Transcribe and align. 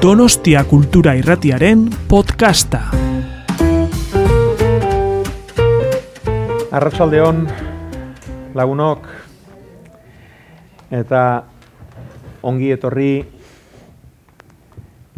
Donostia 0.00 0.64
Kultura 0.64 1.12
Irratiaren 1.12 1.82
podcasta. 2.08 2.78
Arratsaldeon 6.72 7.42
lagunok 8.56 9.04
eta 10.88 11.24
ongi 12.48 12.70
etorri 12.72 13.10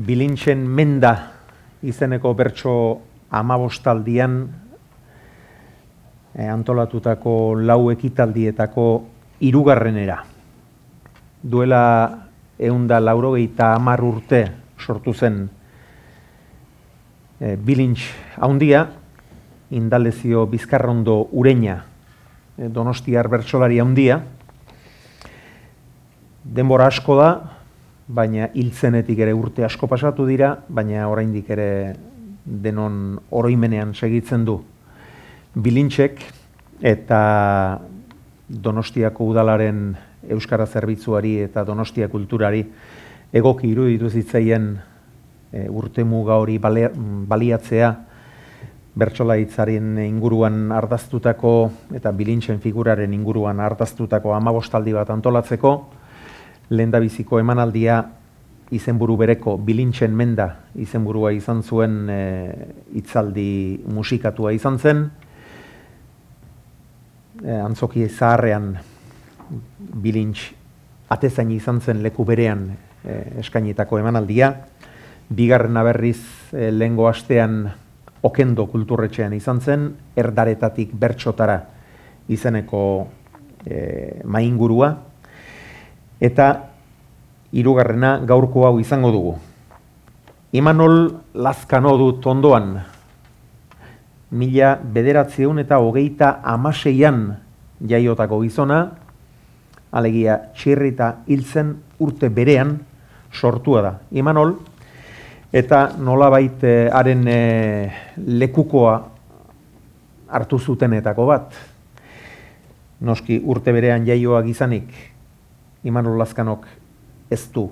bilintzen 0.03 0.65
menda 0.67 1.13
izeneko 1.87 2.33
bertso 2.35 2.75
amabostaldian 3.31 4.35
e, 6.35 6.43
antolatutako 6.43 7.55
lau 7.55 7.87
ekitaldietako 7.95 8.89
irugarrenera. 9.47 10.19
Duela 11.39 11.85
eunda 12.59 12.99
laurogeita 12.99 13.77
amar 13.77 14.03
urte 14.03 14.43
sortu 14.83 15.15
zen 15.15 15.47
e, 17.41 17.57
bilintz 17.57 18.03
haundia, 18.37 18.87
indalezio 19.71 20.47
bizkarrondo 20.47 21.29
ureina 21.33 21.79
e, 22.59 22.69
donostiar 22.69 23.29
bertsolari 23.33 23.81
haundia, 23.81 24.21
denbora 26.43 26.89
asko 26.91 27.17
da, 27.17 27.31
baina 28.07 28.51
hiltzenetik 28.55 29.23
ere 29.25 29.33
urte 29.35 29.65
asko 29.65 29.87
pasatu 29.89 30.27
dira, 30.27 30.57
baina 30.69 31.07
oraindik 31.09 31.51
ere 31.55 31.69
denon 32.45 33.19
oroimenean 33.31 33.95
segitzen 33.95 34.45
du. 34.45 34.59
Bilintzek 35.55 36.21
eta 36.83 37.81
Donostiako 38.53 39.31
udalaren 39.31 39.95
euskara 40.29 40.67
zerbitzuari 40.67 41.39
eta 41.47 41.63
Donostia 41.65 42.09
kulturari 42.13 42.65
egoki 43.33 43.71
iruditu 43.73 44.11
zitzaien 44.13 44.75
e, 45.53 45.67
urte 45.73 46.05
muga 46.05 46.37
hori 46.41 46.59
baliatzea 46.61 47.93
bertsolaitzaren 48.93 49.97
inguruan 50.05 50.69
ardaztutako 50.77 51.55
eta 51.97 52.13
bilintzen 52.13 52.61
figuraren 52.61 53.15
inguruan 53.17 53.61
ardaztutako 53.65 54.35
amabostaldi 54.37 54.93
bat 54.93 55.09
antolatzeko, 55.11 55.73
lehendabiziko 56.69 57.41
emanaldia 57.41 58.03
izenburu 58.73 59.17
bereko 59.21 59.57
bilintzen 59.57 60.13
menda 60.17 60.49
izenburua 60.77 61.33
izan 61.33 61.63
zuen 61.65 61.99
e, 62.13 62.21
itzaldi 63.01 63.81
musikatua 63.89 64.53
izan 64.53 64.79
zen, 64.79 65.05
e, 67.41 67.59
antzoki 67.65 68.05
zaharrean 68.09 68.75
bilintz 70.05 70.53
atezain 71.13 71.51
izan 71.57 71.81
zen 71.81 72.05
leku 72.05 72.25
berean 72.29 72.69
eh, 73.05 73.39
eskainitako 73.41 73.99
emanaldia. 73.99 74.53
Bigarren 75.33 75.75
berriz 75.75 76.21
eh, 76.53 76.71
lehengo 76.73 77.09
astean 77.09 77.71
okendo 78.23 78.67
kulturretxean 78.71 79.33
izan 79.35 79.61
zen, 79.61 79.89
erdaretatik 80.17 80.93
bertxotara 80.95 81.59
izeneko 82.29 83.09
eh, 83.67 84.21
maingurua. 84.25 84.93
Eta 86.23 86.49
hirugarrena 87.53 88.19
gaurko 88.27 88.67
hau 88.67 88.79
izango 88.81 89.11
dugu. 89.13 89.35
Imanol 90.53 91.09
Lazkano 91.35 91.97
dut 91.97 92.27
ondoan, 92.29 92.77
mila 94.33 94.75
bederatzieun 94.77 95.59
eta 95.63 95.79
hogeita 95.81 96.39
amaseian 96.45 97.25
jaiotako 97.89 98.43
gizona, 98.45 98.83
alegia 99.93 100.39
txirrita 100.57 101.25
hiltzen 101.27 101.75
urte 102.01 102.29
berean 102.33 102.79
sortua 103.33 103.83
da. 103.83 103.93
Imanol, 104.13 104.57
eta 105.53 105.93
nolabait 105.99 106.65
eh, 106.65 106.89
haren 106.93 107.27
eh, 107.29 107.93
lekukoa 108.17 108.95
hartu 110.33 110.59
zutenetako 110.59 111.27
bat. 111.29 111.57
Noski 113.03 113.41
urte 113.45 113.73
berean 113.75 114.07
jaioak 114.07 114.47
izanik, 114.49 114.93
Imanol 115.85 116.21
Lazkanok 116.21 116.69
ez 117.33 117.43
du 117.51 117.67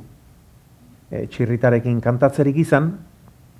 e, 1.10 1.26
txirritarekin 1.30 2.00
kantatzerik 2.02 2.58
izan, 2.58 2.90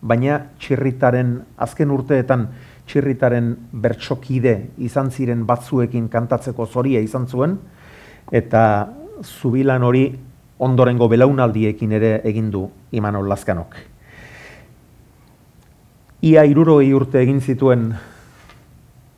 baina 0.00 0.41
txirritaren 0.58 1.36
azken 1.60 1.92
urteetan 1.94 2.48
txirritaren 2.91 3.52
bertsokide 3.84 4.54
izan 4.82 5.12
ziren 5.14 5.44
batzuekin 5.46 6.08
kantatzeko 6.10 6.66
zoria 6.66 7.02
izan 7.04 7.28
zuen, 7.28 7.58
eta 8.32 8.64
zubilan 9.22 9.84
hori 9.86 10.04
ondorengo 10.60 11.09
belaunaldiekin 11.09 11.93
ere 11.97 12.12
egin 12.28 12.50
du 12.53 12.66
Imanol 12.93 13.28
Lazkanok. 13.28 13.76
Ia 16.28 16.44
iruroi 16.44 16.93
urte 16.93 17.22
egin 17.22 17.41
zituen 17.41 17.94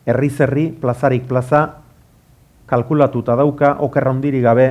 herri-zerri, 0.07 0.69
plazarik 0.79 1.27
plaza, 1.27 1.65
kalkulatuta 2.71 3.35
dauka, 3.39 3.75
okerra 3.83 4.13
ondiri 4.15 4.41
gabe, 4.43 4.69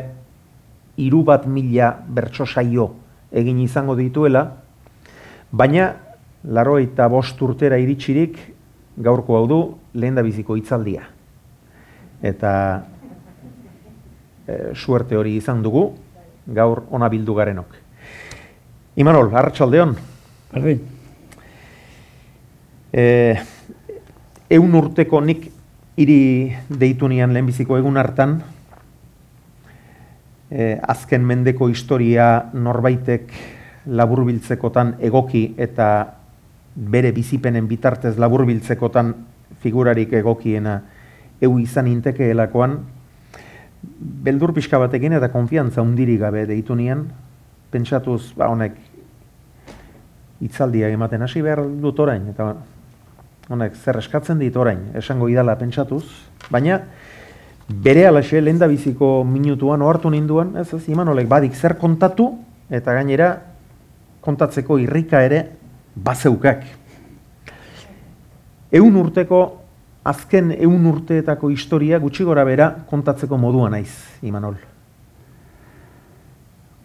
iru 0.97 1.23
bat 1.27 1.45
mila 1.47 1.91
bertso 2.07 2.45
saio 2.47 2.87
egin 3.31 3.59
izango 3.63 3.95
dituela, 3.99 4.45
baina, 5.51 5.91
laro 6.43 6.77
eta 6.79 7.07
bost 7.11 7.39
urtera 7.43 7.77
iritsirik, 7.79 8.39
gaurko 8.97 9.37
hau 9.37 9.45
du, 9.47 9.59
lehen 9.93 10.15
da 10.15 10.23
biziko 10.23 10.55
itzaldia. 10.59 11.03
Eta 12.21 12.53
e, 14.47 14.73
suerte 14.75 15.19
hori 15.19 15.35
izan 15.39 15.61
dugu, 15.63 15.85
gaur 16.47 16.83
ona 16.91 17.09
bildu 17.09 17.35
garenok. 17.35 17.75
Imanol, 18.95 19.31
hartxaldeon. 19.31 19.95
Berdin. 20.51 20.81
E, 22.91 23.03
eun 24.51 24.73
urteko 24.75 25.21
nik 25.23 25.47
hiri 25.95 26.51
deitu 26.67 27.07
nian 27.07 27.31
lehenbiziko 27.33 27.77
egun 27.79 27.99
hartan, 28.01 28.41
e, 30.51 30.75
azken 30.81 31.23
mendeko 31.23 31.69
historia 31.71 32.49
norbaitek 32.53 33.31
laburbiltzekotan 33.87 34.97
egoki 35.01 35.45
eta 35.57 35.87
bere 36.75 37.11
bizipenen 37.15 37.67
bitartez 37.67 38.17
laburbiltzekotan 38.19 39.13
figurarik 39.63 40.13
egokiena 40.19 40.81
eu 41.41 41.57
izan 41.59 41.87
intekeelakoan, 41.87 42.77
beldur 43.81 44.53
pixka 44.53 44.79
batekin 44.79 45.17
eta 45.17 45.31
konfiantza 45.33 45.81
undiri 45.81 46.17
gabe 46.17 46.45
deitu 46.45 46.75
nian, 46.75 47.07
pentsatuz, 47.71 48.33
ba, 48.37 48.49
honek, 48.51 48.75
itzaldia 50.41 50.89
ematen 50.89 51.21
hasi 51.21 51.41
behar 51.41 51.63
dut 51.81 51.99
orain, 51.99 52.27
eta 52.33 52.51
honek, 53.51 53.75
zer 53.75 54.01
eskatzen 54.01 54.41
dit 54.41 54.55
orain, 54.57 54.89
esango 54.97 55.29
idala 55.29 55.55
pentsatuz, 55.59 56.03
baina, 56.51 56.81
bere 57.71 58.05
alaxe, 58.07 58.41
lehen 58.41 58.59
biziko 58.59 59.23
minutuan, 59.23 59.81
ohartu 59.81 60.09
ninduan, 60.09 60.55
ez 60.57 60.73
ez, 60.73 60.87
iman 60.89 61.07
olek, 61.13 61.27
badik 61.27 61.55
zer 61.55 61.77
kontatu, 61.77 62.35
eta 62.69 62.93
gainera, 62.93 63.31
kontatzeko 64.21 64.77
irrika 64.79 65.21
ere, 65.23 65.45
bazeukak. 65.95 66.63
Eun 68.71 68.95
urteko 68.95 69.60
azken 70.03 70.51
eun 70.57 70.85
urteetako 70.89 71.51
historia 71.53 71.99
gutxi 72.01 72.25
gora 72.25 72.43
bera 72.45 72.71
kontatzeko 72.89 73.37
modua 73.37 73.69
naiz, 73.69 73.91
Imanol. 74.25 74.55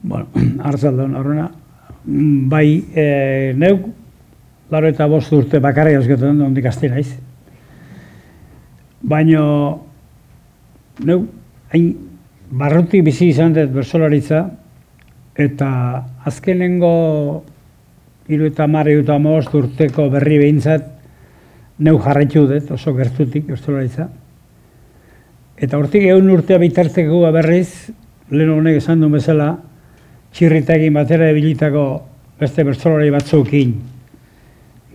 Bueno, 0.02 0.26
arzaldon, 0.70 1.16
horrena, 1.16 1.48
bai, 2.50 2.84
e, 2.94 3.06
neuk, 3.56 3.88
laro 4.70 4.90
eta 4.90 5.06
bost 5.08 5.32
urte 5.32 5.60
bakarri 5.62 5.96
azketan, 5.96 6.40
ondik 6.44 6.68
azte 6.68 6.90
naiz. 6.92 7.08
Baina, 9.06 9.40
neuk, 11.06 11.26
hain, 11.72 11.90
barrutik 12.50 13.04
bizi 13.06 13.30
izan 13.32 13.56
dut 13.56 13.72
bersolaritza, 13.74 14.44
eta 15.36 15.68
azkenengo 16.28 16.92
iru 18.32 18.48
eta 18.48 18.66
marri 18.66 18.96
eta 19.00 19.16
urteko 19.16 20.08
berri 20.10 20.38
behintzat, 20.38 20.95
neu 21.78 21.98
jarraitu 22.00 22.46
dut, 22.48 22.70
oso 22.72 22.94
gertutik, 22.96 23.50
ostolaritza. 23.52 24.08
Eta 25.56 25.78
hortik 25.78 26.06
egun 26.08 26.30
urtea 26.32 26.58
bitarteko 26.60 27.20
berriz, 27.34 27.92
lehen 28.30 28.52
honek 28.52 28.80
esan 28.80 29.00
duen 29.00 29.16
bezala, 29.16 29.50
txirritekin 30.36 30.96
batera 30.96 31.28
ebilitako 31.32 31.84
beste 32.40 32.64
bertzolari 32.64 33.12
batzukin, 33.12 33.74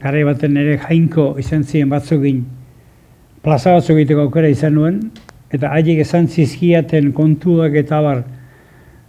gara 0.02 0.26
baten 0.26 0.58
ere 0.58 0.78
jainko 0.82 1.36
izan 1.42 1.64
ziren 1.64 1.90
batzukin, 1.90 2.44
plaza 3.42 3.78
batzuk 3.78 3.98
egiteko 3.98 4.28
aukera 4.28 4.50
izan 4.50 4.78
nuen, 4.78 5.00
eta 5.54 5.70
haiek 5.74 6.02
esan 6.06 6.28
zizkiaten 6.28 7.12
kontuak 7.14 7.78
eta 7.78 8.02
bar 8.02 8.24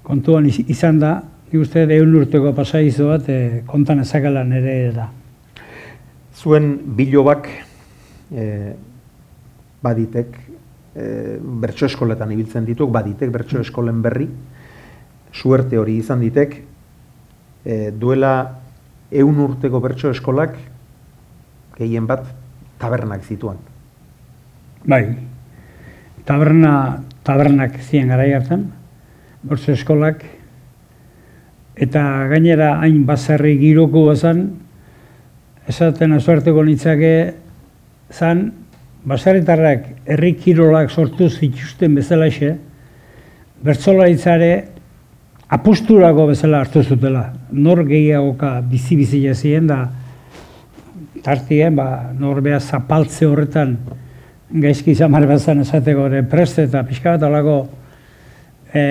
kontuan 0.04 0.48
izan 0.48 1.00
da, 1.00 1.18
nik 1.48 1.60
uste 1.60 1.84
egun 1.84 2.14
urteko 2.20 2.52
pasaizu 2.56 3.10
bat 3.12 3.28
e, 3.28 3.40
kontan 3.68 4.00
ezakalan 4.04 4.52
ere 4.56 4.76
da 4.96 5.10
zuen 6.42 6.74
bilobak 6.96 7.46
e, 8.34 8.74
baditek 9.82 10.34
e, 10.94 11.04
bertso 11.62 11.86
eskoletan 11.86 12.32
ibiltzen 12.34 12.66
dituk, 12.66 12.90
baditek 12.94 13.30
bertso 13.34 13.60
eskolen 13.62 14.02
berri, 14.02 14.26
suerte 15.32 15.78
hori 15.78 16.00
izan 16.02 16.22
ditek, 16.24 16.56
e, 17.64 17.76
duela 17.94 18.34
eun 19.12 19.38
urteko 19.44 19.80
bertso 19.84 20.10
eskolak 20.10 20.56
gehien 21.78 22.08
bat 22.10 22.26
tabernak 22.82 23.22
zituan. 23.22 23.60
Bai, 24.82 25.04
taberna, 26.26 27.02
tabernak 27.22 27.78
ziren 27.84 28.10
gara 28.10 28.26
hartan, 28.36 28.66
bertso 29.46 29.76
eskolak, 29.76 30.24
eta 31.78 32.02
gainera 32.32 32.74
hain 32.82 33.04
bazarri 33.06 33.54
giroko 33.60 34.08
bazan, 34.10 34.42
esaten 35.68 36.12
azuarteko 36.16 36.64
nitzake, 36.66 37.14
zan, 38.12 38.50
basarritarrak 39.04 39.88
herri 40.06 40.34
kirolak 40.38 40.90
sortu 40.90 41.28
zituzten 41.30 41.94
bezalaxe, 41.98 42.52
bertzolaritzare 43.62 44.52
apusturako 45.52 46.26
bezala 46.30 46.62
hartu 46.62 46.82
zutela. 46.82 47.26
Nor 47.52 47.84
gehiagoka 47.86 48.56
bizi-bizi 48.68 49.22
jazien 49.26 49.66
da, 49.70 49.82
tartien, 51.22 51.76
ba, 51.76 52.12
nor 52.18 52.40
beha 52.42 52.60
zapaltze 52.60 53.28
horretan 53.28 53.76
gaizki 54.52 54.94
zamar 54.94 55.26
bazan 55.26 55.62
esateko 55.62 56.08
ere 56.10 56.22
preste 56.28 56.66
eta 56.66 56.82
pixka 56.84 57.14
bat 57.14 57.22
alako 57.28 57.56
e, 58.74 58.82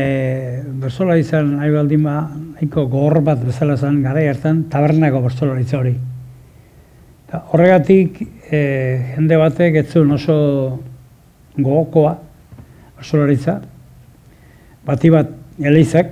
bertzolaritzan 0.81 1.57
nahi 1.57 1.73
baldin 1.75 2.07
ba, 2.07 2.15
nahiko 2.55 2.87
gogor 2.87 3.21
bat 3.25 3.43
bezala 3.45 3.77
zen 3.77 4.01
gara 4.05 4.23
hartan 4.29 4.63
tabernako 4.71 5.21
bertzolaritza 5.27 5.77
hori. 5.77 5.93
Eta 7.31 7.45
horregatik 7.55 8.17
e, 8.51 8.57
jende 9.13 9.37
batek 9.39 9.77
ez 9.79 9.85
zuen 9.93 10.09
oso 10.11 10.33
gogokoa 11.55 12.17
bertzolaritza, 12.97 13.53
bati 14.83 15.11
bat 15.13 15.31
elizak, 15.63 16.11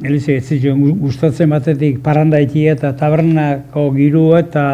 elizak 0.00 0.38
ez 0.38 0.46
zituen 0.48 0.96
gustatzen 1.02 1.52
batetik 1.52 2.00
parandaiki 2.00 2.64
eta 2.72 2.94
tabernako 2.96 3.84
giru 3.98 4.24
eta 4.38 4.64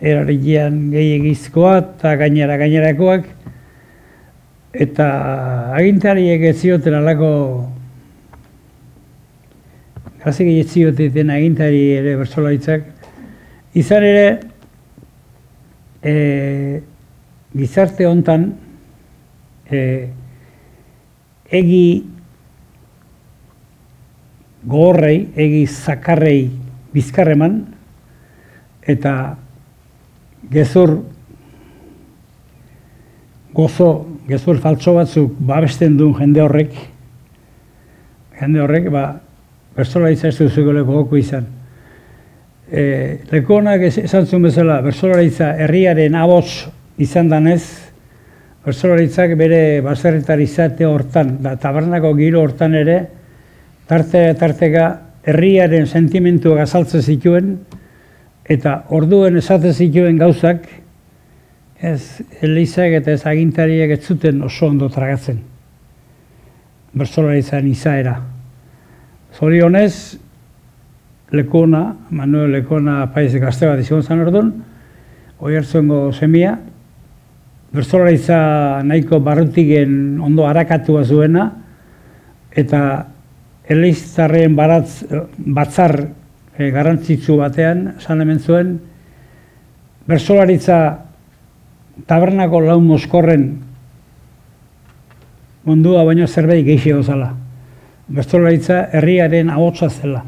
erarikian 0.00 0.80
gehiagizkoa 0.96 1.76
eta 1.82 2.16
gainera 2.24 2.56
gainerakoak, 2.56 3.28
eta 4.72 5.12
agintariek 5.76 6.48
ez 6.54 6.58
zioten 6.62 6.96
alako 7.04 7.32
gazik 10.24 10.54
ez 10.56 10.70
zioten 10.72 11.38
agintari 11.40 11.90
ere 12.00 12.22
bersolaitzak, 12.24 12.94
izan 13.76 14.14
ere 14.16 14.30
e, 16.02 16.80
gizarte 17.54 18.06
hontan 18.06 18.52
e, 19.70 20.08
egi 21.50 22.04
gogorrei, 24.68 25.28
egi 25.36 25.66
zakarrei 25.66 26.50
bizkarreman, 26.92 27.60
eta 28.88 29.12
gezur 30.52 30.98
gozo, 33.54 33.90
gezur 34.28 34.60
faltso 34.62 34.94
batzuk 34.96 35.36
babesten 35.40 35.96
duen 35.98 36.16
jende 36.20 36.44
horrek, 36.44 36.74
jende 38.40 38.62
horrek, 38.64 38.90
ba, 38.92 39.06
berzola 39.76 40.10
izastu 40.14 40.48
zuko 40.48 40.74
leko 40.74 41.16
izan. 41.16 41.57
E, 42.68 43.20
leko 43.32 43.62
honak 43.62 43.86
esan 43.88 44.26
zuen 44.26 44.42
bezala, 44.44 44.80
berzola 44.84 45.22
herriaren 45.64 46.14
aboz 46.14 46.68
izan 46.98 47.28
danez, 47.28 47.62
berzola 48.64 48.96
bere 49.36 49.80
baserritar 49.80 50.40
izate 50.40 50.84
hortan, 50.84 51.38
da 51.42 51.56
tabernako 51.56 52.14
giro 52.14 52.42
hortan 52.42 52.74
ere, 52.74 53.06
tarte 53.88 54.34
tarteka 54.34 54.88
herriaren 55.24 55.86
sentimentua 55.86 56.60
gazaltzen 56.60 57.02
zituen 57.02 57.56
eta 58.48 58.82
orduen 58.96 59.36
esaten 59.40 59.72
zituen 59.72 60.18
gauzak 60.20 60.68
ez 61.80 62.20
Elizak 62.42 62.96
eta 63.00 63.12
ez 63.12 63.24
agintariak 63.26 63.92
ez 63.96 64.02
zuten 64.04 64.42
oso 64.42 64.66
ondo 64.66 64.88
tragatzen. 64.90 65.38
Bersolaritzan 66.98 67.68
izaera. 67.70 68.16
Zorionez, 69.36 70.18
Lekona, 71.32 71.82
Manuel 72.10 72.54
Lekona 72.56 73.02
paiz 73.12 73.34
gazte 73.36 73.68
bat 73.68 73.80
izan 73.82 74.02
zen 74.02 74.22
orduan, 74.24 74.52
hoi 75.38 75.56
hartzuengo 75.58 76.08
semia, 76.16 76.54
bertsolaritza 77.74 78.38
nahiko 78.88 79.20
barrutigen 79.20 80.20
ondo 80.24 80.46
harakatua 80.48 81.04
zuena, 81.04 81.50
eta 82.56 82.80
eleiztarren 83.68 84.56
baratz, 84.56 85.04
batzar 85.36 85.98
e, 86.56 86.70
garantzitsu 86.72 87.36
batean, 87.42 87.84
esan 87.98 88.24
hemen 88.24 88.40
zuen, 88.40 88.72
bersolaritza 90.08 90.78
tabernako 92.08 92.62
lau 92.64 92.78
moskorren 92.80 93.50
mundua 95.68 96.06
baino 96.08 96.26
zerbait 96.26 96.64
geixi 96.64 96.96
gozala. 96.96 97.34
Bersolaritza 98.08 98.86
herriaren 98.96 99.50
ahotsa 99.52 99.90
zela. 99.92 100.24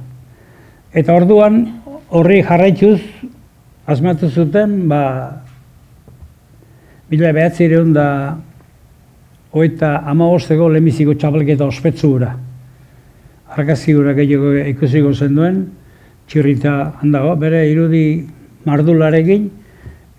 Eta 0.95 1.15
orduan 1.15 1.63
horri 2.11 2.43
jarraituz, 2.43 3.01
asmatu 3.87 4.29
zuten, 4.29 4.89
ba, 4.89 5.03
mila 7.11 7.33
behatzi 7.33 7.69
da, 7.95 8.37
oita 9.53 10.03
ama 10.07 10.27
hosteko 10.31 10.69
lemiziko 10.69 11.15
txapelketa 11.15 11.67
ospetsu 11.67 12.09
gura 12.11 12.37
argazki 13.51 13.95
gura 13.95 14.15
gehiago 14.15 14.53
ikusiko 14.71 15.13
zen 15.13 15.35
duen, 15.35 15.63
txirrita 16.31 16.75
handago, 17.03 17.35
bere 17.37 17.65
irudi 17.71 18.05
mardularekin, 18.67 19.49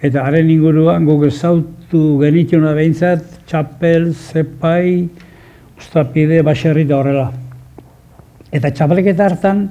eta 0.03 0.25
haren 0.27 0.49
inguruan 0.51 1.05
guk 1.07 1.27
ezautu 1.29 2.01
genituna 2.19 2.73
behintzat, 2.75 3.23
txapel, 3.47 4.11
zepai, 4.13 5.07
ustapide, 5.79 6.41
baserri 6.43 6.83
da 6.89 6.97
horrela. 6.99 7.29
Eta 8.51 8.73
txapelketa 8.75 9.29
hartan, 9.29 9.69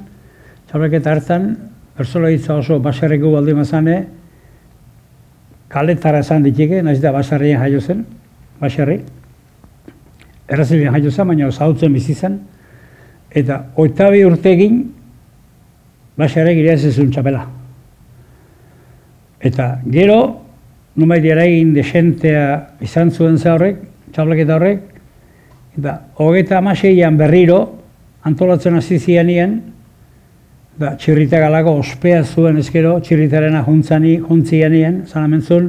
txapelketa 0.70 1.11
hartan, 1.11 1.56
persola 1.99 2.31
oso 2.55 2.78
baserriko 2.78 3.32
baldin 3.32 3.56
mazane, 3.58 3.96
kaletara 5.69 6.20
esan 6.22 6.44
ditike, 6.46 6.82
nahiz 6.82 7.00
da 7.02 7.11
baserrien 7.12 7.58
jaio 7.58 7.81
zen, 7.81 8.05
baserri. 8.61 9.00
Errazilien 10.46 10.94
jaio 10.94 11.11
zen, 11.11 11.26
baina 11.26 11.50
zautzen 11.50 11.92
bizi 11.92 12.14
zen, 12.14 12.38
eta 13.35 13.64
oitabi 13.76 14.23
urte 14.25 14.52
egin, 14.54 14.85
basarek 16.18 16.61
ere 16.62 16.76
ez 16.76 16.94
txapela. 16.94 17.42
Eta 19.40 19.80
gero, 19.90 20.21
numai 20.94 21.18
dira 21.25 21.44
egin 21.49 21.75
desentea 21.75 22.76
izan 22.85 23.11
zuen 23.11 23.38
ze 23.38 23.50
horrek, 23.50 23.83
txaplaketa 24.12 24.54
horrek, 24.54 24.87
eta 25.78 25.99
hogeta 26.23 26.59
amaseian 26.59 27.18
berriro, 27.18 27.61
antolatzen 28.23 28.76
hasi 28.76 28.99
zianien, 28.99 29.61
da 30.80 30.94
txirrita 30.96 31.37
galako 31.42 31.75
ospea 31.82 32.22
zuen 32.25 32.56
ezkero, 32.62 32.94
txirritaren 33.04 33.56
ahuntzani, 33.58 34.14
juntzianien, 34.25 35.02
zan 35.04 35.26
amentzun, 35.26 35.66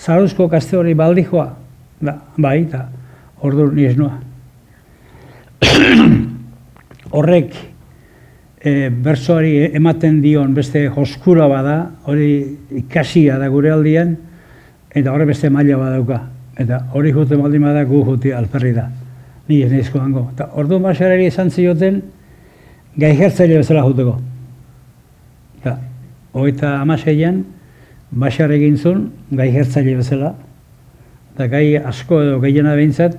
zaruzko 0.00 0.48
kaste 0.48 0.78
hori 0.78 0.94
baldi 0.96 1.26
da, 2.00 2.14
bai, 2.38 2.62
eta 2.62 2.88
ordu 3.44 3.70
nire 3.72 3.94
noa. 3.96 4.16
horrek 7.16 7.52
e, 8.64 8.88
bersoari 8.88 9.52
ematen 9.76 10.20
dion 10.22 10.54
beste 10.54 10.88
joskura 10.88 11.46
bada, 11.48 11.76
hori 12.08 12.56
ikasia 12.80 13.38
da 13.38 13.48
gure 13.52 13.70
aldian, 13.70 14.16
eta 14.94 15.12
horre 15.12 15.28
beste 15.28 15.50
maila 15.50 15.76
badauka. 15.76 16.22
Eta 16.56 16.86
hori 16.94 17.12
jute 17.12 17.36
baldin 17.36 17.62
bada 17.68 17.84
gu 17.84 18.04
juti 18.06 18.32
alperri 18.32 18.72
da. 18.72 18.88
Ni 19.48 19.60
ez 19.62 19.72
nizko 19.72 19.98
dango. 19.98 20.30
Eta 20.32 20.52
orduan 20.56 20.82
basarari 20.86 21.26
esan 21.28 21.50
zioten, 21.50 22.00
gai 22.98 23.14
jertzaile 23.18 23.58
bezala 23.58 23.82
juteko. 23.86 24.14
Eta 25.60 25.76
hogeita 26.32 26.76
amaseian, 26.80 27.42
basar 28.10 28.52
egin 28.54 28.76
zuen, 28.78 29.08
gai 29.30 29.50
jertzaile 29.54 29.96
bezala. 29.98 30.34
Eta 31.34 31.48
gai 31.50 31.64
asko 31.78 32.20
edo 32.22 32.40
gehiena 32.42 32.76
behintzat, 32.78 33.16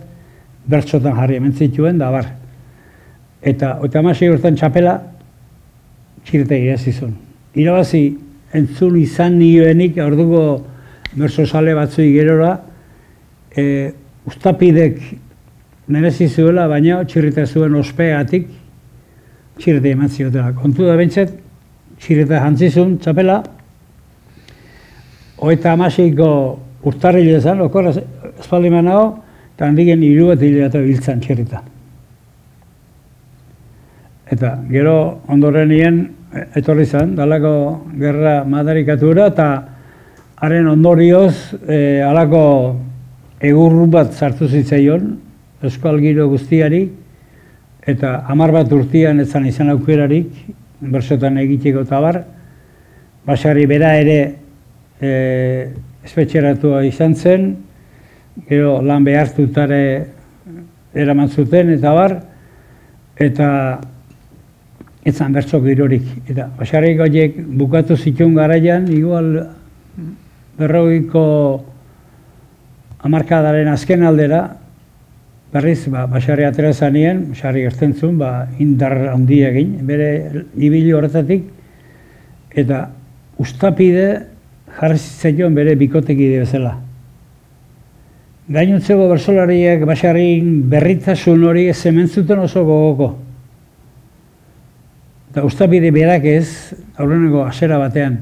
bertsotan 0.71 1.17
jarri 1.17 1.39
hemen 1.39 1.53
zituen, 1.53 1.99
da 1.99 2.11
bar. 2.11 2.29
Eta 3.41 3.75
eta 3.85 3.99
amasei 3.99 4.29
urtan 4.31 4.55
txapela, 4.55 4.95
txirete 6.25 6.61
gira 6.63 6.77
zizun. 6.77 7.13
Irabazi, 7.55 8.05
entzun 8.55 8.95
izan 8.99 9.37
nioenik, 9.39 9.99
orduko 10.01 10.45
berso 11.15 11.45
sale 11.45 11.75
batzu 11.75 12.07
gerora, 12.15 12.55
e, 13.55 13.91
ustapidek 14.25 15.01
merezi 15.87 16.27
zuela, 16.29 16.65
baina 16.67 17.03
txirreta 17.05 17.45
zuen 17.45 17.75
ospeatik, 17.77 18.47
txirrete 19.59 19.91
eman 19.95 20.09
ziotela. 20.09 20.51
Kontu 20.57 20.87
da 20.87 20.95
bentsat, 20.99 21.31
txirreta 22.01 22.41
jantzizun, 22.43 22.97
txapela, 23.03 23.41
oeta 25.45 25.73
amaseiko 25.75 26.29
urtarri 26.85 27.23
lezan, 27.27 27.61
okorra 27.65 27.93
espaldi 28.39 28.71
manago, 28.73 29.07
eta 29.55 29.69
handigen 29.69 30.03
hiru 30.03 30.31
bat 30.33 30.43
hileta 30.43 30.81
biltzan 30.83 31.21
txirrita. 31.23 31.61
Eta 34.35 34.51
gero 34.71 34.95
ondorenien 35.31 36.01
etorri 36.57 36.85
zen, 36.85 37.15
dalako 37.15 37.53
gerra 37.99 38.39
madarikatura, 38.49 39.29
eta 39.31 39.47
haren 40.43 40.67
ondorioz, 40.67 41.35
e, 41.67 42.01
alako 42.03 42.43
egurru 43.45 43.85
bat 43.91 44.13
sartu 44.13 44.49
zitzaion, 44.49 45.13
euskal 45.63 46.01
giro 46.03 46.27
guztiari, 46.29 46.87
eta 47.85 48.23
hamar 48.27 48.51
bat 48.51 48.71
urtian 48.73 49.19
ezan 49.21 49.45
izan 49.45 49.69
aukerarik, 49.73 50.31
bersotan 50.81 51.37
egiteko 51.37 51.85
eta 51.85 51.99
bar, 52.01 52.21
basari 53.25 53.65
bera 53.69 53.93
ere 53.97 54.19
e, 54.99 55.11
espetxeratua 56.05 56.83
izan 56.85 57.15
zen, 57.15 57.51
gero 58.49 58.79
lan 58.81 59.05
behartutare 59.05 59.83
eraman 60.95 61.29
zuten 61.29 61.71
eta 61.75 61.93
bar, 61.93 62.17
eta 63.15 63.49
etzan 65.05 65.33
bertso 65.37 65.61
girorik. 65.61 66.07
Eta 66.27 66.49
basari 66.57 66.95
goiek 66.97 67.37
bukatu 67.61 67.97
zituen 67.97 68.33
garaian, 68.35 68.89
igual 68.91 69.31
berroiko 70.57 71.25
amarkadaren 73.05 73.69
azken 73.69 74.03
aldera, 74.03 74.45
berriz, 75.53 75.87
ba, 75.87 76.05
basari 76.07 76.45
atera 76.45 76.73
zanien, 76.73 77.29
basari 77.31 77.61
gertzen 77.63 77.93
ba, 78.17 78.47
indar 78.59 78.95
handi 79.13 79.41
egin, 79.43 79.77
bere 79.87 80.45
ibili 80.55 80.93
horretatik, 80.93 81.43
eta 82.55 82.89
ustapide 83.37 84.07
jarri 84.79 84.97
zitzaion 84.97 85.55
bere 85.55 85.75
bikotekide 85.75 86.41
bezala. 86.43 86.75
Gainuntzeko 88.45 89.07
bersolariak 89.09 89.85
basarin 89.89 90.69
berritasun 90.69 91.43
hori 91.43 91.71
zementzuten 91.73 92.39
oso 92.39 92.63
gogoko. 92.65 93.15
Eta 95.31 95.43
ustabide 95.43 95.89
berak 95.91 96.27
ez, 96.29 96.73
aurreneko 96.97 97.41
asera 97.43 97.79
batean. 97.81 98.19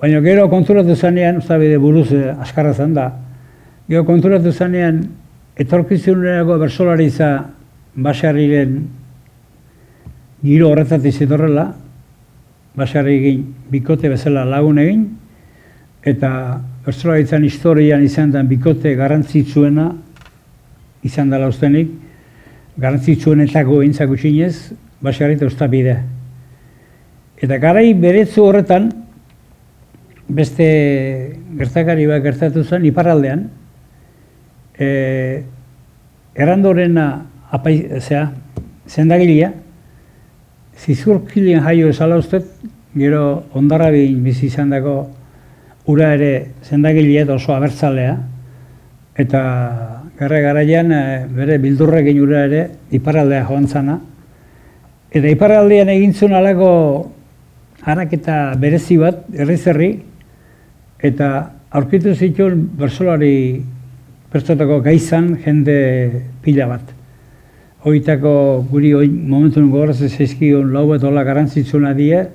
Baina 0.00 0.20
gero 0.24 0.46
konturatu 0.48 0.94
zanean, 0.96 1.42
ustabide 1.42 1.76
buruz 1.82 2.06
eh, 2.16 2.30
askarra 2.40 2.72
zen 2.72 2.94
da, 2.96 3.10
gero 3.90 4.04
konturatu 4.08 4.52
zanean, 4.52 5.02
etorkizunerako 5.60 6.56
bersolariza 6.62 7.30
basarriren 7.94 8.78
giro 10.40 10.70
horretatik 10.70 11.12
zitorrela, 11.12 11.66
basarri 12.76 13.16
egin 13.18 13.42
bikote 13.72 14.08
bezala 14.08 14.46
lagun 14.48 14.80
egin, 14.80 15.02
eta 16.06 16.30
bersolaritzan 16.86 17.44
historian 17.44 18.04
izan 18.06 18.32
den 18.32 18.48
bikote 18.48 18.94
garrantzitsuena 18.96 19.90
izan 21.04 21.32
dela 21.32 21.50
ustenik, 21.52 21.92
garrantzitsuenetako 22.80 23.82
egintzak 23.82 24.16
utxinez, 24.16 24.54
basarri 25.04 25.36
eta 25.36 25.48
ustabide. 25.50 25.98
Eta 27.40 27.60
garai 27.60 27.92
beretzu 27.96 28.46
horretan, 28.46 28.88
beste 30.30 30.66
gertakari 31.58 32.06
bat 32.08 32.22
gertatu 32.24 32.64
zen, 32.64 32.84
iparraldean, 32.88 33.48
e, 34.80 35.42
errandorena 36.34 37.06
apai, 37.52 37.76
zera, 38.00 38.30
zendagilea, 38.88 39.52
zizurkilien 40.80 41.62
jaio 41.62 41.90
esala 41.92 42.18
ustez, 42.18 42.46
gero 42.96 43.44
ondarra 43.54 43.90
behin 43.92 44.22
bizi 44.24 44.48
izan 44.48 44.72
dago 44.72 44.94
ura 45.90 46.14
ere 46.16 46.32
zendagilea 46.64 47.26
oso 47.34 47.52
abertzalea, 47.54 48.16
eta 49.20 49.40
gara 50.18 50.40
garaian 50.40 50.92
e, 50.92 51.02
bere 51.36 51.58
bildurrekin 51.58 52.20
ura 52.20 52.44
ere 52.48 52.68
iparaldea 52.96 53.44
joan 53.48 53.68
zana. 53.68 53.98
Eta 55.10 55.28
iparaldean 55.28 55.88
egintzun 55.90 56.32
alako 56.32 56.70
harak 57.82 58.12
eta 58.14 58.54
berezi 58.60 58.96
bat, 59.00 59.24
erri 59.32 59.90
eta 61.00 61.28
aurkitu 61.70 62.14
zituen 62.14 62.68
bersolari 62.78 63.62
pertsotako 64.30 64.80
gaizan 64.84 65.34
jende 65.44 66.22
pila 66.42 66.68
bat. 66.70 66.94
Hoitako 67.82 68.32
guri 68.70 68.92
hoi 68.94 69.08
momentu 69.08 69.60
nungo 69.60 69.80
horaz 69.82 70.00
ez 70.04 70.14
ezkion 70.20 70.72
lau 70.72 70.86
bat 70.90 71.04
hola 71.04 71.24
garantzitsuna 71.24 71.94
die, 71.96 72.26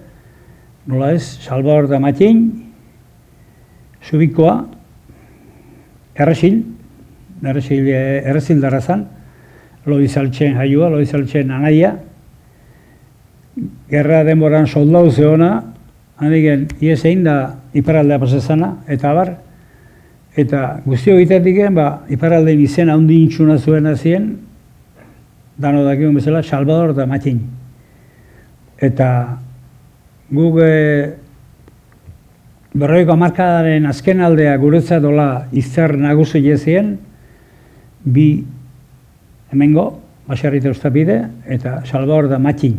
nola 0.87 1.11
ez, 1.13 1.23
Salvador 1.45 1.87
da 1.89 1.99
Matin, 1.99 2.41
Zubikoa, 4.05 4.57
Erresil, 6.15 6.63
Erresil, 7.43 7.87
Erresil 7.93 8.59
darra 8.61 8.81
zan, 8.81 9.05
Loi 9.85 10.07
Zaltzen 10.07 10.57
jaiua, 10.57 10.89
Loi 10.89 11.05
Zaltzen 11.05 11.51
anaia, 11.53 11.95
Gerra 13.89 14.23
denboran 14.27 14.67
soldau 14.67 15.07
zehona, 15.11 15.51
handiken, 16.19 16.67
iesein 16.81 17.23
da 17.23 17.35
iparaldea 17.77 18.19
pasazana, 18.19 18.71
eta 18.91 19.11
abar, 19.13 19.35
Eta 20.35 20.81
guzti 20.83 21.13
egitetik 21.13 21.61
ba, 21.71 22.01
iparaldein 22.11 22.59
izena 22.59 22.93
handi 22.97 23.21
intxuna 23.23 23.55
zuen 23.57 23.85
azien, 23.87 24.33
dano 25.57 25.85
dakigun 25.85 26.15
bezala, 26.15 26.43
Salvador 26.43 26.91
eta 26.91 27.05
Matin. 27.07 27.39
Eta 28.83 29.07
guk 30.35 30.59
e, 30.59 30.73
berroiko 32.75 33.15
amarkadaren 33.15 33.87
azken 33.87 34.19
aldea 34.19 34.57
guretzat 34.59 35.01
dola 35.05 35.45
izzer 35.55 35.95
nagusi 35.95 36.43
jezien, 36.43 36.97
bi 38.03 38.43
hemengo, 39.53 39.87
basarrita 40.27 40.73
ustapide, 40.75 41.21
eta 41.47 41.79
Salvador 41.85 42.27
eta 42.27 42.41
Matin. 42.43 42.75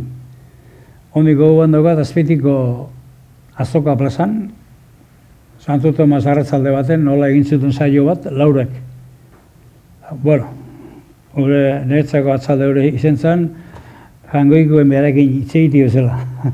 Ondiko 1.17 1.55
guan 1.57 1.73
dugu, 1.73 1.89
azpitiko 1.97 2.55
azoka 3.57 3.97
plazan, 3.97 4.51
Santo 5.67 5.91
Tomas 5.93 6.23
arratzalde 6.31 6.71
baten, 6.71 7.01
nola 7.03 7.27
egin 7.27 7.43
zuten 7.43 7.73
saio 7.73 8.05
bat, 8.07 8.29
laurek. 8.31 8.71
Bueno, 10.23 10.47
hori 11.35 11.63
niretzako 11.89 12.31
atzalde 12.37 12.69
hori 12.71 12.85
izen 12.95 13.17
zen, 13.19 13.41
jangoikoen 14.31 14.93
beharekin 14.93 15.33
itxeiti 15.41 15.81
bezala. 15.83 16.21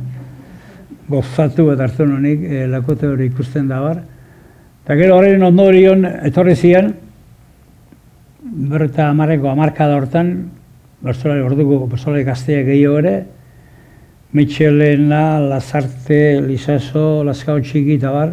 Gozatu 1.13 1.67
bat 1.67 1.83
hartu 1.85 2.07
nonik, 2.09 2.41
e, 2.41 2.63
lakote 2.73 3.11
hori 3.11 3.27
ikusten 3.29 3.69
da 3.69 3.83
bar. 3.83 3.99
Eta 4.83 4.97
gero 4.97 5.19
horren 5.19 5.45
ondorion 5.45 6.07
etorri 6.09 6.55
zian, 6.57 6.89
berreta 8.73 9.11
amareko 9.11 9.51
amarkada 9.51 9.99
hortan, 10.01 10.31
bertsolari 11.05 11.45
orduko 11.45 11.83
bertsolari 11.91 12.25
gazteak 12.25 12.65
gehiago 12.71 12.97
ere, 13.03 13.15
Mitxelena, 14.33 15.37
Lazarte, 15.45 16.41
Lisaso, 16.41 17.21
Lazkao 17.29 17.59
txiki 17.61 17.99
eta 18.01 18.15
bar, 18.15 18.33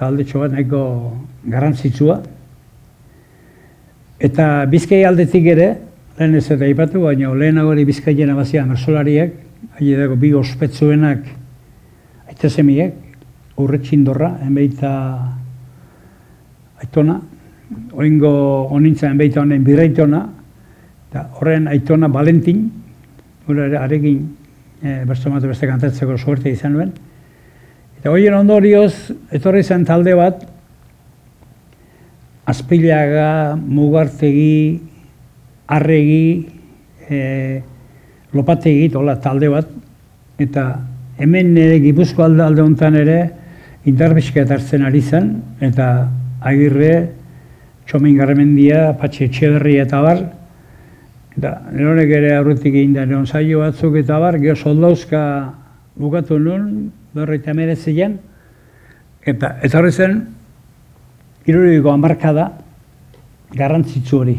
talde 0.00 0.24
bat 0.32 0.52
nahiko 0.52 0.82
garrantzitsua. 1.44 2.16
Eta 4.20 4.46
bizkai 4.72 5.02
aldetik 5.04 5.46
ere, 5.52 5.68
lehen 6.16 6.36
ez 6.36 6.46
eta 6.52 6.68
ipatu, 6.68 7.02
baina 7.04 7.32
lehenago 7.36 7.74
ere 7.74 7.84
bizkaien 7.88 8.32
abazia 8.32 8.64
mersolariak, 8.68 9.34
haile 9.76 9.98
dago 10.00 10.16
bi 10.16 10.32
ospetsuenak 10.36 11.28
aita 12.32 12.48
semiek, 12.48 12.94
urretxindorra, 13.60 14.38
enbeita 14.46 14.90
aitona, 16.80 17.18
oingo 17.92 18.32
onintza 18.72 19.10
enbeita 19.10 19.42
honen 19.42 19.64
birreitona, 19.64 20.22
eta 21.10 21.26
horren 21.36 21.68
aitona 21.68 22.08
Valentin, 22.08 22.64
arekin 23.50 24.20
e, 24.80 25.04
beste 25.04 25.68
kantatzeko 25.68 26.16
suerte 26.16 26.52
izan 26.52 26.76
nuen, 26.78 26.92
Eta 28.00 28.08
horien 28.08 28.32
ondorioz, 28.32 29.12
etorri 29.28 29.60
zen 29.60 29.82
talde 29.84 30.14
bat, 30.16 30.40
azpilaga, 32.48 33.58
mugartegi, 33.60 34.80
arregi, 35.68 36.46
e, 37.12 37.18
lopategi, 38.32 38.86
tola, 38.94 39.18
talde 39.20 39.50
bat, 39.52 39.68
eta 40.40 40.64
hemen 41.20 41.52
nire 41.52 41.76
gipuzko 41.82 42.24
alde 42.24 42.40
alde 42.46 42.64
honetan 42.64 42.96
ere, 43.02 43.18
indarbizka 43.84 44.46
hartzen 44.48 44.86
ari 44.88 45.02
zen, 45.04 45.28
eta 45.60 45.90
agirre, 46.40 46.94
txomin 47.84 48.16
garremendia, 48.16 48.94
patxe 48.96 49.26
etxeberri 49.26 49.74
eta 49.82 50.00
bar, 50.06 50.22
eta 51.36 51.52
nire 51.68 52.08
ere 52.08 52.32
aurretik 52.38 52.72
egin 52.72 52.96
da, 52.96 53.04
nire 53.04 53.26
zailo 53.26 53.60
batzuk 53.60 54.00
eta 54.00 54.16
bar, 54.24 54.40
geho 54.40 54.56
soldauzka 54.56 55.20
bukatu 56.00 56.40
nuen, 56.40 56.72
berroita 57.14 57.54
merezian, 57.54 58.18
eta 59.26 59.56
ez 59.62 59.74
horri 59.74 59.92
zen, 59.92 60.20
iruriko 61.46 61.92
amarkada, 61.92 62.50
garrantzitsu 63.56 64.18
hori. 64.20 64.36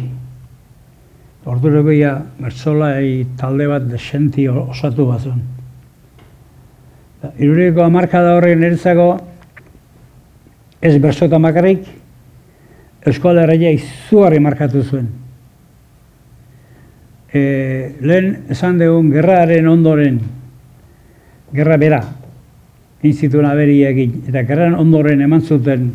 Ordureko 1.52 1.92
ia, 1.92 2.14
bertzola 2.40 2.94
talde 3.38 3.68
bat 3.68 3.88
desenti 3.90 4.48
osatu 4.48 5.08
bazun. 5.10 5.42
Iruriko 7.38 7.84
amarkada 7.84 8.36
horri 8.38 8.56
niretzako, 8.56 9.10
ez 10.82 10.96
bertzota 11.02 11.40
makarrik, 11.42 11.90
Euskal 13.06 13.40
Herria 13.42 13.72
izugarri 13.74 14.40
markatu 14.40 14.84
zuen. 14.86 15.08
E, 17.34 17.42
lehen 18.04 18.52
esan 18.54 18.78
dugun 18.78 19.10
gerraren 19.14 19.70
ondoren 19.72 20.20
gerra 21.56 21.78
bera, 21.82 22.02
egin 23.02 23.18
zituen 23.18 23.46
aberiakin, 23.50 24.22
eta 24.30 24.44
gerran 24.46 24.76
ondoren 24.78 25.22
eman 25.26 25.42
zuten 25.42 25.90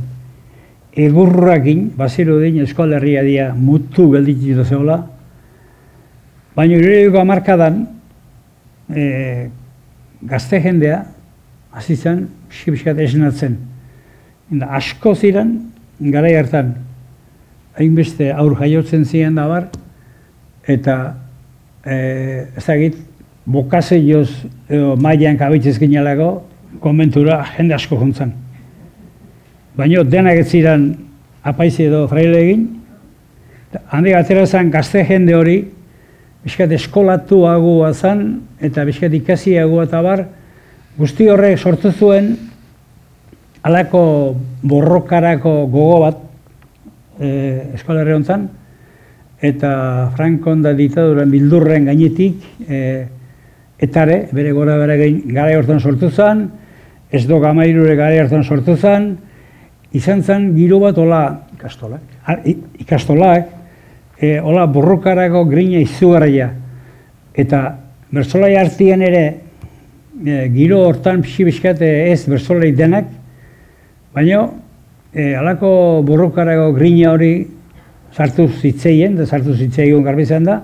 egurrakin, 0.97 1.91
bazirudin 1.97 2.63
eskualerria 2.65 3.23
dia 3.23 3.51
mutu 3.55 4.09
gelditu 4.15 4.65
zehola, 4.65 5.05
baina 6.57 6.81
irudiko 6.81 7.21
amarkadan, 7.21 7.85
e, 8.91 9.49
gazte 10.23 10.61
jendea, 10.65 11.05
hasi 11.73 11.97
zen, 11.97 12.27
pixka 12.49 12.97
esnatzen. 13.05 13.59
Eta 14.51 14.71
asko 14.79 15.15
ziren, 15.15 15.53
gara 16.01 16.33
hartan, 16.39 16.75
hainbeste 17.77 18.33
aur 18.33 18.57
jaiotzen 18.59 19.05
ziren 19.05 19.37
da 19.37 19.47
bar, 19.51 19.69
eta 20.67 20.97
e, 21.85 21.97
ezagit, 22.57 22.97
bokase 23.47 24.01
joz, 24.03 24.31
edo 24.67 24.97
maian 24.99 25.37
kabitzez 25.39 25.77
ginelako, 25.79 26.41
konbentura 26.81 27.43
jende 27.57 27.75
asko 27.75 27.99
juntzan. 28.01 28.33
Baina 29.77 30.03
denak 30.05 30.41
ez 30.41 30.49
ziren 30.49 30.89
apaizi 31.47 31.87
edo 31.87 32.07
fraile 32.09 32.41
egin, 32.43 32.67
handi 33.93 34.15
atera 34.17 34.47
zen 34.47 34.71
gazte 34.71 35.05
jende 35.05 35.35
hori, 35.37 35.57
biskat 36.45 36.73
eskolatu 36.77 37.45
agua 37.49 37.93
zen, 37.93 38.27
eta 38.63 38.85
biskat 38.87 39.15
ikasi 39.19 39.57
agua 39.59 39.87
eta 39.87 40.03
bar, 40.03 40.25
guzti 40.97 41.29
horrek 41.29 41.59
sortu 41.59 41.93
zuen, 41.93 42.35
alako 43.67 44.03
borrokarako 44.63 45.57
gogo 45.73 45.99
bat, 46.05 46.23
e, 47.19 47.29
eskolarri 47.75 48.15
hontzan, 48.15 48.47
eta 49.43 49.73
Frankon 50.17 50.63
da 50.65 50.73
ditaduran 50.77 51.31
bildurren 51.31 51.91
gainetik, 51.91 52.47
e, 52.69 52.81
etare, 53.83 54.23
bere 54.33 54.55
gora 54.57 54.79
bere 54.81 55.11
gara 55.27 55.59
hortan 55.59 55.83
sortu 55.83 56.11
zen, 56.11 56.47
ez 57.17 57.25
do 57.27 57.39
gamairure 57.41 57.97
gara 57.97 58.25
hortan 58.25 58.45
sortu 58.45 58.77
zen, 58.77 59.15
izan 59.97 60.23
zen 60.23 60.51
giro 60.57 60.79
bat 60.83 60.99
ola 60.99 61.23
Ikastolak. 61.57 62.03
ikastolak, 62.79 63.49
e, 64.21 64.39
hola 64.39 64.67
borrokarako 64.67 65.45
grina 65.49 65.81
izugarria. 65.81 66.51
Eta 67.35 67.63
bersolai 68.13 68.55
hartien 68.61 69.03
ere, 69.03 69.25
e, 70.25 70.49
giro 70.53 70.83
hortan 70.89 71.23
pixi 71.25 71.47
bizkate 71.49 71.89
ez 72.11 72.27
bersolai 72.29 72.73
denak, 72.77 73.09
baina 74.15 74.45
e, 75.15 75.35
alako 75.35 76.03
borrokarako 76.07 76.73
grina 76.77 77.13
hori 77.13 77.35
sartu 78.13 78.49
zitzeien, 78.61 79.17
da 79.17 79.27
sartu 79.27 79.57
zitzeien 79.57 80.05
garbizan 80.05 80.45
da, 80.45 80.61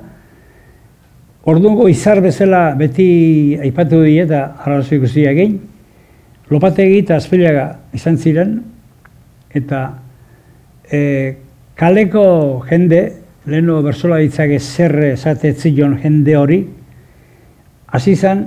Orduango 1.42 1.88
izar 1.90 2.20
bezala 2.22 2.68
beti 2.78 3.58
aipatu 3.58 4.04
die 4.04 4.20
eta 4.22 4.44
arrazo 4.62 4.94
ikusi 4.94 5.24
egin. 5.26 5.56
Lopategi 6.50 6.98
eta 7.04 7.16
azpilaga 7.20 7.66
izan 7.94 8.18
ziren 8.18 8.56
eta 9.54 9.82
e, 10.90 11.00
kaleko 11.78 12.24
jende 12.68 13.02
leheno 13.46 13.80
bersola 13.82 14.18
ditzake 14.22 14.58
zerre 14.58 15.12
esate 15.16 15.52
zion 15.54 15.96
jende 16.02 16.36
hori, 16.36 16.58
hasi 17.92 18.14
zen, 18.16 18.46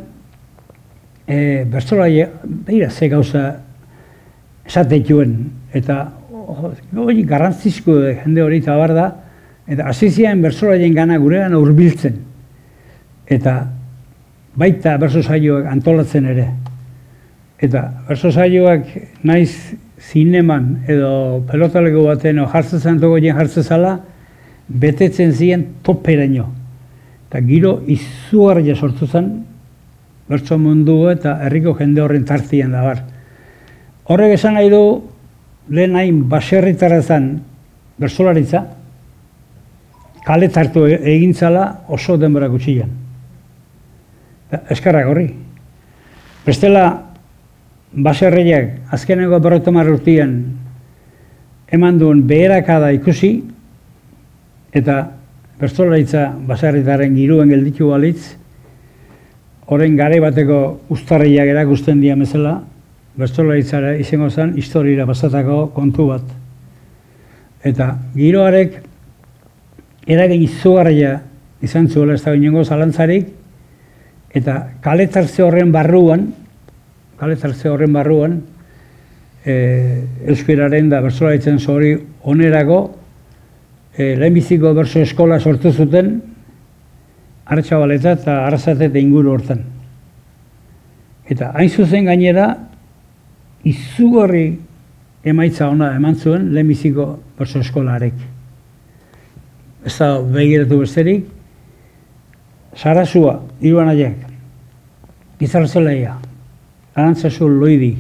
e, 1.27 1.65
bersola 1.71 2.07
behira 2.43 2.89
ze 2.89 3.09
gauza 3.09 3.45
esate 4.65 5.01
joen, 5.03 5.35
eta 5.73 5.99
hori 6.95 7.23
garrantzizko 7.23 7.99
jende 8.23 8.43
hori 8.43 8.61
eta 8.63 8.77
bar 8.77 8.93
da, 8.93 9.07
eta 9.67 9.89
hasi 9.89 10.09
ziren 10.09 10.41
bersola 10.41 10.77
gana 10.93 11.17
gurean 11.17 11.53
hurbiltzen, 11.53 12.21
eta 13.27 13.57
baita 14.55 14.97
berso 14.97 15.21
saioak 15.23 15.65
antolatzen 15.65 16.25
ere. 16.25 16.47
Eta 17.63 17.85
berso 18.07 18.31
saioak 18.31 18.87
naiz 19.23 19.75
zineman 19.99 20.83
edo 20.91 21.41
pelotaleko 21.47 22.03
baten 22.09 22.41
jartzen 22.51 22.79
zantoko 22.79 23.17
jartzen 23.17 23.63
zala, 23.63 23.99
betetzen 24.67 25.31
ziren 25.31 25.65
toperaino. 25.83 26.49
Eta 27.29 27.39
giro 27.41 27.81
izugarria 27.87 28.75
sortu 28.75 29.07
zen, 29.07 29.45
bertso 30.27 30.57
mundu 30.57 31.09
eta 31.09 31.39
herriko 31.45 31.75
jende 31.77 32.01
horren 32.01 32.25
tartien 32.25 32.71
da 32.71 32.81
bar. 32.83 33.03
Horrek 34.05 34.35
esan 34.35 34.53
nahi 34.53 34.69
du, 34.69 35.01
lehen 35.69 35.95
hain 35.95 36.23
baserritara 36.29 37.01
zen 37.01 37.39
bersolaritza, 37.97 38.65
kale 40.25 40.49
tartu 40.49 40.85
e-, 40.85 40.99
egintzala 41.15 41.85
oso 41.87 42.17
denbora 42.17 42.49
gutxian. 42.49 42.91
Eskarrak 44.69 45.09
horri. 45.09 45.29
Bestela, 46.45 47.04
baserriak 47.95 48.91
azkeneko 48.93 49.39
berrotomar 49.39 49.87
urtien 49.89 50.35
eman 51.71 51.97
duen 51.99 52.21
beherakada 52.27 52.91
ikusi, 52.95 53.31
eta 54.75 54.97
bertzolaritza 55.59 56.27
basarritaren 56.47 57.15
giruen 57.15 57.49
gelditu 57.49 57.89
balitz, 57.89 58.35
horren 59.71 59.95
gare 59.97 60.19
bateko 60.21 60.59
ustarriak 60.93 61.49
erakusten 61.49 62.01
dira 62.03 62.17
bezala, 62.19 62.57
bertzolaritzara 63.15 63.95
izango 64.03 64.29
zen 64.29 64.53
historira 64.59 65.05
basatako 65.07 65.69
kontu 65.73 66.09
bat. 66.11 66.25
Eta 67.65 67.95
giroarek 68.13 68.81
eragin 70.05 70.43
izugarria 70.45 71.21
izan 71.63 71.87
zuela 71.87 72.13
ez 72.13 72.21
da 72.21 72.35
zalantzarik, 72.63 73.29
eta 74.35 74.67
kaletartze 74.83 75.43
horren 75.43 75.71
barruan, 75.71 76.33
kaletartze 77.19 77.69
horren 77.71 77.93
barruan, 77.95 78.39
e, 79.45 79.55
euskeraren 80.27 80.89
da 80.89 81.01
bertzolaritzen 81.05 81.59
zori 81.59 81.93
onerako, 82.23 82.79
e, 83.95 84.15
lehenbiziko 84.19 84.73
berso 84.75 84.99
eskola 85.05 85.39
sortu 85.39 85.71
zuten, 85.71 86.15
hartxabaleta 87.45 88.15
eta 88.17 88.39
arrazate 88.47 88.89
eta 88.89 88.99
inguru 88.99 89.35
hortan. 89.35 89.61
Eta 91.29 91.51
hain 91.57 91.69
zuzen 91.69 92.09
gainera, 92.09 92.49
izugarri 93.65 94.47
emaitza 95.25 95.69
ona 95.69 95.93
eman 95.97 96.15
zuen 96.15 96.51
lehenbiziko 96.53 97.07
berso 97.37 97.61
eskolaarek. 97.65 98.17
Ez 99.85 99.97
da 99.97 100.15
begiratu 100.21 100.81
besterik, 100.81 101.25
Sarasua, 102.75 103.37
iruan 103.63 103.87
aiek, 103.87 104.17
Gizartzeleia, 105.39 106.17
Arantzazu 106.95 107.47
Loidi, 107.49 107.95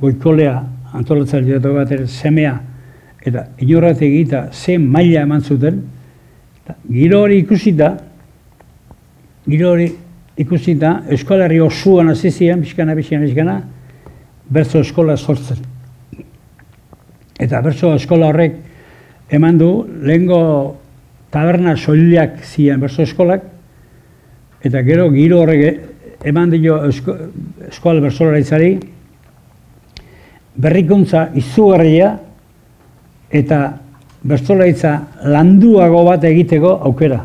Goikolea, 0.00 0.56
antolatzen 0.94 1.46
dut 1.48 1.64
bat 1.74 1.92
semea, 2.06 2.54
eta 3.26 3.48
inorrat 3.58 4.02
egita 4.06 4.46
ze 4.52 4.76
maila 4.78 5.24
eman 5.26 5.42
zuten, 5.42 5.80
eta 6.62 6.76
giro 6.86 7.22
hori 7.24 7.40
ikusita, 7.42 7.88
giro 9.46 9.72
hori 9.72 9.88
ikusita, 10.38 10.92
eskolari 11.16 11.58
osuan 11.60 12.12
hasi 12.12 12.30
ziren, 12.30 12.62
bizkana, 12.62 12.94
bizkana, 12.94 13.26
bizkana, 13.26 13.56
eskola 14.80 15.16
sortzen. 15.16 15.58
Eta 17.40 17.60
berzo 17.60 17.92
eskola 17.94 18.30
horrek 18.30 18.54
eman 19.30 19.58
du, 19.58 19.70
lehengo 20.02 20.76
taberna 21.30 21.76
soiliak 21.76 22.38
ziren 22.44 22.80
berzo 22.80 23.02
eskolak, 23.02 23.42
eta 24.62 24.82
gero 24.86 25.10
giro 25.10 25.42
horrek 25.42 25.95
eman 26.24 26.50
dio 26.50 26.78
esko, 26.88 27.16
eskola 27.68 28.00
berzolaraitzari, 28.00 28.70
berrikuntza 30.56 31.28
izugarria, 31.36 32.14
eta 33.30 33.60
bertzolaitza 34.26 34.92
landuago 35.30 36.02
bat 36.06 36.24
egiteko 36.24 36.72
aukera. 36.88 37.20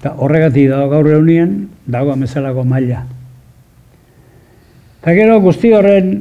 Eta 0.00 0.14
horregatik 0.18 0.70
dago 0.72 0.88
gaur 0.90 1.10
egunien, 1.12 1.56
dago 1.86 2.12
amezalako 2.12 2.64
maila. 2.66 3.04
Eta 5.02 5.14
gero 5.14 5.38
guzti 5.42 5.72
horren 5.74 6.14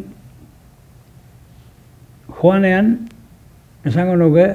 joanean, 2.41 2.93
esango 3.85 4.15
nuke, 4.17 4.47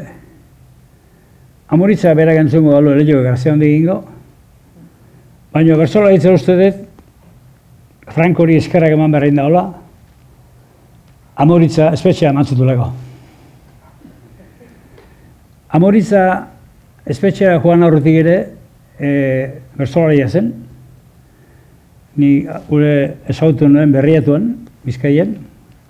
amoritza 1.69 2.15
berak 2.15 2.39
entzungo 2.45 2.75
galo 2.75 2.95
ere 2.95 3.07
jo 3.07 3.23
garzea 3.23 3.55
handi 3.55 3.73
gingo, 3.75 4.01
baina 5.57 5.77
bertzolaitza 5.81 6.35
uste 6.37 6.55
dut, 6.59 6.85
Frankori 8.13 8.59
eskerrak 8.61 8.93
eman 8.95 9.15
berrein 9.15 9.39
da 9.39 9.47
hola, 9.49 9.63
amoritza 11.43 11.89
espetxea 11.97 12.31
emantzutuleko. 12.35 12.91
Amoriza 15.77 16.23
espetxea 17.09 17.57
joan 17.65 17.83
aurretik 17.89 18.21
ere 18.21 18.37
e, 19.01 19.11
bertzolaria 19.77 20.29
zen. 20.29 20.53
Ni 22.17 22.31
gure 22.69 22.93
esautu 23.33 23.69
nuen 23.69 23.93
berriatuen, 23.97 24.53
bizkaien. 24.87 25.35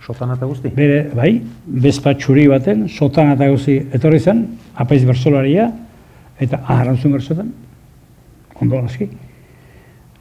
Sotan 0.07 0.33
eta 0.35 0.47
guzti? 0.47 0.71
Bere, 0.75 1.05
bai, 1.15 1.33
bezpa 1.67 2.15
txuri 2.15 2.47
baten, 2.51 2.87
sotan 2.89 3.35
eta 3.35 3.51
guzti 3.51 3.81
etorri 3.99 4.23
zen, 4.23 4.47
apaiz 4.79 5.03
bertzolaria, 5.07 5.69
eta 6.41 6.63
aharantzun 6.65 7.19
bertzotan, 7.19 7.55
ondo 8.63 8.83
aski. 8.87 9.11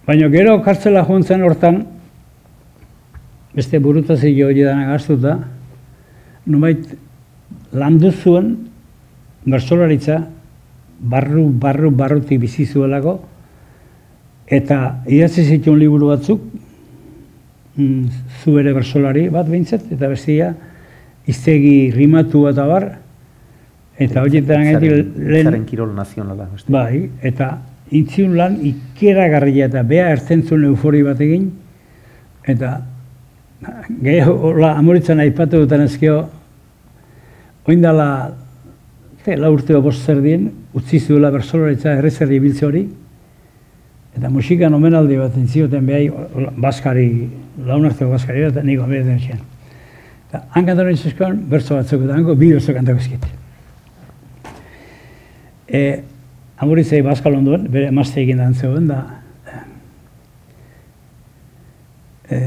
Baina 0.06 0.30
gero 0.30 0.60
kartzela 0.62 1.02
joan 1.06 1.24
zen 1.24 1.42
hortan, 1.42 1.80
beste 3.56 3.80
burutazio 3.82 4.48
hori 4.52 4.62
dana 4.62 4.86
gaztuta, 4.92 5.40
numait 6.46 6.84
landu 7.74 8.12
zuen 8.12 8.52
bersolaritza 9.46 10.20
barru, 11.00 11.48
barru, 11.50 11.90
barrutik 11.92 12.40
bizi 12.44 12.66
zuelako, 12.66 13.18
eta 14.46 15.02
idatzi 15.10 15.44
zituen 15.44 15.80
liburu 15.82 16.12
batzuk, 16.14 16.42
mm, 17.76 18.06
zu 18.44 18.60
ere 18.62 18.74
bersolari 18.78 19.28
bat 19.34 19.50
behintzat, 19.50 19.90
eta 19.92 20.08
bestia, 20.12 20.54
iztegi 21.26 21.92
rimatu 21.96 22.46
eta 22.52 22.66
bar, 22.70 22.92
eta 23.98 24.22
horietan 24.22 24.70
Zaren- 24.76 25.14
lehen, 25.18 25.50
Zaren 25.50 25.66
kirol 25.66 25.96
nazionala. 25.96 26.50
bai, 26.70 27.10
eta 27.24 27.58
intziun 27.92 28.36
lan 28.38 28.58
ikeragarria 28.66 29.70
eta 29.70 29.84
bea 29.84 30.10
ertentzun 30.16 30.66
eufori 30.72 31.04
bat 31.06 31.22
egin, 31.22 31.50
eta 32.48 32.80
gehiago, 34.02 34.36
hola, 34.52 34.74
amoritzen 34.78 35.22
aipatu 35.24 35.64
duten 35.64 35.86
ezkio, 35.86 36.18
oindala, 37.70 38.08
te, 39.26 39.38
la 39.38 39.50
urteo 39.54 39.82
bost 39.86 40.06
zerdien, 40.06 40.50
utzi 40.78 41.00
zuela 41.00 41.32
bersolaritza 41.34 41.96
errezerri 42.00 42.40
biltze 42.44 42.66
hori, 42.68 42.84
eta 44.16 44.32
musikan 44.32 44.74
omenaldi 44.74 45.18
bat 45.20 45.38
entzioten 45.38 45.86
behai, 45.88 46.10
baskari, 46.62 47.08
launarteko 47.66 48.12
baskari, 48.14 48.46
eta 48.50 48.64
niko 48.64 48.86
ameretan 48.86 49.20
zian. 49.20 49.42
Eta 50.30 50.44
han 50.56 50.68
kantaren 50.68 50.98
izuzkoan, 50.98 51.40
bertso 51.50 51.78
batzuk, 51.78 52.06
eta 52.06 52.18
hango 52.18 52.36
bi 52.40 52.52
bertso 52.54 52.76
kantako 52.76 53.04
ezkit. 53.04 53.26
E, 55.66 55.82
Amoritzei 56.58 57.02
baskal 57.04 57.36
ondoen, 57.36 57.66
bere 57.72 57.90
emazte 57.92 58.22
egin 58.22 58.40
da 58.40 58.48
zegoen, 58.54 58.88
da, 58.88 59.02
e, 62.30 62.40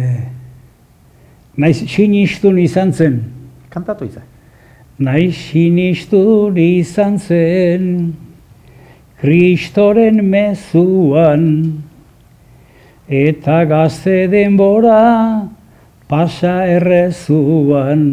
naiz 1.57 1.83
sinistun 1.85 2.59
izan 2.63 2.93
zen, 2.93 3.21
Kantatu 3.69 4.07
izan. 4.09 4.25
Naiz 4.99 5.35
sinistun 5.37 6.57
izan 6.57 7.19
zen, 7.21 8.15
Kristoren 9.21 10.23
mezuan, 10.25 11.45
eta 13.09 13.65
gazte 13.69 14.29
denbora 14.31 15.49
pasa 16.09 16.63
errezuan. 16.71 18.05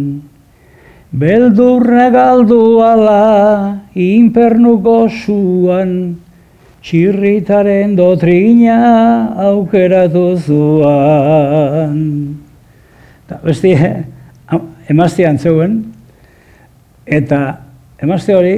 Beldurra 1.15 2.09
galdu 2.11 2.81
ala 2.83 3.87
inpernuko 3.95 5.07
zuan, 5.07 5.91
txirritaren 6.83 7.93
dotrina 7.95 8.79
aukeratu 9.45 10.23
zuan. 10.43 11.93
Eta 13.23 13.37
beste, 13.45 13.71
emazte 14.91 15.23
antzeuen, 15.29 15.77
eta 17.07 17.39
emazte 18.03 18.35
hori, 18.35 18.55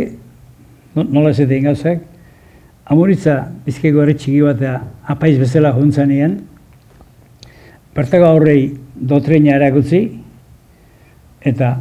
no- 0.95 1.05
nola 1.05 1.29
ez 1.35 1.39
egin 1.45 1.67
gauzak, 1.69 2.01
amuritza 2.89 3.35
bizkaiko 3.67 4.01
herri 4.01 4.15
txiki 4.17 4.41
batea 4.47 4.79
apaiz 5.05 5.35
bezala 5.37 5.75
juntzanien, 5.77 6.39
bertako 7.93 8.31
aurrei 8.31 8.73
dotrina 8.97 9.53
erakutzi, 9.59 10.01
eta 11.45 11.75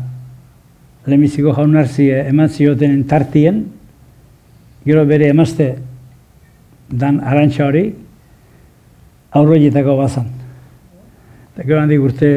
lehenbiziko 1.07 1.55
jaunarzi 1.55 2.11
eman 2.27 2.49
zioten 2.49 3.05
tartien, 3.09 3.65
gero 4.87 5.05
bere 5.07 5.31
emazte 5.31 5.77
dan 6.91 7.21
arantxa 7.21 7.67
hori, 7.67 7.87
aurroietako 9.37 9.97
bazan. 9.99 10.29
Eta 11.55 11.67
gero 11.67 11.81
handik 11.83 12.03
urte 12.03 12.31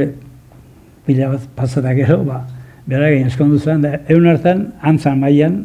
pila 1.06 1.34
bat 1.34 1.50
pasatak 1.58 2.00
gero, 2.04 2.22
ba, 2.24 2.44
bera 2.90 3.10
egin 3.10 3.28
eskondu 3.30 3.60
zen, 3.60 3.84
da 3.86 3.98
egun 4.08 4.30
hartan, 4.30 4.66
antzan 4.82 5.20
mailan 5.20 5.62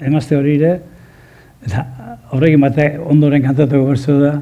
emazte 0.00 0.36
hori 0.38 0.58
ere, 0.60 0.76
eta 1.66 1.84
horrekin 2.34 2.62
bate 2.62 2.92
ondoren 3.10 3.42
kantatuko 3.42 3.90
berzu 3.92 4.20
da, 4.22 4.38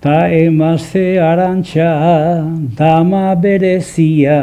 Ta 0.00 0.30
emazte 0.32 1.20
arantxa, 1.20 1.88
dama 2.72 3.34
berezia, 3.36 4.38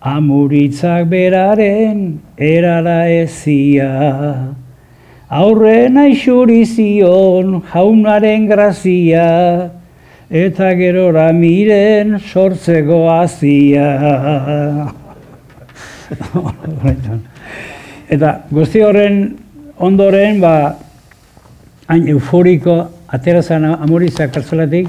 amuritzak 0.00 1.08
beraren 1.10 2.20
erara 2.38 3.04
ezia. 3.12 4.54
Aurren 5.30 5.98
aixuri 6.00 6.64
zion 6.64 7.60
jaunaren 7.72 8.48
grazia, 8.48 9.70
eta 10.30 10.72
gerora 10.74 11.32
miren 11.32 12.18
sortzeko 12.18 13.04
azia. 13.12 13.90
eta 18.14 18.32
guzti 18.50 18.82
horren 18.82 19.20
ondoren, 19.78 20.40
ba, 20.40 20.74
hain 21.86 22.08
euforiko 22.08 22.80
atera 23.12 23.42
zen 23.42 23.68
amuritzak 23.70 24.32
kartzelatik, 24.34 24.88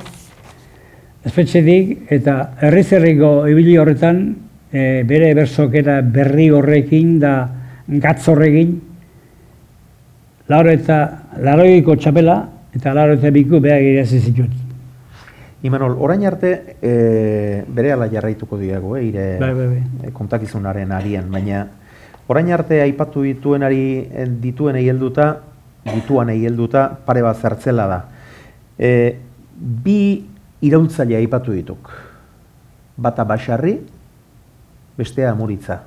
espetxetik, 1.25 2.07
eta 2.09 2.55
herriz 2.61 2.87
herriko 2.95 3.43
ibili 3.51 3.77
horretan, 3.77 4.23
e, 4.71 5.03
bere 5.07 5.33
bersokera 5.35 6.01
berri 6.01 6.49
horrekin 6.49 7.19
da 7.19 7.33
gatz 7.87 8.23
horrekin, 8.31 8.79
lauro 10.47 10.71
eta 10.71 10.97
laroiko 11.43 11.95
txapela, 11.99 12.37
eta 12.75 12.93
lauro 12.95 13.17
eta 13.19 13.31
biku 13.31 13.59
behar 13.63 13.83
irazi 13.83 14.19
zitut. 14.19 14.51
Imanol, 15.61 15.93
orain 16.01 16.23
arte 16.25 16.77
e, 16.81 17.63
bere 17.69 17.91
ala 17.93 18.07
jarraituko 18.09 18.57
diago, 18.57 18.95
eh, 18.97 19.05
ire 19.11 19.25
Bai, 19.39 19.53
bai, 19.53 19.67
bai. 19.75 20.07
e, 20.07 20.11
kontakizunaren 20.11 20.91
arian, 20.91 21.29
baina 21.31 21.67
orain 22.31 22.49
arte 22.51 22.79
aipatu 22.81 23.21
dituenari 23.27 24.07
eh, 24.09 24.25
dituenei 24.41 24.87
helduta, 24.89 25.35
dituanei 25.85 26.39
helduta 26.45 26.87
pare 27.05 27.21
bat 27.21 27.37
zertzela 27.37 27.85
da. 27.91 27.99
E, 28.79 28.91
bi 29.53 30.23
iraultzaile 30.65 31.19
aipatu 31.19 31.53
dituk. 31.53 31.91
Bata 32.97 33.25
basarri, 33.25 33.75
bestea 35.01 35.31
amuritza. 35.33 35.81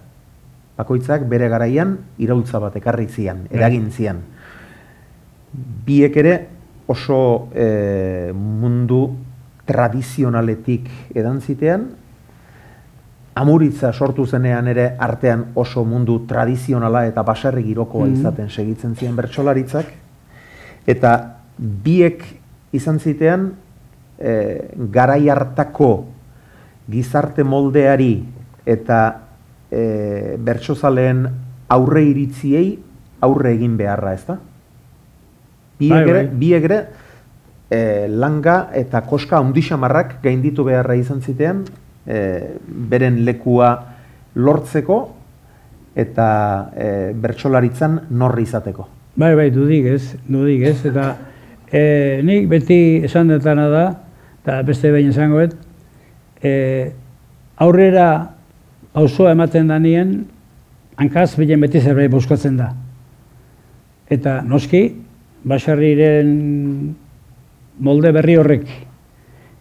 Bakoitzak 0.74 1.28
bere 1.30 1.48
garaian 1.48 1.96
iraultza 2.18 2.58
bat 2.58 2.74
ekarri 2.80 3.06
zian, 3.06 3.44
eragin 3.54 3.90
zian. 3.94 4.22
Biek 5.86 6.16
ere 6.18 6.34
oso 6.90 7.48
e, 7.54 8.32
mundu 8.34 9.04
tradizionaletik 9.64 10.90
edan 11.14 11.38
zitean, 11.40 11.86
amuritza 13.34 13.92
sortu 13.92 14.26
zenean 14.26 14.68
ere 14.70 14.88
artean 15.02 15.46
oso 15.58 15.84
mundu 15.86 16.20
tradizionala 16.30 17.06
eta 17.08 17.22
baserri 17.26 17.64
girokoa 17.66 18.06
Mhm. 18.06 18.14
izaten 18.20 18.50
segitzen 18.50 18.94
ziren 18.96 19.16
bertsolaritzak, 19.16 19.86
eta 20.86 21.12
biek 21.58 22.22
izan 22.72 22.98
zitean 22.98 23.52
e, 24.18 24.70
garai 24.92 25.28
hartako 25.28 26.04
gizarte 26.90 27.42
moldeari 27.44 28.24
eta 28.66 29.00
e, 29.70 30.36
bertsozaleen 30.40 31.26
aurre 31.74 32.02
iritziei 32.04 32.78
aurre 33.24 33.54
egin 33.56 33.76
beharra, 33.76 34.12
ezta? 34.14 34.38
Biek 35.80 35.94
Bai, 35.94 36.02
ere, 36.02 36.20
bai. 36.20 36.38
biek 36.42 36.68
ere 36.68 36.78
e, 37.70 37.80
langa 38.08 38.58
eta 38.76 39.02
koska 39.08 39.40
handixamarrak 39.40 40.18
gainditu 40.22 40.66
beharra 40.66 40.96
izan 40.98 41.22
zitean, 41.22 41.64
e, 42.06 42.18
beren 42.90 43.22
lekua 43.26 43.74
lortzeko 44.34 44.98
eta 45.94 46.28
e, 46.74 46.88
bertsolaritzan 47.14 48.00
norri 48.10 48.46
izateko. 48.48 48.88
Bai, 49.16 49.34
bai, 49.38 49.50
dudik 49.54 49.86
ez, 49.92 50.02
dudik 50.26 50.64
ez, 50.66 50.78
eta 50.90 51.12
e, 51.70 52.20
nik 52.26 52.48
beti 52.50 52.80
esan 53.06 53.30
detana 53.30 53.68
da, 53.70 53.84
eta 54.42 54.60
beste 54.66 54.90
behin 54.90 55.12
esangoet, 55.14 55.54
e, 56.42 56.54
aurrera 57.62 58.33
pausoa 58.94 59.32
ematen 59.34 59.68
danien, 59.68 60.14
hankaz 60.96 61.34
bilen 61.36 61.62
beti 61.64 61.82
zerbait 61.82 62.12
buskatzen 62.12 62.56
da. 62.60 62.70
Eta 64.10 64.38
noski, 64.46 64.84
basarriren 65.44 66.30
molde 67.84 68.12
berri 68.14 68.36
horrek. 68.38 68.68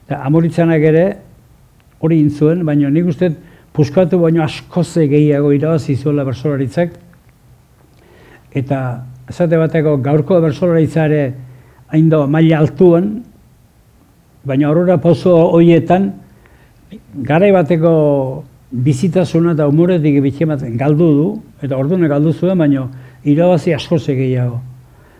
Eta 0.06 0.22
amoritzanak 0.28 0.86
ere 0.86 1.06
hori 2.04 2.20
intzuen, 2.22 2.62
baina 2.68 2.92
nik 2.94 3.10
uste 3.10 3.32
puskatu 3.74 4.20
baino 4.22 4.44
askoze 4.46 5.08
gehiago 5.10 5.52
irabazi 5.56 5.96
zuela 5.98 6.26
bersolaritzak, 6.28 6.94
eta 8.54 8.80
esate 9.30 9.58
bateko 9.58 9.98
gaurko 10.06 10.38
bertsolaritza 10.44 11.08
ere 11.10 11.24
hain 11.90 12.10
do 12.12 12.28
maila 12.28 12.60
altuan, 12.62 13.16
baina 14.46 14.68
aurora 14.70 15.00
pauso 15.02 15.34
horietan 15.56 16.12
garai 17.26 17.52
bateko 17.56 17.94
bizitasuna 18.74 19.54
eta 19.54 19.68
umoretik 19.70 20.18
bitxematen 20.26 20.78
galdu 20.78 21.08
du, 21.14 21.28
eta 21.62 21.78
orduan 21.78 22.08
galdu 22.10 22.34
zuen, 22.34 22.58
baina 22.58 22.88
irabazi 23.24 23.74
asko 23.74 23.98
gehiago. 23.98 24.60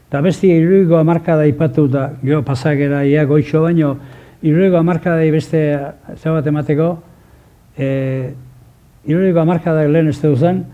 Eta 0.10 0.22
besti 0.22 0.50
iruiko 0.50 0.98
amarkada 0.98 1.46
ipatu 1.46 1.88
da, 1.88 2.14
geho 2.24 2.42
pasagera 2.42 3.04
ia 3.06 3.26
goitxo 3.26 3.62
baino, 3.62 3.98
iruiko 4.42 4.78
amarkadai 4.78 5.32
beste 5.32 5.80
zau 6.18 6.34
bat 6.34 6.48
emateko, 6.48 6.98
e, 7.78 8.34
iruiko 9.06 9.40
amarkada 9.40 9.88
lehen 9.88 10.10
ez 10.10 10.20
duzan, 10.22 10.66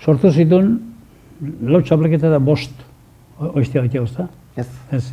sortu 0.00 0.30
zituen 0.30 0.78
lau 1.62 1.80
txapleketa 1.82 2.28
da 2.28 2.38
bost, 2.38 2.72
oiztia 3.38 3.80
gaitea 3.80 4.00
guzta. 4.00 4.28
Ez. 4.56 4.68
Ez. 4.92 5.04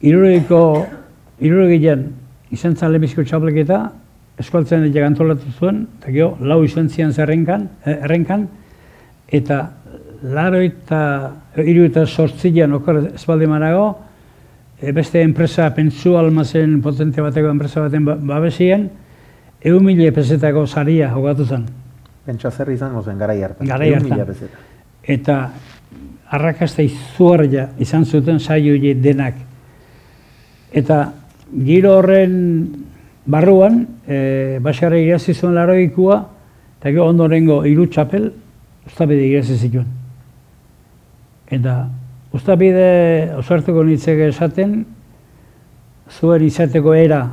Iruroiko, 0.00 0.86
irurogilean 1.42 2.06
izan 2.54 2.76
zan 2.76 2.92
lehenbiziko 2.92 3.24
txapleketa, 3.26 3.88
eskualtzen 4.38 4.86
dira 4.92 5.06
antolatu 5.06 5.50
zuen, 5.58 5.86
eta 5.98 6.12
gero, 6.14 6.36
lau 6.40 6.62
izan 6.64 6.88
zian 6.88 7.12
zerrenkan, 7.12 7.68
eh, 7.84 7.98
errenkan, 8.06 8.46
eta 9.28 9.62
laro 10.22 10.60
eta 10.62 11.00
hiru 11.62 11.84
eta 11.86 12.06
sortzilean 12.06 12.72
okor 12.78 13.02
ez 13.14 13.24
baldin 13.26 13.50
manago, 13.50 13.88
e, 14.80 14.92
beste 14.92 15.22
enpresa, 15.22 15.72
pentsu 15.74 16.16
almazen 16.18 16.80
potente 16.82 17.22
bateko 17.22 17.50
enpresa 17.50 17.82
baten 17.84 18.04
ba- 18.04 18.16
babesien, 18.16 18.88
egun 19.60 19.84
mila 19.84 20.10
pesetako 20.14 20.66
saria 20.66 21.10
jokatu 21.10 21.46
zen. 21.46 21.66
Pentsa 22.26 22.50
zer 22.50 22.70
izango 22.70 23.02
zen 23.02 23.18
garai 23.18 23.42
hartan. 23.42 23.66
Garai 23.66 23.92
hartan. 23.94 24.34
Eta 25.02 25.38
arrakasta 26.30 26.82
izugarria 26.82 27.70
izan 27.80 28.04
zuten 28.04 28.38
saio 28.38 28.74
denak. 29.02 29.34
Eta 30.72 31.12
giro 31.64 31.96
horren 31.98 32.34
barruan, 33.28 33.86
e, 34.08 34.58
basarra 34.64 34.98
irazi 34.98 35.34
zuen 35.36 35.54
laroikua, 35.54 36.18
eta 36.80 36.90
gero 36.90 37.08
ondorengo 37.12 37.60
hiru 37.68 37.86
txapel, 37.92 38.30
ustabide 38.88 39.26
irazi 39.28 39.58
zituen. 39.60 39.88
Eta 41.52 41.74
ustabide 42.32 43.34
osartuko 43.36 43.84
nitzeke 43.84 44.30
esaten, 44.32 44.80
zuen 46.08 46.46
izateko 46.46 46.94
era, 46.96 47.26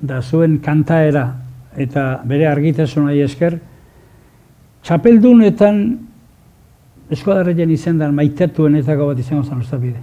da 0.00 0.22
zuen 0.22 0.56
kantaera, 0.64 1.26
eta 1.76 2.22
bere 2.28 2.48
argitasunai 2.48 3.20
esker, 3.24 3.58
txapeldunetan 4.82 5.84
eskuadarrean 7.12 7.70
izendan 7.70 8.16
maitatuenetako 8.16 9.12
bat 9.12 9.20
izango 9.20 9.44
zen 9.44 9.60
ustabide. 9.60 10.00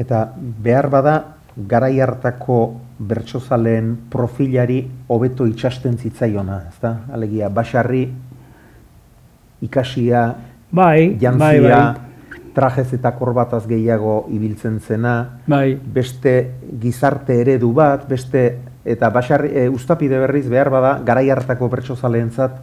Eta 0.00 0.26
behar 0.64 0.88
bada, 0.90 1.33
garai 1.56 2.00
hartako 2.00 2.80
bertsozaleen 2.98 3.94
profilari 4.10 4.80
hobeto 5.08 5.46
itxasten 5.46 5.98
zitzaiona, 5.98 6.64
ezta? 6.70 6.96
Alegia, 7.12 7.48
basarri, 7.48 8.08
ikasia, 9.62 10.26
Bai, 10.74 11.16
jantzia, 11.20 11.38
bai, 11.38 11.60
bai, 11.60 12.40
trajez 12.54 12.88
eta 12.96 13.12
korbataz 13.14 13.62
gehiago 13.70 14.24
ibiltzen 14.34 14.80
zena, 14.82 15.14
bai, 15.46 15.76
beste 15.76 16.32
gizarte 16.82 17.36
eredu 17.42 17.70
bat, 17.76 18.08
beste 18.10 18.42
eta 18.84 19.10
basarri, 19.14 19.52
e, 19.54 19.68
ustapide 19.70 20.18
berriz 20.18 20.48
behar 20.50 20.72
bada, 20.74 20.96
garai 21.06 21.28
hartako 21.30 21.68
bertsozaleentzat 21.70 22.58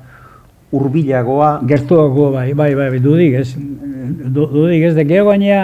hurbilagoa. 0.75 1.53
Gertuako 1.67 2.29
bai, 2.35 2.51
bai, 2.53 2.73
bai, 2.75 2.99
dudik 2.99 3.39
ez, 3.39 3.47
du, 3.55 4.43
dudik 4.43 4.89
ez, 4.89 4.93
de 4.95 5.07
geho 5.07 5.29
gainea, 5.31 5.63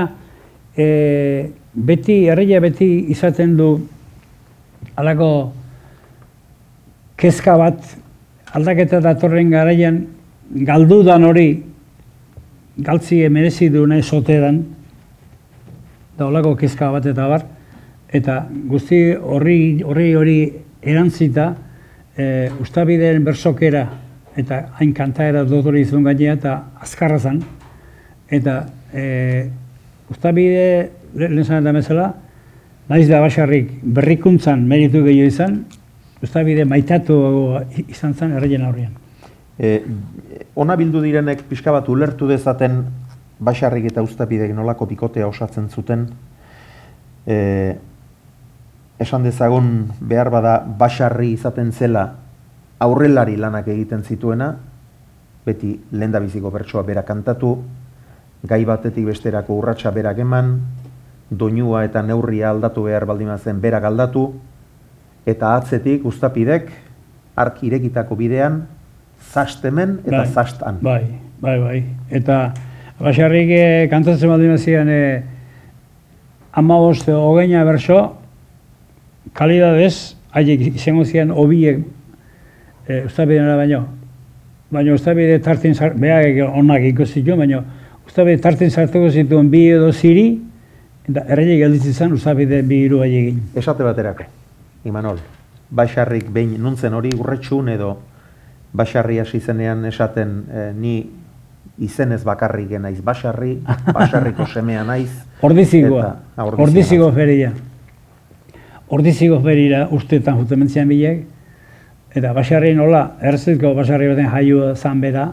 e, 0.72 0.88
beti, 1.78 2.26
herria 2.26 2.60
beti 2.60 2.90
izaten 3.14 3.56
du 3.58 3.70
halako 4.98 5.54
kezka 7.18 7.58
bat 7.58 7.96
aldaketa 8.58 9.00
datorren 9.04 9.52
garaian 9.54 10.00
galdudan 10.66 11.26
hori 11.28 11.50
galtzi 12.78 13.22
merezi 13.30 13.70
du 13.74 13.86
nahi 13.90 14.02
sotedan, 14.02 14.64
da 16.18 16.26
holako 16.26 16.56
kezka 16.58 16.92
bat 16.94 17.06
eta 17.06 17.28
bar, 17.30 17.46
eta 18.14 18.40
guzti 18.70 19.02
horri 19.14 19.84
horri 19.86 20.12
hori 20.16 20.38
erantzita, 20.82 21.48
e, 22.18 22.50
ustabideen 22.62 23.26
bersokera 23.26 23.88
eta 24.38 24.62
hain 24.80 24.94
kantaera 24.94 25.44
dotori 25.46 25.82
izun 25.82 26.06
gainea 26.06 26.38
eta 26.38 26.54
azkarra 26.82 27.18
zen, 27.20 27.42
eta 28.30 28.60
e, 28.94 29.50
ustabide 30.14 30.92
lehen 31.18 31.44
zan 31.44 31.66
da 31.66 31.74
bezala, 31.74 32.12
naiz 32.90 33.08
da 33.10 33.20
basarrik 33.22 33.72
berrikuntzan 33.84 34.64
meritu 34.68 35.04
gehiago 35.04 35.28
izan, 35.34 35.58
ustabide 36.24 36.66
maitatu 36.66 37.18
izan 37.88 38.14
zen 38.14 38.38
erreien 38.38 38.66
aurrian. 38.66 38.94
E, 39.58 39.82
ona 40.56 40.78
bildu 40.78 41.02
direnek 41.02 41.44
pixka 41.50 41.74
bat 41.74 41.90
ulertu 41.90 42.30
dezaten 42.30 42.84
basarrik 43.40 43.90
eta 43.92 44.04
ustapidek 44.06 44.54
nolako 44.54 44.86
bikotea 44.90 45.28
osatzen 45.28 45.70
zuten. 45.70 46.08
E, 47.26 47.38
esan 49.02 49.26
dezagun 49.26 49.92
behar 50.00 50.30
bada 50.34 50.60
basarri 50.80 51.34
izaten 51.34 51.72
zela 51.72 52.08
aurrelari 52.82 53.38
lanak 53.38 53.68
egiten 53.74 54.04
zituena, 54.04 54.52
beti 55.46 55.74
lehendabiziko 55.92 56.52
bertsoa 56.54 56.84
bera 56.86 57.04
kantatu, 57.06 57.56
gai 58.48 58.64
batetik 58.66 59.06
besterako 59.08 59.58
urratsa 59.58 59.92
berak 59.92 60.20
eman, 60.22 60.52
doinua 61.30 61.84
eta 61.86 62.02
neurria 62.02 62.52
aldatu 62.52 62.84
behar 62.88 63.06
baldin 63.06 63.32
zen 63.38 63.62
berak 63.62 63.84
aldatu, 63.84 64.34
eta 65.26 65.56
atzetik 65.56 66.06
ustapidek 66.06 66.72
ark 67.36 67.64
irekitako 67.64 68.16
bidean 68.16 68.66
zastemen 69.34 70.00
eta 70.06 70.18
Bai, 70.24 70.28
zastan. 70.28 70.78
Bai, 70.82 71.04
bai, 71.42 71.60
bai. 71.60 71.84
Eta 72.10 72.54
basarrik 73.00 73.50
eh, 73.50 73.88
kantatzen 73.92 74.30
baldin 74.30 74.58
zian 74.58 74.90
eh, 74.90 75.24
amabost 76.54 77.10
hogeina 77.10 77.64
berso, 77.66 78.18
kalidadez, 79.34 80.16
haiek 80.34 80.64
izango 80.76 81.06
zian 81.06 81.32
hobiek 81.32 81.84
e, 82.88 83.04
ustabidera 83.06 83.56
baino. 83.60 83.84
Baina 84.74 84.96
ustabide 84.98 85.38
tartin 85.44 85.76
zar, 85.76 85.94
behak 86.00 86.42
onak 86.50 86.88
ikusi 86.90 87.24
jo, 87.26 87.38
baina 87.40 87.62
ustabide 88.08 88.42
tartin 88.44 88.72
sartuko 88.72 89.12
zituen 89.12 89.52
bi 89.52 89.68
edo 89.76 89.92
ziri, 89.94 90.28
eta 91.08 91.24
erreiek 91.32 91.62
gelditzen 91.64 91.94
zen 91.94 92.14
ustabide 92.14 92.62
bi 92.68 92.84
hiru 92.86 93.02
haiegin. 93.04 93.40
Esate 93.56 93.86
baterako, 93.88 94.28
Imanol, 94.88 95.22
basarrik 95.70 96.28
behin 96.34 96.58
nuntzen 96.64 96.94
hori 96.94 97.14
urretxun 97.16 97.70
edo 97.72 97.94
basarri 98.78 99.20
hasi 99.20 99.40
zenean 99.40 99.86
esaten 99.88 100.36
eh, 100.52 100.72
ni 100.76 100.98
izenez 101.80 102.24
bakarrik 102.26 102.76
naiz 102.82 103.00
basarri, 103.06 103.58
basarriko 103.98 104.48
semea 104.48 104.84
naiz. 104.84 105.12
Ordizigoa, 105.42 106.16
ordizigo 106.58 107.12
feria. 107.16 107.54
Ordizigo 108.90 109.42
ferira 109.44 109.88
ustetan 109.92 110.38
juten 110.40 110.60
mentzian 110.64 110.88
bilek, 110.88 111.26
eta 112.16 112.32
basarri 112.34 112.74
nola, 112.76 113.18
erzitko 113.22 113.74
basarri 113.76 114.08
baten 114.14 114.30
jaio 114.32 114.72
zan 114.76 115.02
bera, 115.04 115.28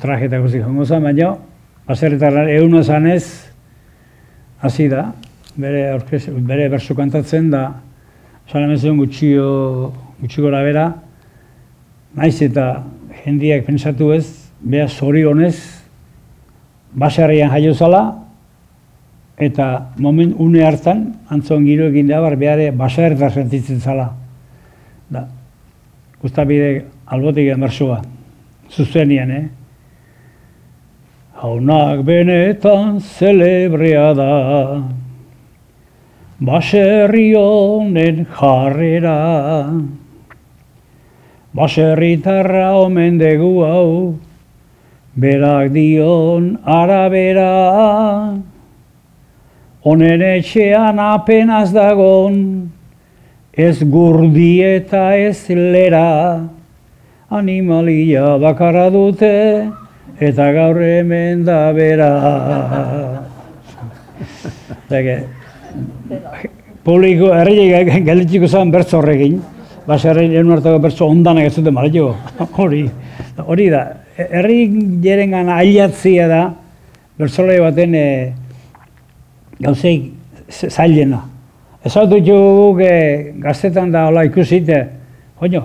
trajetako 0.00 0.48
zikongo 0.48 0.84
zan, 0.84 1.02
baina 1.04 1.34
baserritarra 1.88 2.46
egun 2.52 2.82
zanez, 2.84 3.53
hasi 4.64 4.88
da, 4.88 5.12
bere, 5.60 5.92
orkes, 5.92 6.24
bere 6.48 6.70
bersu 6.72 6.96
kantatzen 6.96 7.50
da, 7.52 7.66
salamezen 8.48 8.96
gutxio, 8.96 9.48
gutxi 10.22 10.40
gora 10.40 10.62
bera, 10.64 10.86
naiz 12.16 12.38
eta 12.46 12.68
jendiak 13.24 13.66
pentsatu 13.66 14.08
ez, 14.16 14.24
beha 14.64 14.88
zorionez, 14.88 15.58
basarrian 16.96 17.52
jaio 17.52 17.74
zala, 17.74 18.02
eta 19.36 19.66
moment 19.98 20.32
une 20.40 20.62
hartan, 20.64 21.10
antzon 21.28 21.66
giro 21.68 21.90
egin 21.92 22.08
da, 22.08 22.22
bar 22.24 22.38
behare 22.40 22.70
baserritar 22.72 23.34
sentitzen 23.34 23.82
zala. 23.84 24.14
Da, 25.12 25.26
guztabide 26.22 26.86
albotik 27.12 27.52
emersua, 27.52 28.00
zuzenian, 28.72 29.30
eh? 29.30 29.44
Haunak 31.44 32.06
benetan 32.08 33.02
zelebrea 33.04 34.14
da, 34.16 34.80
baserri 36.40 37.34
honen 37.36 38.22
jarrera, 38.32 39.18
baserritarra 41.52 42.70
omen 42.86 43.20
dugu 43.20 43.52
hau, 43.60 44.16
berak 45.20 45.68
dion 45.76 46.48
arabera, 46.64 48.40
honen 49.84 50.26
etxean 50.32 50.96
apenas 51.10 51.76
dagon, 51.76 52.72
ez 53.52 53.84
gurdi 53.84 54.64
eta 54.72 55.06
ez 55.28 55.44
lera, 55.52 56.40
animalia 57.28 58.38
bakarra 58.40 58.88
dute, 58.88 59.34
eta 60.20 60.52
gaur 60.52 60.80
hemen 60.82 61.44
da 61.44 61.72
bera. 61.72 62.10
Zage, 64.88 65.16
publiko, 66.84 67.32
herriek 67.34 67.90
galitziko 68.06 68.48
zen 68.48 68.70
bertzo 68.72 69.00
horrekin, 69.00 69.40
baserri 69.88 70.28
lehen 70.28 70.50
hartako 70.54 70.78
bertzo 70.84 71.08
ondanak 71.10 71.48
ez 71.48 71.54
zuten 71.56 71.74
balio. 71.74 72.12
hori, 72.60 72.84
hori 73.44 73.68
da, 73.72 73.84
herri 74.16 74.58
jerengan 75.04 75.50
ailatzia 75.56 76.28
da, 76.30 76.42
bertsolari 77.18 77.62
baten 77.62 77.94
e, 77.94 78.06
gauzeik 79.62 80.10
z- 80.50 80.70
zailena. 80.70 81.22
Ez 81.84 81.92
hau 81.96 82.06
dut 82.08 82.24
guk 82.26 82.80
e, 82.84 83.32
gaztetan 83.42 83.90
da 83.92 84.06
hola 84.08 84.24
ikusite, 84.28 84.78
joño, 85.40 85.64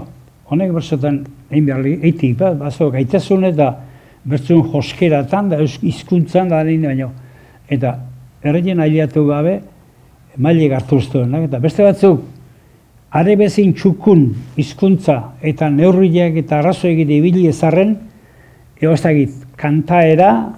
honek 0.50 0.74
bertsotan 0.76 1.22
egin 1.52 1.70
behar 1.70 1.86
eitik, 1.92 2.36
bat, 2.40 2.58
bazo 2.60 2.90
gaitasun 2.94 3.46
eta 3.50 3.72
bertzun 4.26 4.64
joskeratan 4.72 5.50
da, 5.52 5.60
hizkuntzan 5.64 6.50
da 6.50 6.62
egin 6.64 6.88
baino. 6.90 7.12
Eta 7.70 7.96
erreien 8.44 8.80
ailiatu 8.80 9.26
gabe, 9.28 9.60
maile 10.38 10.70
zuen, 10.90 11.34
eta 11.44 11.60
beste 11.60 11.84
batzuk, 11.84 12.22
are 13.12 13.36
bezin 13.36 13.74
txukun 13.74 14.36
hizkuntza 14.58 15.34
eta 15.42 15.70
neurriak 15.70 16.36
eta 16.44 16.60
arrazoik 16.60 17.00
ibili 17.00 17.48
ezarren, 17.48 17.98
eo 18.80 18.94
ez 18.94 19.02
dakit, 19.02 19.32
kantaera, 19.58 20.56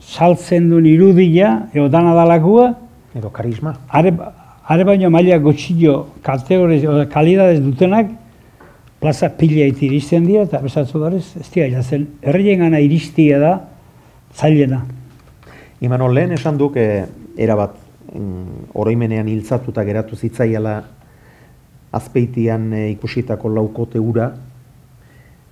saltzen 0.00 0.68
duen 0.70 0.86
irudia, 0.86 1.68
eo 1.74 1.88
dana 1.88 2.14
dalakua, 2.14 2.74
Edo 3.16 3.30
karisma. 3.30 3.72
are, 3.88 4.12
are 4.68 4.84
baino 4.84 5.10
maila 5.10 5.38
gotxillo 5.38 6.06
kategoriz, 6.22 6.84
kalidadez 7.10 7.62
dutenak, 7.64 8.10
plaza 9.00 9.28
pila 9.36 9.66
iti 9.68 9.86
iristen 9.86 10.26
dira, 10.26 10.46
eta 10.48 10.60
besatzu 10.64 11.00
garez, 11.02 11.24
ez 11.40 11.48
dira 11.52 11.68
jazen, 11.76 12.06
herrien 12.22 12.62
gana 12.64 12.80
iristia 12.80 13.38
da, 13.38 13.52
zailena. 14.34 14.82
Imanol, 15.84 16.14
lehen 16.16 16.32
esan 16.32 16.56
duk, 16.58 16.76
e, 16.80 17.04
erabat, 17.36 17.74
mm, 18.12 18.70
oroimenean 18.74 19.28
hiltzatuta 19.28 19.84
geratu 19.84 20.16
zitzaiala 20.16 20.76
azpeitian 21.92 22.72
e, 22.72 22.90
ikusitako 22.94 23.52
laukote 23.52 24.00
ura. 24.00 24.30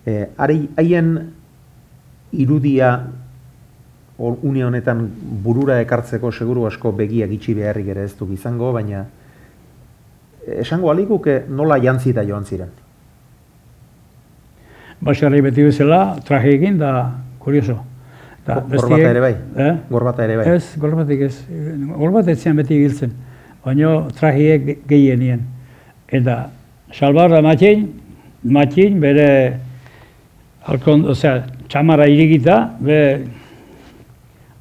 E, 0.06 0.28
ari, 0.36 0.68
haien 0.76 1.12
irudia 2.32 2.94
or- 4.18 4.38
une 4.42 4.64
honetan 4.64 5.04
burura 5.44 5.80
ekartzeko 5.82 6.32
seguru 6.32 6.66
asko 6.66 6.92
begiak 6.92 7.30
itxi 7.30 7.54
beharrik 7.54 7.88
ere 7.94 8.04
ez 8.04 8.14
du 8.18 8.28
izango, 8.32 8.72
baina 8.72 9.04
esango 10.46 10.90
alikuke 10.90 11.44
nola 11.48 11.78
jantzita 11.80 12.24
joan 12.24 12.44
ziren. 12.44 12.83
Basarri 15.04 15.42
beti 15.44 15.62
bezala, 15.66 16.16
trajeekin 16.24 16.78
da, 16.80 16.92
kurioso. 17.40 17.76
Da, 18.46 18.54
Go- 18.60 18.76
gorbata 18.76 19.10
ere 19.10 19.20
bai? 19.20 19.34
Eh? 19.56 19.72
Gorbata 19.90 20.24
ere 20.24 20.36
bai? 20.38 20.46
Ez, 20.54 20.64
gorbatik 20.80 21.20
ez. 21.26 21.34
Gorbat 21.96 22.28
ez 22.28 22.38
zian 22.40 22.56
beti 22.56 22.78
giltzen. 22.80 23.12
Baina 23.64 23.94
trajiek 24.16 24.64
ge- 24.66 24.78
gehienien. 24.88 25.40
Eta 26.08 26.50
salbarra 26.92 27.40
matxin, 27.42 27.86
matxin 28.44 28.98
bere 29.00 29.28
alkon, 30.68 31.04
osea, 31.12 31.42
txamara 31.68 32.06
irigita, 32.08 32.58
be, 32.80 32.98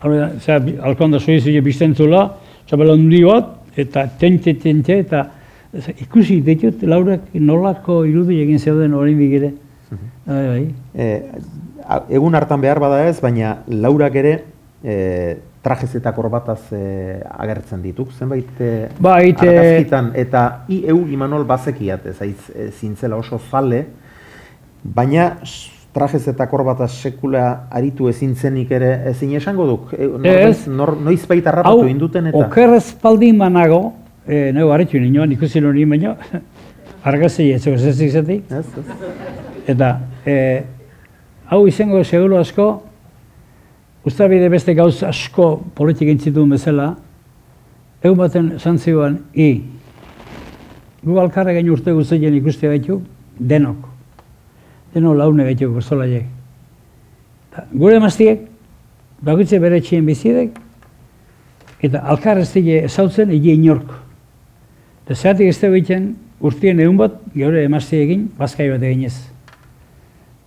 osea, 0.03 0.59
alkonda 0.83 1.19
soizu 1.19 1.53
biztentzula, 1.63 2.25
txabela 2.67 2.95
hundi 2.97 3.23
bat, 3.23 3.53
eta 3.79 4.07
tente, 4.19 4.53
tente, 4.59 4.99
eta 5.03 5.25
ikusi 5.99 6.41
ditut 6.45 6.83
laurak 6.83 7.31
nolako 7.33 8.03
irudi 8.05 8.41
egin 8.43 8.59
zeuden 8.59 8.93
oraindik 8.93 9.31
ere. 9.39 9.51
Bai, 10.25 10.43
bai. 10.47 10.65
E, 10.95 11.07
egun 12.15 12.35
hartan 12.35 12.61
behar 12.61 12.79
bada 12.79 13.01
ez, 13.09 13.17
baina 13.21 13.57
laurak 13.67 14.15
ere 14.15 14.33
e, 14.83 14.95
trajez 15.63 15.93
eta 15.99 16.13
korbataz 16.15 16.59
e, 16.75 17.19
agertzen 17.31 17.83
dituk. 17.83 18.11
Zenbait 18.15 18.61
e, 18.61 18.71
Bai, 18.99 19.33
argazkitan 19.35 20.11
eta 20.19 20.43
i 20.71 20.83
eu 20.91 21.03
imanol 21.11 21.45
bazekiat 21.47 22.07
ez 22.11 22.17
aiz, 22.23 22.39
e, 22.55 22.69
zintzela 22.71 23.19
oso 23.19 23.39
zale, 23.49 23.85
baina 24.83 25.31
trajez 25.93 26.25
eta 26.31 26.47
korbataz 26.49 26.91
sekula 26.91 27.67
aritu 27.71 28.09
ezin 28.09 28.33
zenik 28.35 28.71
ere 28.73 28.93
ezin 29.11 29.35
esango 29.39 29.67
duk. 29.69 29.93
E, 29.93 30.09
Ez. 30.49 30.67
nor, 30.67 30.95
noiz 30.97 31.21
baita 31.29 31.51
harrapatu 31.51 31.87
induten 31.87 32.31
eta... 32.31 32.47
okerrez 32.47 32.95
baldin 33.03 33.39
banago, 33.39 33.93
e, 34.25 34.51
neu 34.55 34.71
harritu 34.73 34.99
nioan 34.99 35.31
ikusi 35.35 35.61
nuen 35.61 35.89
baino, 35.89 36.15
argazei 37.03 37.51
ez 37.53 37.67
ez 37.67 37.85
Ez, 37.85 38.15
ez. 38.19 38.63
Eta 39.67 39.99
e, 40.25 40.63
hau 41.49 41.67
izango 41.67 42.03
seguro 42.03 42.39
asko, 42.39 42.83
ustabide 44.05 44.49
beste 44.49 44.73
gauz 44.73 45.03
asko 45.03 45.63
politik 45.75 46.09
entzituen 46.11 46.49
bezala, 46.49 46.93
egun 48.03 48.17
baten 48.19 48.51
esan 48.57 48.79
zioan, 48.79 49.19
i, 49.33 49.63
gu 51.03 51.19
alkarra 51.19 51.53
gain 51.55 51.69
urte 51.71 51.93
guztien 51.95 52.35
ikuste 52.35 52.67
gaitu, 52.67 53.01
denok. 53.39 53.89
Denok 54.93 55.17
laune 55.17 55.45
gaitu 55.47 55.71
bersolaiek. 55.73 56.27
Ta, 57.53 57.65
Gure 57.71 57.97
emaztiek, 57.99 58.47
bakutze 59.23 59.59
bere 59.59 59.79
txien 59.81 60.05
bizidek, 60.05 60.57
eta 61.83 62.03
alkar 62.11 62.39
ez 62.39 62.49
dile 62.53 62.83
ezautzen 62.87 63.31
egi 63.35 63.55
inork. 63.57 63.91
Eta 65.03 65.15
zeatik 65.15 65.51
ez 65.51 65.59
dugu 65.59 66.01
urtien 66.43 66.79
egun 66.79 66.97
bat, 66.97 67.19
geure 67.35 67.63
emaztiekin, 67.63 68.29
bazkai 68.37 68.69
bat 68.71 68.83
eginez. 68.83 69.32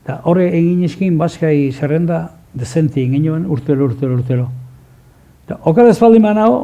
Eta 0.06 0.20
horre 0.22 0.44
egin 0.54 0.84
eskin 0.86 1.16
bazkai 1.18 1.72
zerrenda 1.74 2.28
dezenti 2.54 3.02
egin 3.02 3.24
urtero, 3.50 3.88
urtero, 3.88 4.14
urtero. 4.14 4.44
Eta 5.42 5.56
okar 5.66 5.88
ez 5.90 5.96
baldin 5.98 6.22
banao, 6.22 6.60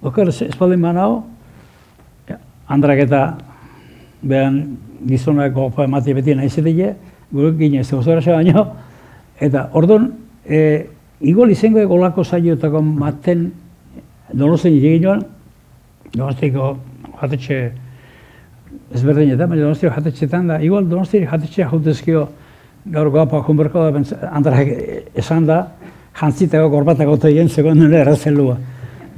okar 0.00 0.30
ez 0.32 0.56
baldin 0.56 0.80
banao, 0.80 1.18
ja, 2.24 2.38
andrak 2.72 3.02
eta 3.04 3.20
behan 4.22 4.56
gizonak 5.10 5.60
opa 5.60 5.84
emati 5.84 6.14
beti 6.16 6.38
nahi 6.38 6.48
zetile, 6.48 6.94
gure 7.30 7.52
gine 7.58 7.80
ez 7.80 7.92
baino, 7.92 8.64
eta 9.38 9.68
orduan, 9.74 10.14
e, 10.48 10.86
igol 11.20 11.50
izango 11.52 11.84
olako 11.84 12.24
saioetako 12.24 12.80
maten 12.80 13.52
donosten 14.32 14.72
egin 14.72 15.02
joan, 15.02 15.22
donostiko 16.16 16.78
jatetxe 17.20 17.60
ezberdinetan, 18.94 19.48
baina 19.50 19.64
donostiko 19.64 19.92
jatetxetan 19.94 20.48
da, 20.52 20.60
igual 20.64 20.88
donostiko 20.88 21.30
jatetxea 21.30 21.68
jautezkio 21.70 22.28
gaur 22.92 23.10
gapa 23.12 23.42
junberko 23.46 23.84
da, 23.90 24.02
andrak 24.30 24.72
esan 25.18 25.46
da, 25.46 25.60
jantzitako 26.18 26.70
gorbatako 26.72 27.16
tegien 27.22 27.48
sekundu 27.48 27.88
errazelua. 27.94 28.56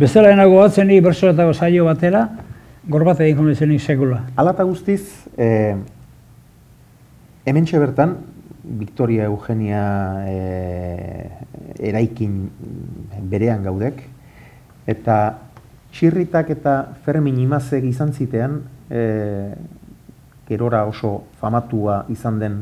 Bezala 0.00 0.32
enago 0.32 0.60
batzen 0.62 0.88
ni 0.88 1.00
bersoetako 1.04 1.54
saio 1.54 1.84
batera, 1.84 2.24
gorbata 2.88 3.24
egin 3.24 3.36
kono 3.36 3.52
izenik 3.52 3.82
sekula. 3.84 4.22
Alata 4.36 4.64
guztiz, 4.64 5.02
e, 5.36 5.76
hementxe 7.44 7.78
bertan, 7.78 8.16
Victoria 8.80 9.26
Eugenia 9.28 9.84
e, 10.28 11.30
eraikin 11.90 12.42
berean 13.30 13.64
gaudek, 13.64 14.02
eta 14.88 15.16
txirritak 15.92 16.52
eta 16.56 16.76
Fermin 17.04 17.38
Imazek 17.42 17.84
izan 17.88 18.12
zitean, 18.12 18.60
e, 18.90 19.55
gerora 20.48 20.85
oso 20.85 21.31
famatua 21.40 22.05
izan 22.11 22.38
den, 22.38 22.61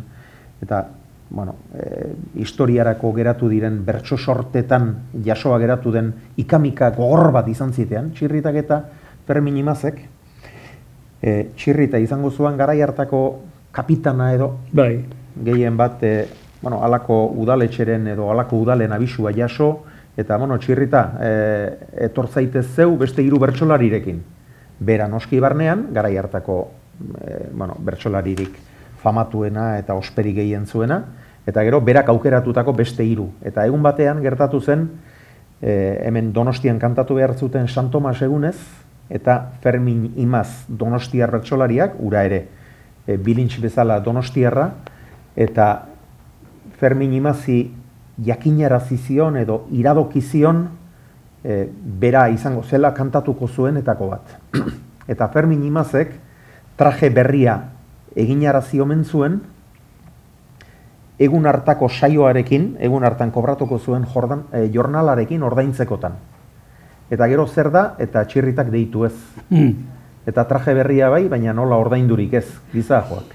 eta 0.63 0.85
bueno, 1.31 1.55
e, 1.75 2.13
historiarako 2.41 3.13
geratu 3.17 3.49
diren 3.49 3.83
bertso 3.85 4.17
sortetan 4.17 4.95
jasoa 5.25 5.59
geratu 5.59 5.93
den 5.93 6.13
ikamika 6.37 6.91
gogor 6.97 7.33
bat 7.33 7.49
izan 7.49 7.73
zitean, 7.73 8.13
txirritak 8.17 8.63
eta 8.63 8.83
Fermin 9.27 9.57
Imazek, 9.61 10.01
e, 11.23 11.51
txirrita 11.57 12.01
izango 12.01 12.31
zuen 12.31 12.57
garai 12.57 12.81
hartako 12.83 13.23
kapitana 13.73 14.33
edo 14.35 14.53
Bai, 14.73 15.05
gehien 15.45 15.77
bat 15.77 16.03
e, 16.03 16.15
bueno, 16.63 16.83
alako 16.83 17.27
udaletxeren 17.39 18.07
edo 18.15 18.31
alako 18.33 18.63
udalen 18.65 18.93
abisua 18.93 19.33
jaso 19.37 19.85
eta 20.19 20.37
bueno, 20.37 20.59
txirrita 20.59 21.03
e, 21.23 21.33
etor 22.09 22.29
zaitez 22.29 22.67
zeu 22.75 22.97
beste 22.99 23.23
hiru 23.23 23.39
bertsolarirekin. 23.39 24.23
Bera 24.79 25.09
noski 25.09 25.41
barnean 25.41 25.89
garai 25.95 26.17
hartako 26.17 26.59
e, 27.21 27.49
bueno, 27.53 27.77
bertsolaririk 27.79 28.59
famatuena 29.03 29.79
eta 29.79 29.95
osperi 29.95 30.35
gehien 30.35 30.67
zuena 30.67 31.03
eta 31.49 31.63
gero 31.65 31.81
berak 31.81 32.09
aukeratutako 32.13 32.75
beste 32.77 33.05
hiru. 33.05 33.31
Eta 33.43 33.65
egun 33.67 33.83
batean 33.83 34.21
gertatu 34.23 34.61
zen 34.61 34.89
e, 35.63 35.99
hemen 36.05 36.33
Donostian 36.33 36.79
kantatu 36.79 37.17
behar 37.19 37.35
zuten 37.35 37.69
San 37.69 37.91
Tomas 37.91 38.21
egunez 38.23 38.57
eta 39.11 39.53
Fermin 39.63 40.13
Imaz 40.17 40.67
Donostiar 40.69 41.33
bertsolariak 41.33 41.97
ura 41.99 42.25
ere 42.29 42.45
e, 43.07 43.17
bilintz 43.17 43.59
bezala 43.61 44.01
Donostiarra 44.01 44.71
eta 45.37 45.89
Fermin 46.79 47.15
Imazi 47.15 47.63
jakinarazi 48.25 48.99
zion 48.99 49.37
edo 49.39 49.65
iradoki 49.73 50.21
zion 50.21 50.67
e, 51.49 51.65
bera 51.73 52.29
izango 52.29 52.63
zela 52.63 52.93
kantatuko 52.95 53.49
zuenetako 53.49 54.11
bat. 54.13 54.37
eta 55.13 55.29
Fermin 55.33 55.65
Imazek 55.65 56.13
traje 56.77 57.09
berria 57.11 57.57
eginarazi 58.19 58.81
omen 58.85 59.05
zuen 59.05 59.41
egun 61.19 61.49
hartako 61.51 61.89
saioarekin, 61.89 62.77
egun 62.79 63.05
hartan 63.05 63.33
kobratuko 63.35 63.79
zuen 63.79 64.05
jordan, 64.13 64.45
e, 64.53 64.69
jornalarekin 64.75 65.43
ordaintzekotan. 65.43 66.15
Eta 67.11 67.27
gero 67.27 67.47
zer 67.49 67.73
da, 67.75 67.95
eta 67.99 68.23
txirritak 68.29 68.71
deitu 68.71 69.09
ez. 69.09 69.17
mm. 69.49 69.73
Eta 70.29 70.45
traje 70.45 70.75
berria 70.77 71.09
bai, 71.09 71.25
baina 71.29 71.55
nola 71.57 71.79
ordaindurik 71.81 72.35
ez, 72.37 72.47
gizajoak. 72.75 73.33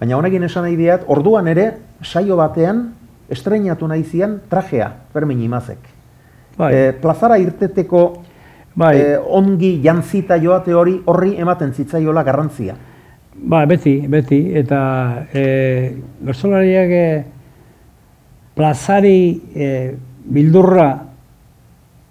Baina 0.00 0.16
honekin 0.16 0.42
esan 0.48 0.64
nahi 0.64 0.78
diat, 0.80 1.04
orduan 1.06 1.46
ere, 1.52 1.66
saio 2.02 2.38
batean, 2.40 2.86
estreinatu 3.28 3.86
nahi 3.86 4.02
zian 4.08 4.40
trajea, 4.48 4.88
Fermin 5.12 5.44
Imazek. 5.44 5.93
Bai. 6.56 6.72
E, 6.74 6.92
plazara 6.92 7.38
irteteko 7.38 8.02
Bai. 8.74 8.96
e, 8.98 9.16
ongi 9.18 9.80
jantzita 9.82 10.38
joate 10.42 10.74
hori 10.74 11.00
horri 11.04 11.34
ematen 11.38 11.72
zitzaiola 11.72 12.22
garrantzia. 12.22 12.76
Ba, 13.34 13.64
beti, 13.66 13.98
beti, 14.08 14.40
eta 14.54 15.26
e, 15.32 15.44
bertsolariak 16.22 16.90
e, 16.90 17.06
plazari 18.54 19.42
e, 19.54 19.68
bildurra 20.24 20.88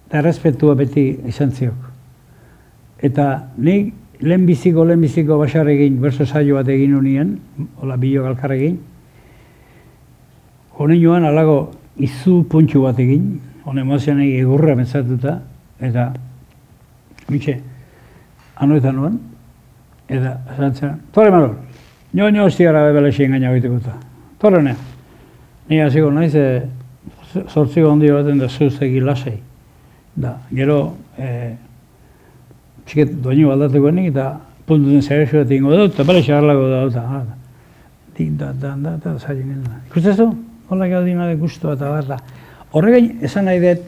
eta 0.08 0.20
errespetua 0.20 0.76
beti 0.78 1.08
izan 1.32 1.52
ziok. 1.52 1.86
Eta 3.04 3.28
nik 3.58 4.20
lehenbiziko, 4.22 4.84
lehenbiziko 4.86 5.40
basar 5.40 5.68
egin, 5.72 5.96
berso 6.02 6.26
saio 6.26 6.60
bat 6.60 6.68
egin 6.70 6.94
unien, 6.96 7.32
hola 7.82 7.98
bilo 7.98 8.24
galkar 8.28 8.54
egin, 8.56 8.78
honen 10.78 11.02
joan 11.02 11.26
alago 11.26 11.72
izu 11.98 12.44
puntxu 12.50 12.84
bat 12.86 13.00
egin, 13.00 13.26
honen 13.66 13.84
emozionei 13.86 14.34
egurra 14.40 14.76
pentsatuta, 14.76 15.38
eta 15.80 16.08
mitxe, 17.32 17.58
anoetan 18.64 18.96
nuen, 18.96 19.20
eta 20.10 20.36
zantzen, 20.58 20.98
tore 21.16 21.32
Manol, 21.32 21.56
nio 22.14 22.30
nio 22.32 22.46
hosti 22.46 22.68
gara 22.68 22.84
bebele 22.88 23.12
gaina 23.12 23.52
egiteko 23.52 23.80
eta. 23.82 23.96
Tore 24.40 24.62
ne, 24.62 24.76
ni 25.70 25.80
hasiko 25.82 26.12
naiz, 26.12 26.36
e, 26.36 26.68
sortziko 27.48 27.92
handi 27.92 28.12
baten 28.12 28.40
da 28.40 28.50
zuz 28.50 28.76
egin 28.82 29.06
lasei. 29.06 29.38
Da, 30.16 30.36
gero, 30.52 30.96
e, 31.18 31.56
txiket 32.86 33.16
doinu 33.24 33.52
aldateko 33.52 33.92
nik, 33.92 34.12
eta 34.12 34.34
puntu 34.68 34.92
den 34.92 35.02
zerexo 35.02 35.40
bat 35.40 35.52
ingo 35.52 35.72
dut, 35.72 35.96
eta 35.96 36.04
bale 36.04 36.22
xarlago 36.24 36.68
da, 36.70 36.84
eta, 36.92 37.08
hala. 37.08 37.38
Dik, 38.14 38.36
da, 38.38 38.52
da, 38.54 38.76
da, 38.78 38.98
da, 39.02 39.18
zailin 39.18 39.56
gena. 39.56 39.80
Ikustezu? 39.90 40.28
Hola 40.70 40.88
gaudina 40.88 41.26
de 41.28 41.36
gustu 41.36 41.72
eta 41.72 41.90
barra. 41.90 42.20
Horregain, 42.74 43.20
esan 43.22 43.46
nahi 43.46 43.60
dut, 43.62 43.82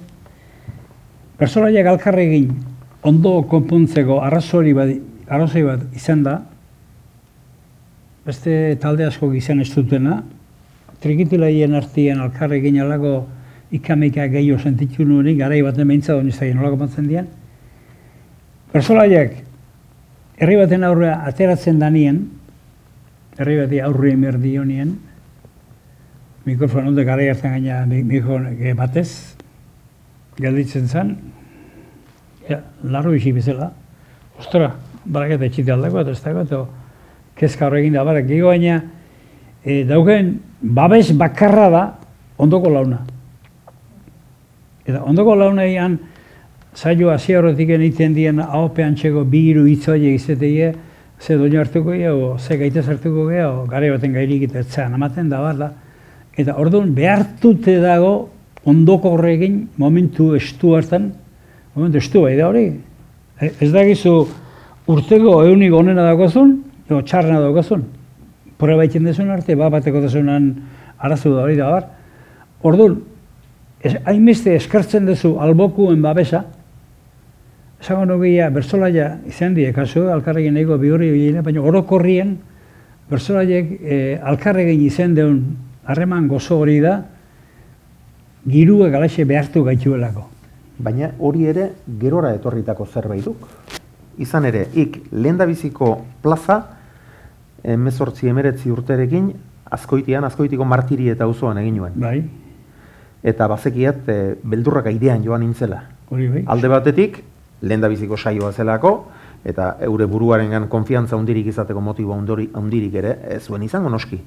pertsonaiak 1.39 1.87
alkarregin 1.89 2.51
ondo 3.05 3.39
konpontzeko 3.49 4.19
arrazori 4.21 4.75
bat, 4.77 4.91
arrazoi 5.25 5.63
bat 5.65 5.97
izan 5.97 6.21
da, 6.25 6.35
beste 8.25 8.75
talde 8.81 9.07
asko 9.07 9.31
izan 9.33 9.61
ez 9.61 9.71
dutena, 9.73 10.19
trikitilaien 11.01 11.73
artien 11.77 12.21
alkarregin 12.21 12.77
alako 12.81 13.15
ikamika 13.73 14.27
gehiago 14.29 14.61
sentitu 14.61 15.05
nuenik, 15.05 15.39
garai 15.41 15.63
bat 15.65 15.81
emintza 15.81 16.13
duen 16.13 16.29
izagin 16.29 16.61
nolako 16.61 16.83
batzen 16.85 17.09
dian. 17.09 17.27
Persolaiak 18.71 19.33
herri 20.37 20.61
baten 20.61 20.85
aurrea 20.85 21.19
ateratzen 21.25 21.81
danien, 21.81 22.21
herri 23.37 23.57
bati 23.63 23.81
aurre 23.81 24.13
emer 24.13 24.37
dionien, 24.41 24.93
mikrofon 26.45 26.87
honde 26.87 27.03
garai 27.05 27.29
hartan 27.29 27.55
gaina 27.57 27.85
mikrofon 27.85 28.47
batez, 28.77 29.35
gelditzen 30.37 30.87
zen, 30.87 31.15
ja, 32.49 32.61
larro 32.83 33.13
isi 33.15 33.31
bezala, 33.33 33.71
ostra, 34.39 34.71
baraketa 35.05 35.47
etxite 35.47 35.73
aldako, 35.73 36.03
eta 36.03 36.11
ez 36.11 36.21
dago, 36.23 36.43
eta 36.45 36.61
kezka 37.39 37.67
horrekin 37.67 37.95
da, 37.97 38.03
barak, 38.05 38.27
gehiago 38.29 38.51
baina, 38.53 38.81
e, 39.63 39.83
dauken 39.89 40.35
babes 40.61 41.11
bakarra 41.17 41.69
da 41.73 41.85
ondoko 42.37 42.69
launa. 42.69 42.99
Eta 44.85 45.01
ondoko 45.03 45.35
launa 45.35 45.65
ean, 45.65 45.97
saio 46.75 47.09
hasi 47.09 47.33
horretik 47.35 47.71
egiten 47.77 48.13
dien 48.13 48.41
ahopean 48.43 48.95
txeko 48.99 49.23
bi 49.31 49.47
hiru 49.49 49.65
hitz 49.65 49.87
horiek 49.89 50.19
izateie, 50.19 50.73
ze 51.19 51.37
doinu 51.39 51.61
hartuko 51.61 51.95
gea, 51.95 52.13
o 52.13 52.37
ze 52.37 52.57
gaitaz 52.59 52.85
hartuko 52.91 53.29
gea, 53.31 53.49
o 53.49 53.65
gare 53.65 53.89
baten 53.93 54.13
gairik 54.13 54.49
eta 54.49 54.61
etzean 54.61 54.93
amaten 54.93 55.29
da, 55.31 55.41
bar 55.41 55.57
da. 55.57 55.71
Eta 56.37 56.55
orduan 56.59 56.91
behartute 56.95 57.77
dago 57.79 58.29
ondoko 58.67 59.13
horrekin 59.15 59.61
momentu 59.77 60.33
estu 60.35 60.73
hartan, 60.75 61.11
momentu 61.75 62.01
estu 62.01 62.23
bai 62.25 62.35
da 62.37 62.49
hori. 62.49 62.65
E, 63.39 63.51
Ez 63.61 63.71
dakizu 63.71 64.15
urteko 64.91 65.37
eunik 65.45 65.73
onena 65.73 66.03
dagoazun, 66.09 66.57
edo 66.87 67.01
txarrena 67.01 67.39
dagoazun. 67.43 67.85
Proba 68.59 68.83
egiten 68.83 69.07
dezun 69.07 69.31
arte, 69.31 69.55
ba 69.55 69.69
bateko 69.69 70.01
dezunan 70.03 70.51
arazu 70.97 71.33
da 71.35 71.43
hori 71.43 71.55
da 71.59 71.69
bar. 71.71 71.87
Orduan, 72.65 72.99
ez, 73.81 73.95
hainbeste 74.05 74.55
eskartzen 74.55 75.05
duzu 75.07 75.35
albokuen 75.43 76.01
babesa, 76.01 76.45
esango 77.81 78.05
nugia 78.09 78.49
bertsolaia 78.49 79.19
izan 79.29 79.53
die 79.53 79.71
kasu, 79.75 80.07
alkarregin 80.09 80.55
nahiko 80.55 80.79
bihurri 80.81 81.11
baina 81.43 81.61
orokorrien 81.61 82.37
bertsolaiek 83.09 83.71
e, 83.81 83.97
alkarregin 84.23 84.81
izan 84.87 85.13
deun 85.13 85.41
harreman 85.85 86.27
gozo 86.27 86.57
hori 86.59 86.79
da, 86.79 87.05
girua 88.47 88.89
galaxe 88.89 89.25
behartu 89.25 89.63
gaituelako. 89.63 90.27
Baina 90.77 91.11
hori 91.19 91.45
ere 91.47 91.69
gerora 91.99 92.33
etorritako 92.35 92.85
zerbait 92.85 93.23
duk. 93.25 93.47
Izan 94.17 94.45
ere, 94.45 94.67
ik 94.73 94.99
lehendabiziko 95.11 95.97
plaza, 96.23 96.61
emezortzi 97.63 98.29
emeretzi 98.29 98.71
urterekin, 98.71 99.31
azkoitian, 99.75 100.23
azkoitiko 100.23 100.65
martiri 100.65 101.09
eta 101.11 101.25
auzoan 101.25 101.57
egin 101.63 101.77
nuen. 101.81 101.95
Bai, 101.99 102.23
Eta 103.25 103.47
bazekiat, 103.49 104.03
e, 104.07 104.35
beldurrak 104.43 104.85
aidean 104.85 105.23
joan 105.25 105.41
nintzela. 105.41 105.81
hori 106.09 106.27
bai. 106.29 106.43
Alde 106.45 106.67
batetik, 106.69 107.23
lehendabiziko 107.61 108.17
saioa 108.17 108.51
zelako, 108.51 109.07
eta 109.43 109.77
eure 109.81 110.05
buruarengan 110.05 110.67
konfiantza 110.67 111.15
hundirik 111.15 111.47
izateko 111.47 111.81
motibo 111.81 112.13
hundirik 112.13 112.93
ere, 112.93 113.17
ez 113.29 113.41
zuen 113.47 113.63
izango 113.63 113.89
noski. 113.89 114.19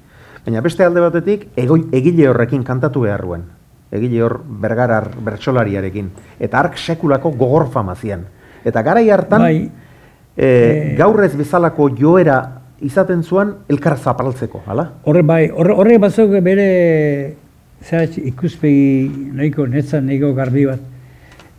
Baina 0.49 0.63
beste 0.65 0.81
alde 0.81 1.03
batetik, 1.05 1.43
egoi, 1.61 1.83
egile 1.93 2.25
horrekin 2.31 2.63
kantatu 2.65 3.03
beharruen. 3.03 3.43
Egile 3.93 4.23
hor 4.25 4.39
bergarar 4.63 5.11
bertsolariarekin. 5.21 6.07
Eta 6.41 6.63
ark 6.63 6.79
sekulako 6.81 7.35
gogor 7.37 7.67
fama 7.69 7.93
zian. 7.93 8.23
Eta 8.65 8.81
garai 8.87 9.11
hartan, 9.13 9.43
Bai, 9.45 9.59
e, 10.33 10.95
gaur 10.97 11.21
ez 11.21 11.35
bezalako 11.37 11.91
joera 11.99 12.39
izaten 12.81 13.21
zuen 13.23 13.51
elkar 13.69 13.99
zapaltzeko, 13.99 14.63
hala? 14.65 14.87
Horre 15.05 15.21
bai, 15.21 15.51
horre, 15.53 15.75
horre 15.83 15.99
batzuk 16.01 16.33
bere 16.47 16.69
zera 17.83 18.07
ikuspegi 18.31 19.35
nahiko 19.37 19.67
netzan 19.69 20.09
nahiko 20.09 20.31
garbi 20.39 20.65
bat. 20.71 20.87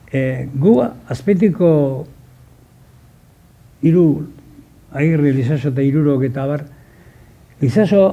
E, 0.09 0.23
gu 0.49 0.73
azpetiko 1.13 1.69
hiru 3.85 4.07
agirri 4.97 5.35
lizaso 5.37 5.69
eta 5.69 5.85
hirurok 5.85 6.25
eta 6.31 6.47
bar, 6.49 6.65
lizaso 7.61 8.07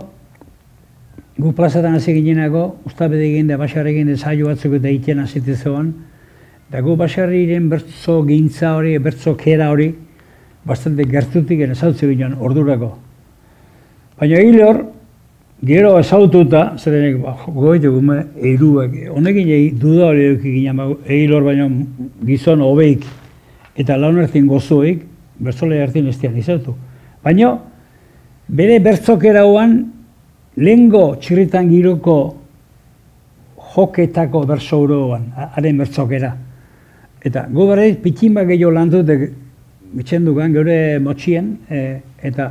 gu 1.38 1.52
plazatan 1.52 1.94
hasi 1.94 2.14
ginenako, 2.16 2.76
ustabede 2.86 3.26
egin 3.28 3.48
da 3.48 3.58
basarrekin 3.60 4.16
saio 4.16 4.46
batzuk 4.46 4.78
eta 4.78 4.88
egiten 4.88 5.20
hasi 5.20 5.40
zegoen, 5.40 5.92
eta 6.68 6.80
gu 6.80 6.96
basarriren 6.96 7.68
bertzo 7.68 8.22
gintza 8.26 8.74
hori, 8.76 8.96
bertzo 8.98 9.36
kera 9.36 9.70
hori, 9.70 9.92
bastante 10.66 11.04
gertutik 11.04 11.60
ezautze 11.60 12.08
ginen 12.08 12.34
ordurako. 12.40 12.96
Baina 14.18 14.40
egile 14.40 14.64
hor, 14.64 14.80
gero 15.66 15.92
ezaututa, 16.00 16.64
zerenek, 16.78 17.20
ba, 17.22 17.36
goitu 17.46 17.92
gume, 17.94 18.18
eiruak, 18.42 18.96
honekin 19.14 19.52
egi, 19.58 19.70
duda 19.78 20.10
hori 20.10 20.24
eduki 20.30 20.54
ginen, 20.56 20.80
ba, 20.80 20.88
hor 20.88 21.46
baino 21.46 21.68
gizon 22.26 22.64
hobeik, 22.64 23.06
eta 23.76 23.96
laun 24.00 24.18
ertin 24.24 24.48
gozoik, 24.50 25.04
bertzole 25.38 25.78
ertin 25.84 26.08
ez 26.08 26.16
dian 26.18 26.36
izautu. 26.36 26.74
Baina, 27.22 27.52
bere 28.48 28.80
bertzokera 28.80 29.44
lehengo 30.56 31.16
txirritan 31.20 31.68
giroko 31.68 32.16
joketako 33.76 34.44
berzo 34.48 34.80
uroan, 34.84 35.28
haren 35.36 35.78
bertzokera. 35.82 36.32
Eta 37.26 37.46
gu 37.52 37.66
bere 37.68 37.90
pitin 38.00 38.36
bat 38.36 38.48
gehiago 38.48 38.72
lan 38.72 38.92
dut, 38.92 39.10
bitxen 39.96 40.24
dugan, 40.24 40.54
gure 40.54 40.98
motxien, 41.02 41.52
e, 41.68 42.00
eta 42.24 42.50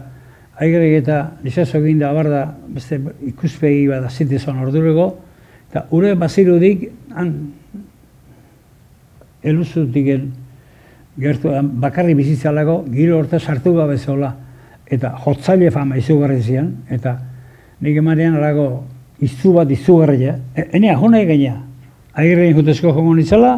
aigerek 0.61 1.01
eta 1.01 1.19
lizazo 1.43 1.79
egin 1.81 1.99
da 1.99 2.11
abar 2.13 2.29
da, 2.29 2.45
beste 2.77 2.99
ikuspegi 3.31 3.87
bat 3.89 4.05
azitezan 4.07 4.61
ordurego, 4.63 5.09
eta 5.69 5.85
ure 5.95 6.13
bazirudik, 6.19 6.89
han, 7.15 7.33
eluzutik 9.45 10.09
el, 10.13 10.25
gertu, 11.21 11.51
bakarri 11.81 12.15
bizitzalako, 12.17 12.83
giro 12.93 13.19
horta 13.19 13.39
sartu 13.39 13.73
gabe 13.75 13.97
zola, 13.97 14.33
eta 14.85 15.15
jotzaile 15.25 15.71
fama 15.73 15.97
izugarri 15.97 16.41
zian, 16.43 16.71
eta 16.89 17.17
nik 17.81 17.97
emanean 17.97 18.37
alako 18.39 18.85
izu 19.19 19.53
bat 19.53 19.71
izugarria, 19.71 20.37
e, 20.55 20.67
enea, 20.77 20.95
jona 20.99 21.21
egina, 21.23 21.59
agirrein 22.13 22.55
jutezko 22.55 22.93
jongo 22.93 23.15
nintzela, 23.15 23.53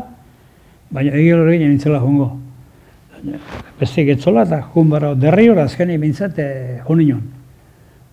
baina 0.91 1.13
egil 1.17 1.41
horrekin 1.41 1.71
nintzela 1.73 1.99
jongo. 2.01 2.31
Beste 3.79 4.05
getzola 4.05 4.43
eta 4.45 4.61
jun 4.73 4.89
bara 4.89 5.13
derri 5.17 5.47
hor 5.49 5.59
azkeni 5.63 5.97
bintzat 5.97 6.37
e, 6.39 6.49
joninon. 6.87 7.23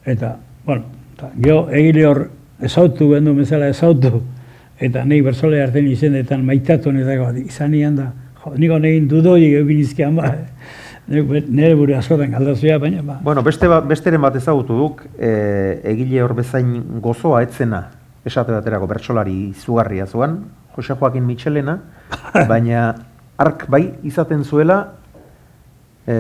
Eta, 0.05 0.37
bueno, 0.65 0.85
eta, 1.15 1.31
geho 1.37 1.67
egile 1.73 2.07
hor 2.09 2.23
ezautu 2.65 3.11
bendu 3.13 3.35
bezala 3.37 3.69
ezautu, 3.73 4.23
eta 4.81 5.05
nahi 5.05 5.21
berzole 5.25 5.61
hartzen 5.63 5.87
izendetan 5.89 6.45
maitatu 6.45 6.93
netako 6.93 7.31
izan 7.45 7.71
nian 7.73 7.97
da, 7.97 8.11
jo, 8.43 8.55
niko 8.59 8.79
negin 8.79 9.09
dudoi 9.09 9.45
egin 9.47 9.81
izkian 9.81 10.17
ba, 10.17 10.33
nik 10.35 10.84
nire 11.09 11.75
buru 11.75 11.95
askotan 11.97 12.31
galdazua, 12.33 12.79
baina 12.79 13.03
ba. 13.03 13.19
Bueno, 13.23 13.43
beste 13.43 13.69
ba, 13.69 13.81
besteren 13.81 14.23
bat 14.23 14.37
ezagutu 14.37 14.77
duk, 14.79 15.03
e, 15.19 15.81
egile 15.93 16.23
hor 16.25 16.35
bezain 16.35 17.01
gozoa 17.05 17.43
etzena, 17.45 17.91
esate 18.25 18.53
baterako 18.53 18.89
bertsolari 18.89 19.51
izugarria 19.51 20.07
zuan, 20.07 20.39
Jose 20.75 20.95
Joaquin 20.95 21.27
Michelena, 21.27 21.79
baina 22.51 22.95
ark 23.37 23.67
bai 23.69 23.83
izaten 24.07 24.45
zuela 24.45 24.79
e, 26.07 26.17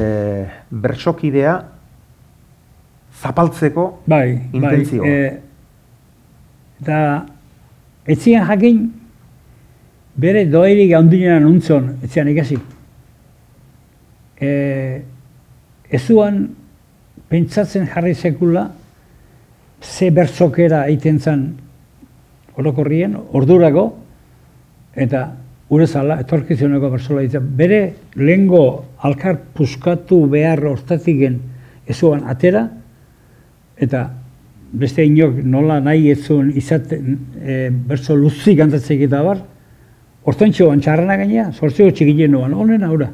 bertsokidea 0.70 1.54
zapaltzeko 3.22 3.86
Bai, 4.10 4.50
intentzioa. 4.52 5.06
bai. 5.06 5.10
E, 5.10 5.40
eta 6.82 7.00
etzian 8.10 8.44
jakin 8.50 8.84
bere 10.20 10.44
doairik 10.50 10.92
handinean 10.94 11.42
nuntzon, 11.42 11.94
etzian 12.04 12.28
ikasi. 12.28 12.58
E, 14.40 15.02
ezuan 15.90 16.48
pentsatzen 17.28 17.86
jarri 17.90 18.14
sekula 18.14 18.68
ze 19.82 20.10
bertzokera 20.10 20.84
egiten 20.88 21.20
zen 21.20 21.44
orokorrien, 22.56 23.16
ordurago, 23.32 23.88
eta 24.94 25.24
ure 25.74 25.86
zala, 25.86 26.20
etorkizioneko 26.22 26.90
bertzola 26.92 27.24
ditzen. 27.24 27.46
Bere 27.58 27.80
lehengo 28.16 28.64
alkar 29.06 29.40
puskatu 29.56 30.24
behar 30.30 30.62
hortatiken 30.70 31.40
ezuan 31.90 32.24
atera, 32.30 32.68
eta 33.76 34.04
beste 34.74 35.04
inok 35.06 35.40
nola 35.44 35.80
nahi 35.82 36.10
ez 36.10 36.20
zuen 36.26 36.50
izaten 36.56 37.18
e, 37.38 37.68
bertso 37.70 38.16
luzik 38.18 38.58
kantatzek 38.58 39.04
eta 39.06 39.22
bar, 39.26 39.42
hortentxo 40.24 40.70
txarrana 40.80 41.18
gainea, 41.20 41.50
sortzeko 41.52 41.92
txikile 41.94 42.28
noan, 42.30 42.54
honen 42.54 42.86
aura. 42.86 43.10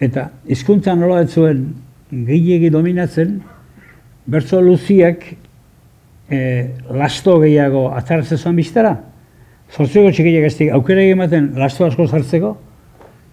Eta 0.00 0.28
hizkuntza 0.48 0.94
nola 0.94 1.22
ez 1.24 1.30
zuen 1.32 1.62
gehiegi 2.10 2.70
dominatzen, 2.70 3.38
bertso 4.26 4.60
luziak 4.60 5.24
e, 6.28 6.38
lasto 6.92 7.38
gehiago 7.40 7.88
ataratzen 7.96 8.38
zuen 8.38 8.58
biztara. 8.60 8.92
Zortziko 9.72 10.12
txikileak 10.12 10.46
ez 10.50 10.68
aukera 10.76 11.02
ematen 11.02 11.52
lasto 11.58 11.86
asko 11.86 12.06
sartzeko, 12.06 12.52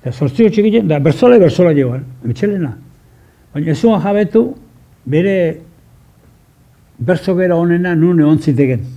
eta 0.01 0.13
zortziko 0.13 0.49
txikile, 0.49 0.81
da 0.87 0.99
bertzola 1.03 1.37
bertzola 1.41 1.73
joan, 1.77 2.05
mitxelena. 2.23 2.73
Baina 3.53 3.71
ez 3.75 3.79
zuen 3.79 4.01
jabetu 4.01 4.47
bere 5.05 5.37
bertzokera 6.97 7.57
honena 7.59 7.93
nun 7.95 8.21
egon 8.23 8.39
ziteken. 8.39 8.87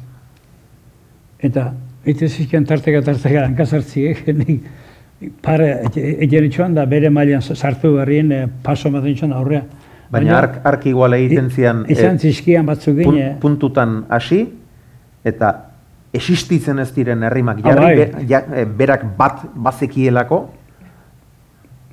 Eta, 1.44 1.72
egiten 2.06 2.30
zizkian 2.30 2.64
tarteka 2.64 3.02
tarteka 3.04 3.44
hankazartzi, 3.44 4.06
eh? 4.12 4.32
nik 4.40 4.64
pare 5.42 5.68
egin 5.96 6.44
itxuan 6.44 6.74
da 6.74 6.84
bere 6.86 7.10
mailan 7.10 7.40
sartu 7.42 7.94
berrien 7.96 8.32
eh, 8.32 8.46
paso 8.62 8.88
ematen 8.88 9.10
itxuan 9.14 9.32
aurrea. 9.32 9.62
Baina 10.10 10.36
ark, 10.38 10.60
ark 10.64 10.84
igual 10.86 11.14
egiten 11.16 11.48
zian 11.50 11.84
Izan 11.90 12.18
zizkian 12.18 12.66
batzuk 12.66 12.94
pun- 13.02 13.14
gine. 13.16 13.36
puntutan 13.40 14.04
hasi, 14.08 14.44
eta 15.24 15.54
existitzen 16.14 16.78
ez 16.78 16.92
diren 16.94 17.22
herrimak 17.26 17.58
Ah, 17.64 17.68
jarri, 17.72 17.84
bai. 18.12 18.26
be- 18.28 18.60
e, 18.60 18.64
berak 18.64 19.02
bat 19.18 19.40
bazekielako, 19.54 20.38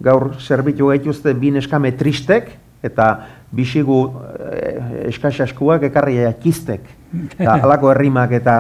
gaur 0.03 0.33
zerbitu 0.39 0.87
gaituzte 0.91 1.33
bi 1.33 1.51
neskame 1.51 1.91
tristek, 1.97 2.51
eta 2.83 3.07
bisigu 3.51 4.11
e, 4.51 5.07
eskasaskuak 5.09 5.83
ekarri 5.89 6.17
jakistek. 6.21 6.81
Eta 7.39 7.53
alako 7.63 7.91
herrimak 7.93 8.31
eta 8.31 8.55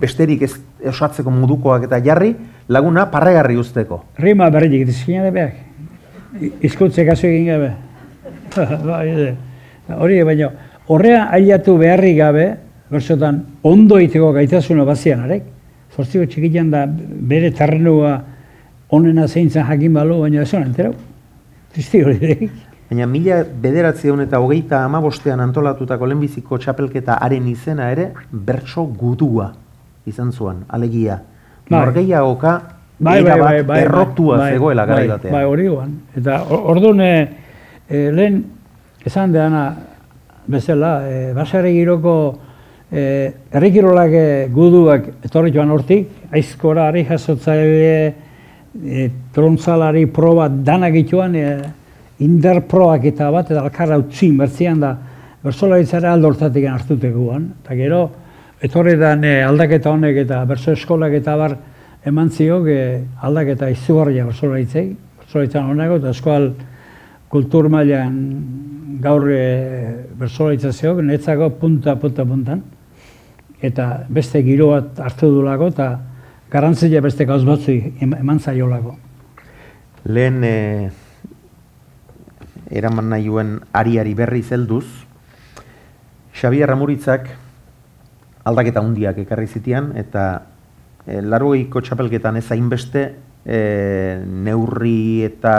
besterik 0.00 0.42
ez 0.42 0.54
osatzeko 0.88 1.30
modukoak 1.30 1.84
eta 1.84 1.98
jarri, 2.00 2.34
laguna 2.68 3.10
parregarri 3.10 3.56
usteko. 3.56 4.02
Rima 4.18 4.50
berritik 4.50 4.86
dizkina 4.86 5.24
da 5.24 5.30
behak. 5.30 5.54
Izkuntze 6.66 7.06
kasu 7.06 7.28
egin 7.28 7.50
gabe. 7.50 7.72
bai, 8.90 9.08
ede. 9.10 9.34
Hori, 9.96 10.22
baina, 10.26 10.50
horrea 10.90 11.26
ailatu 11.36 11.76
beharrik 11.78 12.16
gabe, 12.18 12.46
bersotan, 12.90 13.42
ondo 13.62 13.98
iteko 14.02 14.32
gaitasuna 14.34 14.86
bazian, 14.86 15.24
arek? 15.26 15.44
Zortziko 15.96 16.26
txikitan 16.28 16.70
da 16.72 16.84
bere 16.86 17.52
terrenua 17.54 18.16
onena 18.92 19.26
zeintzen 19.28 19.66
jakin 19.66 19.94
balu, 19.94 20.20
baina 20.24 20.42
ez 20.42 20.52
honen, 20.52 20.72
entero? 20.72 20.92
Tristi 21.72 22.02
hori 22.02 22.18
direk. 22.22 22.50
Baina 22.90 23.06
mila 23.10 23.40
bederatzeun 23.62 24.22
eta 24.22 24.38
hogeita 24.42 24.84
amabostean 24.86 25.40
antolatutako 25.42 26.06
lehenbiziko 26.06 26.58
txapelketa 26.62 27.16
haren 27.22 27.48
izena 27.50 27.88
ere, 27.94 28.12
bertso 28.30 28.84
gudua 28.86 29.52
izan 30.06 30.30
zuen, 30.32 30.62
alegia. 30.68 31.18
Bai. 31.68 31.80
Norgeiagoka 31.80 32.54
erabat 33.00 33.70
errotua 33.76 34.38
bai, 34.38 34.52
zegoela 34.52 34.86
bai, 34.86 35.06
batean. 35.08 35.32
Bai, 35.32 35.44
hori 35.44 35.68
guan. 35.68 35.94
Eta 36.16 36.42
or- 36.48 36.62
orduan, 36.72 37.00
e, 37.00 37.28
e, 37.88 38.10
lehen, 38.12 38.44
esan 39.04 39.32
dena 39.32 39.76
bezala, 40.46 40.92
e, 41.08 41.32
basare 41.34 41.72
giroko 41.72 42.38
e, 42.90 43.32
herrikirolak 43.50 44.12
e, 44.12 44.48
guduak 44.52 45.08
etorri 45.26 45.52
joan 45.52 45.70
hortik, 45.70 46.08
aizkora, 46.32 46.88
ari 46.88 47.04
jasotzaile, 47.04 48.14
e, 48.84 49.10
trontzalari 49.34 50.06
proba 50.06 50.48
danak 50.48 50.94
ituan, 50.94 51.34
e, 51.34 51.58
indar 52.20 52.62
proak 52.62 53.04
eta 53.10 53.30
bat, 53.30 53.50
eta 53.50 53.60
alkarra 53.60 53.98
utzin 53.98 54.38
bertzian 54.38 54.80
da, 54.80 54.96
bersolaritzara 55.44 56.12
aldo 56.14 56.30
hortatik 56.30 56.64
hartutekoan. 56.70 57.50
Eta 57.62 57.74
gero, 57.74 58.00
etorri 58.60 58.96
dan 58.96 59.24
e, 59.24 59.42
aldaketa 59.44 59.90
honek 59.92 60.22
eta 60.24 60.44
berso 60.48 60.72
eskolak 60.72 61.12
eta 61.18 61.36
bar 61.36 61.56
eman 62.06 62.30
ziok 62.30 62.68
e, 62.70 62.80
aldaketa 63.20 63.68
izugarria 63.70 64.24
bersolaritzei, 64.24 64.86
bersolaritzan 65.20 65.70
honako, 65.70 65.98
eta 66.00 66.12
eskual 66.14 66.50
kultur 67.28 67.68
mailan 67.68 68.16
gaur 69.02 69.28
e, 69.28 69.44
bersolaritzazioak, 70.16 71.02
netzako 71.04 71.50
punta, 71.60 71.96
punta, 72.00 72.24
puntan. 72.24 72.62
Eta 73.60 74.04
beste 74.12 74.42
giro 74.44 74.70
bat 74.74 75.00
hartu 75.00 75.30
dulako, 75.32 75.72
eta 75.74 75.88
garantzia 76.52 77.00
beste 77.04 77.26
gauz 77.28 77.42
batzu 77.44 77.74
eman 78.00 78.38
zaiolako. 78.38 78.94
Lehen 80.06 80.44
e, 80.44 80.54
eraman 82.70 83.10
nahioen 83.10 83.58
ariari 83.72 84.14
berri 84.14 84.42
zelduz, 84.42 84.86
Xabier 86.36 86.68
Ramuritzak 86.68 87.30
aldaketa 88.46 88.82
hundiak 88.84 89.18
ekarri 89.24 89.48
zitian, 89.50 89.90
eta 89.98 90.26
e, 91.06 91.20
larogeiko 91.20 91.82
txapelketan 91.82 92.38
ez 92.38 92.46
hainbeste 92.54 93.04
e, 93.44 93.60
neurri 94.46 95.24
eta 95.26 95.54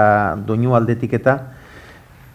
doinu 0.47 0.75
aldetik 0.77 1.17
eta, 1.19 1.37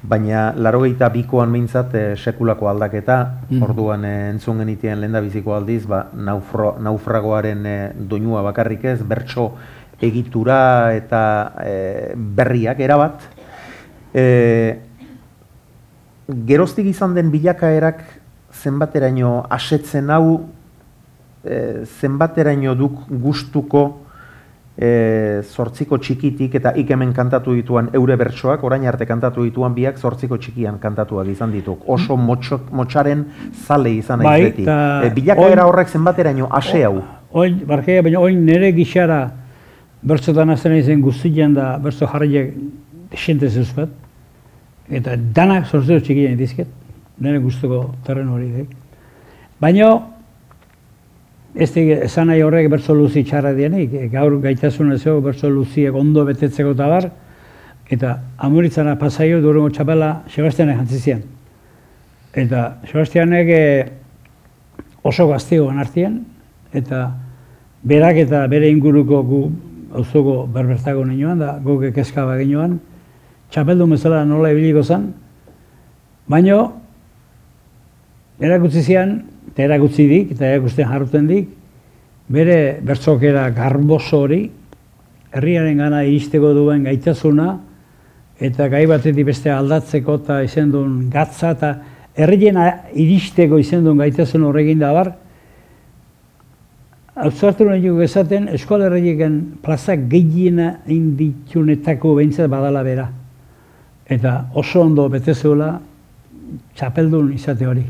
baina 0.03 0.49
larogeita 0.59 1.09
bikoan 1.15 1.53
behintzat 1.55 1.95
e, 1.95 2.05
sekulako 2.17 2.69
aldaketa, 2.69 3.19
Mm. 3.51 3.63
orduan 3.63 4.05
e, 4.05 4.15
entzun 4.31 4.59
genitien 4.59 5.01
lehen 5.01 5.19
biziko 5.25 5.55
aldiz, 5.55 5.85
ba, 5.87 6.07
naufro, 6.13 6.77
naufragoaren 6.81 7.67
e, 7.67 7.77
doinua 7.97 8.43
bakarrik 8.43 8.85
ez, 8.85 9.01
bertso 9.03 9.53
egitura 10.03 10.93
eta 10.97 11.53
e, 11.63 12.15
berriak 12.17 12.81
erabat. 12.81 13.23
E, 14.15 14.25
geroztik 16.49 16.87
izan 16.87 17.15
den 17.15 17.31
bilakaerak 17.31 18.03
zenbateraino 18.63 19.47
asetzen 19.51 20.11
hau, 20.11 20.41
e, 21.45 21.85
zenbateraino 22.01 22.75
duk 22.79 23.01
gustuko 23.23 23.83
e, 24.79 25.43
zortziko 25.45 25.99
txikitik 26.01 26.55
eta 26.61 26.73
ikemen 26.81 27.13
kantatu 27.13 27.55
dituan 27.55 27.91
eure 27.93 28.17
bertsoak, 28.17 28.63
orain 28.65 28.87
arte 28.89 29.07
kantatu 29.07 29.45
dituan 29.45 29.75
biak 29.77 29.99
zortziko 29.99 30.39
txikian 30.41 30.79
kantatuak 30.81 31.29
izan 31.29 31.53
dituk. 31.53 31.83
Oso 31.93 32.17
motxok, 32.17 32.71
motxaren 32.73 33.27
zale 33.67 33.93
izan 33.99 34.23
naiz 34.23 34.29
Bai, 34.31 34.43
beti. 34.51 34.65
ta 34.65 34.79
E, 35.05 35.11
bilakaera 35.11 35.63
oin- 35.67 35.69
horrek 35.73 35.89
zenbateraino 35.93 36.49
ase 36.51 36.85
hau. 36.85 37.03
Oin, 37.33 37.61
barkea, 37.67 38.03
baina 38.03 38.21
oin 38.21 38.45
nire 38.47 38.73
gixara 38.77 39.21
bertzotan 40.03 40.51
azten 40.51 40.75
izen 40.77 41.01
guztian 41.01 41.55
da 41.55 41.77
bertzo 41.79 42.07
jarriak 42.07 42.55
desente 43.13 43.49
zeuzpat. 43.49 43.89
Eta 44.91 45.15
danak 45.17 45.67
sortzeo 45.71 46.01
txikien 46.01 46.37
dizket, 46.37 46.69
nire 47.23 47.39
gustuko 47.39 47.85
terren 48.07 48.29
hori 48.29 48.51
dek. 48.51 48.75
Baina, 49.63 49.93
ez 51.55 51.71
esan 51.77 52.31
nahi 52.33 52.43
horrek 52.43 52.69
bertzo 52.73 52.95
luzi 52.97 53.23
txarra 53.25 53.53
dienik, 53.55 53.93
e, 53.95 54.09
gaur 54.13 54.39
gaitasun 54.43 54.93
ezego 54.97 55.21
bertzo 55.21 55.51
luziek 55.51 55.95
ondo 55.95 56.25
betetzeko 56.27 56.73
eta 56.75 56.89
bar, 56.89 57.11
eta 57.93 58.17
amuritzana 58.39 58.97
pasaio 58.99 59.41
durungo 59.45 59.71
txapela 59.71 60.23
Sebastianek 60.33 60.81
jantzizian. 60.81 61.23
Eta 62.35 62.79
Sebastianek 62.91 63.53
e, 63.53 63.65
oso 65.03 65.29
gaztegoan 65.29 65.79
artean, 65.79 66.23
eta 66.73 67.11
berak 67.85 68.23
eta 68.25 68.47
bere 68.49 68.71
inguruko 68.73 69.23
gu 69.23 69.43
auzoko 69.93 70.47
berbertako 70.49 71.05
ninoan, 71.05 71.39
da 71.39 71.59
guk 71.63 71.85
ekezka 71.91 72.25
baginoan, 72.25 72.79
txapeldun 73.53 73.93
bezala 73.93 74.25
nola 74.25 74.55
ibiliko 74.55 74.83
zen, 74.83 75.11
baino 76.27 76.82
erakutsi 78.43 78.83
zian, 78.83 79.17
eta 79.53 79.67
erakutsi 79.67 80.07
dik, 80.11 80.33
eta 80.35 80.49
erakusten 80.49 80.89
jarruten 80.89 81.29
dik, 81.31 81.49
bere 82.33 82.59
bertzokera 82.85 83.49
garboso 83.55 84.25
hori, 84.27 84.43
herriaren 85.33 85.79
gana 85.81 86.03
iristeko 86.09 86.53
duen 86.57 86.85
gaitasuna, 86.89 87.49
eta 88.43 88.69
gai 88.73 88.85
batetik 88.91 89.29
beste 89.29 89.53
aldatzeko 89.53 90.19
eta 90.23 90.43
izen 90.45 90.73
duen 90.75 91.09
gatza, 91.13 91.53
eta 91.55 91.75
herriena 92.19 92.69
iristeko 92.93 93.61
izen 93.63 93.85
duen 93.87 94.01
gaitasun 94.03 94.49
horrekin 94.49 94.83
da 94.83 94.93
bar, 94.97 95.15
Hauzartu 97.13 97.67
nahi 97.69 97.83
dugu 97.85 98.01
esaten, 98.07 98.47
eskolarreiken 98.57 99.35
plazak 99.61 100.07
gehiena 100.09 100.79
inditunetako 100.89 102.15
behintzat 102.17 102.49
badala 102.49 102.81
bera. 102.87 103.05
Eta 104.09 104.47
oso 104.57 104.81
ondo 104.81 105.11
bete 105.13 105.35
zuela 105.35 105.75
txapeldun 106.73 107.35
izate 107.37 107.69
hori. 107.69 107.85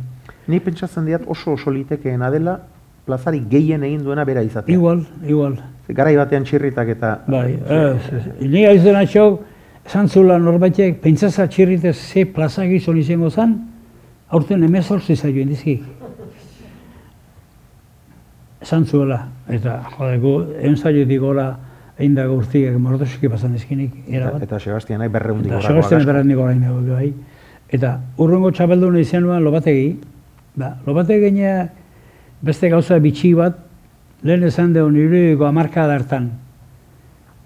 Ni 0.47 0.61
pentsatzen 0.61 1.07
diat 1.07 1.23
oso 1.27 1.53
oso 1.53 1.71
litekeena 1.71 2.31
dela 2.31 2.59
plazarik 3.07 3.49
gehien 3.51 3.83
egin 3.85 4.03
duena 4.05 4.25
bera 4.25 4.43
izatea. 4.43 4.75
Igual, 4.75 5.07
igual. 5.27 5.57
Garai 5.89 6.15
batean 6.17 6.45
txirritak 6.47 6.89
eta 6.95 7.11
Bai, 7.27 7.57
ez. 7.59 8.23
Ni 8.41 8.65
aizen 8.67 8.97
atxok, 8.97 9.41
esan 9.87 10.09
zula 10.09 10.39
norbaitek, 10.39 11.01
pentsaza 11.03 11.49
txirritez 11.51 11.97
ze 11.97 12.25
plaza 12.27 12.65
gizon 12.71 12.99
izango 12.99 13.31
zen, 13.31 13.57
aurten 14.31 14.63
emezortzi 14.65 15.17
zaio 15.17 15.43
indizkik. 15.43 15.83
Esan 18.63 18.87
zuela, 18.87 19.27
eta 19.51 19.81
jode, 19.97 20.19
gu, 20.23 20.33
egun 20.63 20.77
zaiotik 20.79 21.21
gora 21.21 21.49
egin 21.99 22.15
dago 22.15 22.39
urtiak 22.39 22.79
mordosuki 22.79 23.29
pasan 23.29 23.57
ezkinik, 23.59 23.91
eta, 24.07 24.17
erabat. 24.17 24.43
eta 24.43 25.09
berreundik 25.09 25.51
Eta 25.51 25.57
gorakoak 25.57 25.67
Sebastian 25.67 26.01
asko. 26.01 26.13
beran 26.13 26.29
niko 26.29 26.45
gain 26.47 26.63
dago, 26.63 26.81
bai. 26.95 27.13
Eta 27.69 28.01
urrengo 28.19 28.51
txapelduna 28.53 29.01
izan 29.01 29.23
nuen 29.25 29.43
lopategi, 29.43 29.99
ba, 30.57 30.77
lopategi 30.87 31.27
gainea 31.27 31.57
beste 32.43 32.69
gauza 32.69 32.99
bitxi 32.99 33.35
bat, 33.35 33.59
lehen 34.23 34.45
esan 34.47 34.73
deun 34.75 34.97
irudiko 34.97 35.47
amarka 35.47 35.85
hartan 35.91 36.31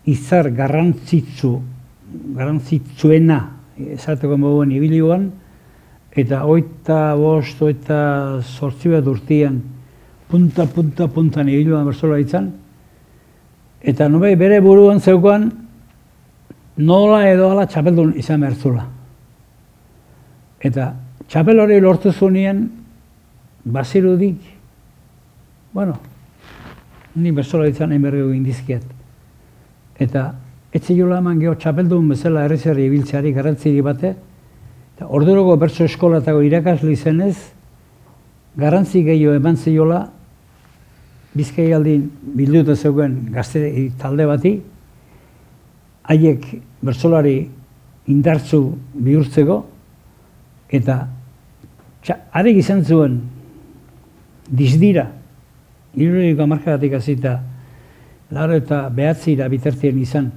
izar 0.06 0.50
garrantzitzu, 0.54 1.52
garrantzitzuena, 2.36 3.40
esateko 3.96 4.38
moduan 4.38 4.70
ibilioan, 4.72 5.26
eta 6.16 6.44
oita 6.48 7.00
bost, 7.18 7.60
oita 7.62 7.98
sortzi 8.40 8.92
bat 8.94 9.06
urtian, 9.10 9.58
punta, 10.30 10.66
punta, 10.70 11.08
puntan 11.12 11.50
ibiluan 11.50 11.84
berzola 11.90 12.20
izan, 12.22 12.52
eta 13.82 14.08
nobe 14.08 14.32
bere 14.38 14.60
buruan 14.62 15.02
zeukan, 15.02 15.50
nola 16.76 17.24
edo 17.28 17.50
ala 17.50 17.66
txapeldun 17.66 18.14
izan 18.20 18.42
behar 18.44 18.54
zula. 18.54 18.86
Eta 20.62 20.92
txapel 21.28 21.60
hori 21.60 21.80
lortu 21.82 22.12
zunien, 22.12 22.66
bazirudik, 23.66 24.38
bueno, 25.74 25.98
ni 27.16 27.32
berzola 27.34 27.66
izan 27.68 27.92
egin 27.92 28.04
berri 28.06 28.22
indizkiet. 28.36 28.84
Eta 29.98 30.28
etxe 30.76 30.94
jola 30.94 31.18
eman 31.18 31.40
geho 31.40 31.56
txapeldun 31.58 32.08
bezala 32.12 32.44
errezari 32.46 32.86
ibiltzeari 32.86 33.32
garrantziri 33.34 33.82
bate, 33.82 34.14
eta 34.94 35.08
ordurogo 35.18 35.56
bertso 35.58 35.84
eskolatako 35.84 36.44
irakasle 36.46 36.92
izenez, 36.92 37.36
garrantzi 38.56 39.02
gehiago 39.04 39.34
eman 39.36 39.56
ziola, 39.56 40.06
bizkai 41.36 41.72
aldin 41.76 42.06
bilduta 42.38 42.76
zegoen 42.76 43.18
gazte 43.34 43.66
talde 44.00 44.26
bati, 44.30 44.56
haiek 46.06 46.46
bertsolari 46.86 47.38
indartzu 48.06 48.60
bihurtzeko, 48.94 49.58
eta 50.70 51.00
txa, 52.06 52.22
arek 52.38 52.62
izan 52.62 52.84
zuen 52.84 53.18
dizdira, 54.50 55.06
iruriko 55.96 56.42
amarkagatik 56.42 56.94
azita, 56.98 57.40
laro 58.30 58.54
eta 58.58 58.88
behatzira 58.88 59.48
bitartien 59.48 59.98
izan, 59.98 60.30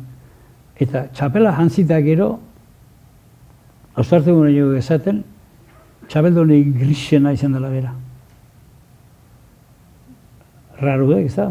eta 0.80 1.08
txapela 1.14 1.52
jantzita 1.58 2.00
gero, 2.06 2.40
ausartu 3.96 4.36
gure 4.38 4.54
jo 4.56 4.72
esaten, 4.78 5.24
txapeldoni 6.10 6.62
grisena 6.74 7.34
izan 7.36 7.54
dela 7.54 7.70
bera. 7.70 7.92
Raru 10.80 11.10
da, 11.12 11.20
ez 11.20 11.36
da, 11.36 11.50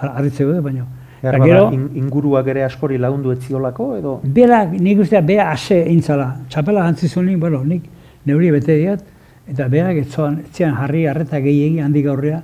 harritzeko 0.00 0.54
da, 0.56 0.60
baina. 0.64 0.86
Eta 1.20 1.36
gero, 1.44 1.66
in- 1.76 1.90
inguruak 2.00 2.46
ere 2.48 2.62
askori 2.64 2.96
lagundu 2.96 3.34
etziolako 3.34 3.90
edo 3.98 4.14
Bera, 4.24 4.62
nik 4.64 5.02
ustea, 5.04 5.20
bea 5.20 5.50
ase 5.52 5.82
intzala. 5.92 6.30
Txapela 6.48 6.86
jantzizunik, 6.86 7.36
bueno, 7.42 7.60
nik 7.64 7.84
neuri 8.24 8.48
bete 8.54 8.78
diat, 8.78 9.02
eta 9.50 9.66
berak 9.68 9.98
etzoan, 10.04 10.40
etzean 10.46 10.76
jarri 10.78 11.06
arreta 11.10 11.40
gehiegi 11.42 11.80
handik 11.82 12.06
aurrea 12.06 12.40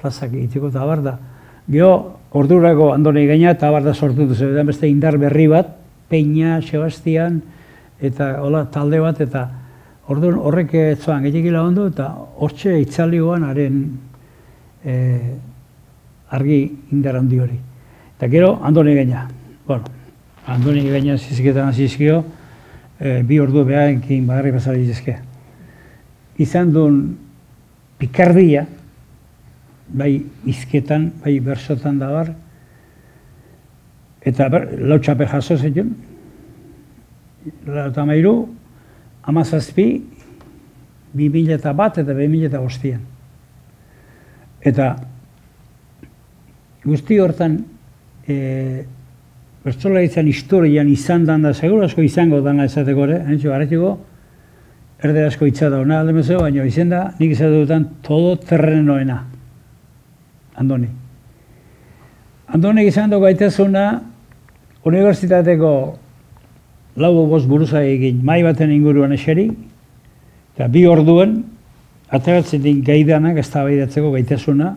plazak 0.00 0.32
egiteko 0.34 0.68
eta 0.68 0.82
abar 0.84 1.02
da. 1.04 1.14
Gero, 1.70 1.92
ordurako 2.36 2.90
andoni 2.94 3.26
gaina 3.28 3.54
eta 3.54 3.68
abar 3.68 3.84
da 3.84 3.94
sortu 3.94 4.28
eta 4.30 4.64
beste 4.66 4.88
indar 4.88 5.18
berri 5.18 5.46
bat, 5.48 5.76
Peña, 6.10 6.60
Sebastian, 6.60 7.40
eta 8.02 8.40
hola 8.42 8.64
talde 8.72 8.98
bat, 8.98 9.20
eta 9.20 9.46
orduan 10.10 10.40
horrek 10.42 10.74
etzoan 10.74 11.22
gehiagi 11.22 11.52
lagundu, 11.54 11.86
eta 11.92 12.08
hortxe 12.42 12.74
itzalioan 12.82 13.46
haren 13.46 13.78
eh, 14.84 15.36
argi 16.30 16.60
indar 16.92 17.20
handi 17.20 17.38
hori. 17.38 17.58
Eta 18.16 18.28
gero, 18.28 18.56
andoni 18.62 18.94
gaina. 18.98 19.28
Bueno, 19.66 19.84
andoni 20.50 20.82
gaina 20.90 21.16
zizketan 21.16 21.72
zizkio, 21.72 22.24
e, 22.98 23.20
bi 23.22 23.38
ordu 23.40 23.64
behaenkin 23.64 24.26
bagarri 24.28 24.52
pasari 24.52 24.86
zizke. 24.86 25.16
Izan 26.40 26.70
duen 26.72 27.00
pikardia, 28.00 28.64
bai 29.90 30.14
izketan, 30.48 31.10
bai 31.24 31.36
bersotan 31.44 31.98
da 32.00 32.08
bar, 32.12 32.30
eta 34.24 34.48
ber, 34.52 34.68
lau 34.80 34.98
txape 35.02 35.26
jaso 35.28 35.56
zetun, 35.58 35.92
lau 37.66 37.88
eta 37.90 38.04
mairu, 38.08 38.34
amazazpi, 39.28 39.86
bi 41.12 41.28
mila 41.28 41.56
eta 41.58 41.72
bat 41.76 41.98
eta 41.98 42.14
bi 42.14 42.28
mila 42.30 42.48
eta 42.48 42.60
bostian. 42.62 43.02
Eta 44.60 44.92
guzti 46.84 47.18
hortan 47.20 47.58
e, 48.28 48.36
bertsolaritzan 49.64 50.28
historian 50.28 50.88
izan 50.88 51.26
dan 51.28 51.42
da, 51.44 51.52
seguro 51.54 51.84
asko 51.84 52.04
izango 52.04 52.40
dana 52.44 52.68
esateko 52.68 53.04
ere, 53.08 53.18
haintxo, 53.26 53.50
garratiko, 53.50 53.96
erde 55.02 55.24
asko 55.24 55.46
hitza 55.48 55.70
da, 55.70 55.80
ona 55.80 56.00
alde 56.00 56.12
mezeo, 56.12 56.40
baina 56.42 56.64
izan 56.68 56.90
da, 56.92 57.04
nik 57.18 57.32
izate 57.32 57.62
dutan, 57.62 57.86
todo 58.04 58.36
terrenoena. 58.36 59.22
Andoni. 60.60 60.88
Andoni 62.52 62.84
izan 62.86 63.10
dugu 63.10 63.24
gaitazuna, 63.28 63.86
unibertsitateko 64.84 65.72
lau 67.00 67.12
bost 67.30 67.48
buruza 67.48 67.82
egin, 67.86 68.20
mai 68.24 68.42
baten 68.44 68.72
inguruan 68.74 69.14
eseri, 69.16 69.48
eta 70.54 70.68
bi 70.68 70.84
orduen, 70.90 71.38
ateratzetik 72.10 72.84
gaidanak 72.84 73.38
ez 73.38 73.48
da 73.52 73.64
gaitasuna, 73.64 74.76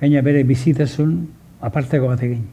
gaina 0.00 0.22
bere 0.22 0.44
bizitasun 0.44 1.16
aparteko 1.60 2.08
bat 2.08 2.22
egin. 2.22 2.44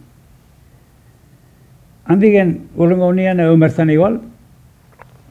Handigen, 2.09 2.55
urrengo 2.75 3.09
unian 3.11 3.39
egun 3.39 3.59
bertan 3.59 3.89
igual, 3.93 4.19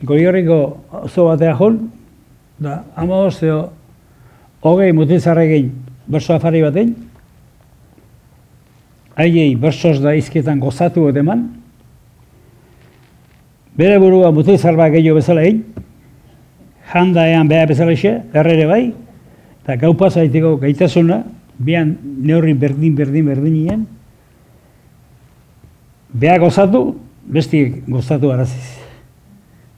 goiorriko 0.02 0.58
oso 1.04 1.26
batea 1.28 1.54
jun, 1.58 1.78
da, 2.58 2.82
amaboz 2.96 3.38
zeo, 3.38 3.68
hogei 4.62 4.92
mutilzarrekin 4.92 5.70
berso 6.08 6.34
afari 6.34 6.62
bat 6.62 6.76
egin, 6.76 6.94
haiei 9.18 9.54
bersoz 9.58 9.98
da 10.02 10.14
izkietan 10.14 10.60
gozatu 10.62 11.08
eman, 11.10 11.48
bere 13.78 13.98
burua 13.98 14.30
mutilzar 14.34 14.76
bat 14.78 14.92
gehiago 14.94 15.18
bezala 15.18 15.42
egin, 15.46 15.62
janda 16.92 17.26
ean 17.28 17.48
beha 17.48 17.66
bezala 17.66 17.94
xe, 17.98 18.14
errere 18.32 18.66
bai, 18.66 18.82
eta 19.62 19.76
gau 19.76 19.94
pasaitiko 19.98 20.56
gaitasuna, 20.62 21.22
bian 21.58 21.96
neurri 22.02 22.54
berdin, 22.54 22.94
berdin, 22.94 23.26
berdinien, 23.26 23.86
beha 26.14 26.38
gozatu, 26.38 26.96
besti 27.26 27.82
gozatu 27.86 28.30
araziz. 28.32 28.87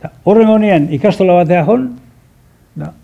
Eta 0.00 0.14
horren 0.24 0.48
honean 0.48 0.86
ikastola 0.96 1.34
batea 1.42 1.60
jon, 1.66 1.82
da, 2.72 2.94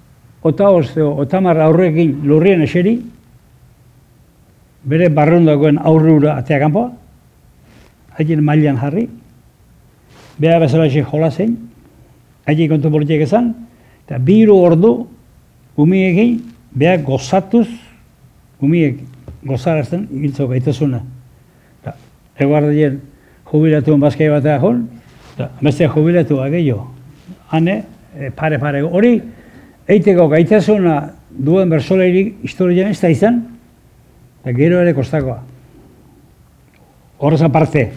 ota 0.40 0.70
ozeo, 0.72 1.10
otamar 1.20 1.60
aurrekin 1.60 2.14
lurrien 2.24 2.62
eseri, 2.64 2.94
bere 4.88 5.10
barrundakoen 5.12 5.76
aurrura 5.76 6.38
atea 6.40 6.62
kanpoa, 6.62 6.88
haien 8.16 8.40
mailan 8.40 8.80
jarri, 8.80 9.04
beha 10.40 10.56
bezala 10.62 10.88
jola 10.88 11.30
zein, 11.30 11.52
haien 12.46 12.70
kontu 12.70 12.90
politiek 12.90 13.26
esan, 13.28 13.52
eta 14.06 14.16
biru 14.16 14.56
ordu 14.56 14.94
umiekin 15.76 16.38
beha 16.72 16.96
gozatuz, 16.96 17.68
umiek 18.64 19.02
gozarazten 19.44 20.08
ibiltzeko 20.16 20.48
gaitasuna. 20.48 21.02
Eguardien 22.40 23.02
jubilatuen 23.52 24.00
bazkai 24.00 24.32
batea 24.32 24.56
jon, 24.64 24.86
eta 25.36 25.50
beste 25.60 25.86
jubilatua 25.88 26.48
gehiago. 26.48 26.88
Hane, 27.52 27.84
e, 28.16 28.30
pare 28.32 28.58
pare. 28.58 28.80
Hori, 28.82 29.20
eiteko 29.86 30.30
gaitasuna 30.32 30.96
duen 31.28 31.68
bersoleirik 31.70 32.40
historian 32.46 32.88
ez 32.90 33.00
da 33.02 33.12
izan, 33.12 33.42
eta 34.40 34.56
gero 34.56 34.80
ere 34.80 34.94
kostakoa. 34.96 35.42
Horrez 37.20 37.42
aparte, 37.44 37.90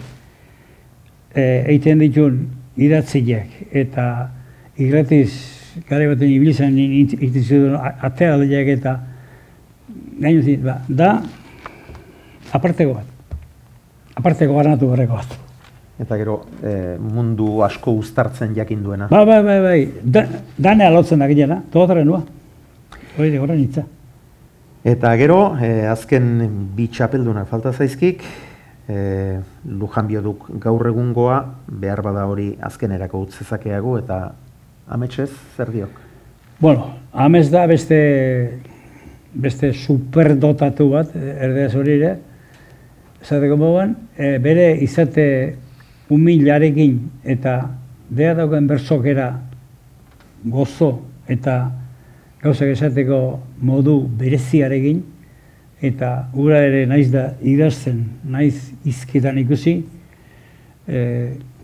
e, 1.32 1.44
eiten 1.72 2.04
ditun 2.04 2.42
idatziak 2.76 3.72
eta 3.72 4.04
igratiz 4.80 5.30
gare 5.88 6.10
baten 6.12 6.28
ibilizan 6.28 6.76
egiten 6.76 7.44
zuen 7.44 7.76
atealdiak 7.80 8.74
eta 8.76 8.96
gaino 10.20 10.42
zit, 10.44 10.60
ba, 10.64 10.80
da 10.88 11.14
aparteko 12.52 12.98
bat. 12.98 13.38
Aparteko 14.20 14.58
ganatu 14.60 14.90
berreko 14.92 15.16
bat. 15.16 15.49
Eta 16.00 16.16
gero, 16.16 16.38
e, 16.64 16.96
mundu 16.96 17.60
asko 17.66 17.92
uztartzen 18.00 18.54
jakin 18.56 18.82
duena. 18.82 19.08
Bai, 19.12 19.24
bai, 19.28 19.40
bai, 19.44 19.58
bai. 19.60 19.80
Da, 20.00 20.24
dane 20.56 20.86
alotzen 20.86 21.20
da 21.20 21.28
ginena, 21.28 21.60
togotaren 21.72 22.08
nua. 22.08 22.22
Hori 23.18 23.28
de 23.30 23.40
goran 23.42 23.60
itza. 23.60 23.84
Eta 24.80 25.12
gero, 25.20 25.40
e, 25.60 25.84
azken 25.90 26.30
bi 26.76 26.88
txapeldunak 26.88 27.50
falta 27.50 27.74
zaizkik, 27.76 28.24
e, 28.88 28.96
Lujan 29.68 30.08
bioduk 30.08 30.48
gaur 30.62 30.88
egungoa, 30.88 31.42
behar 31.68 32.00
bada 32.06 32.24
hori 32.30 32.54
azkenerako 32.70 33.20
utzezakeago, 33.26 33.98
eta 34.00 34.22
ametsez, 34.88 35.30
zer 35.56 35.74
diok? 35.76 36.00
Bueno, 36.60 36.94
amez 37.12 37.50
da 37.52 37.66
beste 37.68 38.00
beste 39.32 39.72
superdotatu 39.76 40.88
bat, 40.90 41.12
erdeaz 41.14 41.74
hori 41.78 41.96
ere, 42.00 42.14
esateko 43.20 43.56
moduan, 43.60 43.94
e, 44.16 44.38
bere 44.42 44.72
izate 44.82 45.26
humilarekin 46.10 46.98
eta 47.24 47.60
beha 48.10 48.34
dauken 48.34 48.66
bersokera 48.66 49.30
gozo 50.44 50.98
eta 51.28 51.70
gauzak 52.42 52.72
esateko 52.72 53.20
modu 53.60 54.00
bereziarekin, 54.18 55.02
eta 55.84 56.10
gura 56.32 56.60
ere 56.64 56.86
naiz 56.88 57.08
da 57.12 57.30
idazten, 57.44 58.02
naiz 58.24 58.72
izkitan 58.88 59.38
ikusi, 59.40 59.76
e, 60.88 61.00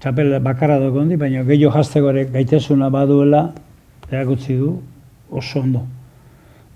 txapel 0.01 0.37
bakarra 0.45 0.79
dago 0.81 1.01
hondi, 1.01 1.17
baina 1.21 1.45
gehiago 1.49 1.75
jazteko 1.79 2.13
ere 2.13 2.27
gaitasuna 2.33 2.91
baduela, 2.93 3.43
erakutsi 4.11 4.57
du 4.61 4.75
oso 5.31 5.61
ondo. 5.65 5.87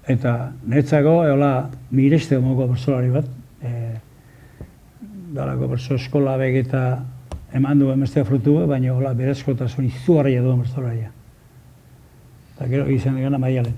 Eta 0.08 0.52
netzako, 0.66 1.20
eola, 1.28 1.52
mireste 1.94 2.38
omoko 2.40 2.70
bersolari 2.72 3.12
bat, 3.14 3.28
e, 3.62 3.74
dalako 5.36 5.74
berso 5.76 6.00
eskola 6.00 6.38
begeta 6.40 6.84
eman 7.54 7.78
duen 7.78 8.00
beste 8.00 8.24
frutu, 8.24 8.54
baina 8.70 8.92
hola, 8.94 9.12
berezkotasun 9.16 9.88
izugarria 9.88 10.42
duen 10.42 10.62
bersolaria. 10.62 11.10
Eta 12.54 12.68
gero, 12.70 12.86
izan 12.92 13.16
dugana 13.18 13.40
maialen. 13.42 13.74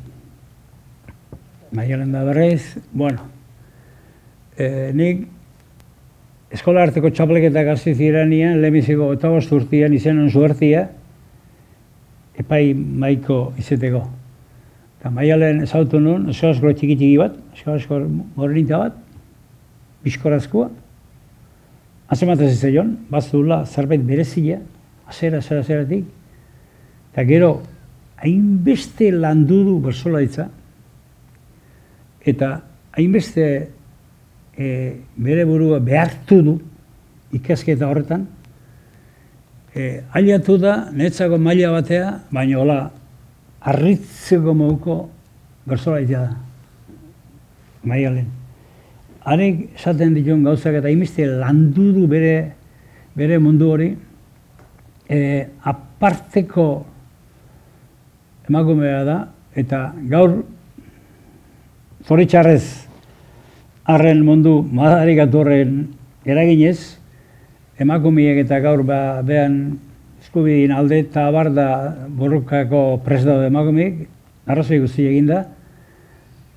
Maialen 1.73 2.13
da 2.13 2.25
berrez, 2.27 2.79
bueno, 2.93 3.25
e, 4.59 4.91
nik 4.97 5.23
eskola 6.53 6.83
arteko 6.85 7.11
txapleketak 7.15 7.73
hasi 7.73 7.95
ziranian, 7.97 8.59
lehenbiziko 8.61 9.13
eta 9.17 9.31
bost 9.33 9.53
urtian 9.57 9.95
izenan 9.97 10.29
zuertia, 10.31 10.89
epai 12.43 12.75
maiko 12.75 13.53
izeteko. 13.61 14.03
Eta 15.01 15.11
maialen 15.11 15.65
ezautu 15.65 16.01
nuen, 16.01 16.29
eskorazko 16.31 16.75
txiki 16.75 16.99
txiki 16.99 17.17
bat, 17.23 17.41
eskorazko 17.57 18.03
moreninta 18.37 18.83
bat, 18.85 19.01
bizkorazkoa, 20.05 20.69
Azemata 22.13 22.45
zitzaion, 22.45 22.91
bazula 23.09 23.63
zerbait 23.65 24.03
berezia, 24.05 24.59
azera, 25.09 25.39
azera, 25.39 25.61
azeratik, 25.61 26.05
eta 27.13 27.25
gero, 27.25 27.53
hainbeste 28.21 29.09
landu 29.15 29.63
du 29.65 29.79
bersolaitza, 29.81 30.51
eta 32.29 32.51
hainbeste 32.93 33.47
e, 34.59 34.69
bere 35.17 35.47
burua 35.49 35.81
behartu 35.81 36.43
du 36.45 36.55
ikasketa 37.41 37.89
horretan, 37.89 38.29
e, 39.73 40.03
aliatu 40.13 40.59
da, 40.61 40.77
netzako 40.93 41.41
maila 41.41 41.73
batea, 41.79 42.13
baina 42.29 42.61
hola, 42.61 42.79
arritzeko 43.73 44.53
moduko 44.59 45.01
bersolaitzea 45.65 46.23
da. 46.29 46.39
Maialen 47.89 48.42
arek 49.25 49.69
esaten 49.77 50.15
dituen 50.17 50.43
gauzak 50.45 50.79
eta 50.81 50.91
imizte 50.91 51.27
landu 51.27 51.93
du 51.95 52.07
bere, 52.11 52.53
bere 53.15 53.39
mundu 53.39 53.71
hori, 53.71 53.91
e, 55.09 55.19
aparteko 55.63 56.67
emakumea 58.49 59.05
da, 59.07 59.19
eta 59.55 59.93
gaur 60.11 60.41
zoritxarrez 62.09 62.65
arren 63.87 64.23
mundu 64.27 64.61
madarik 64.63 65.23
atorren 65.23 65.85
eraginez, 66.27 66.99
emakumeek 67.83 68.45
eta 68.45 68.59
gaur 68.63 68.83
ba, 68.87 69.23
behan 69.27 69.79
eskubidin 70.23 70.73
alde 70.75 71.03
eta 71.03 71.27
abar 71.31 71.51
da 71.55 71.69
borrukako 72.09 73.03
presdo 73.05 73.41
emakumeek, 73.47 74.07
arrazoi 74.47 74.81
guzti 74.83 75.07
eginda, 75.07 75.45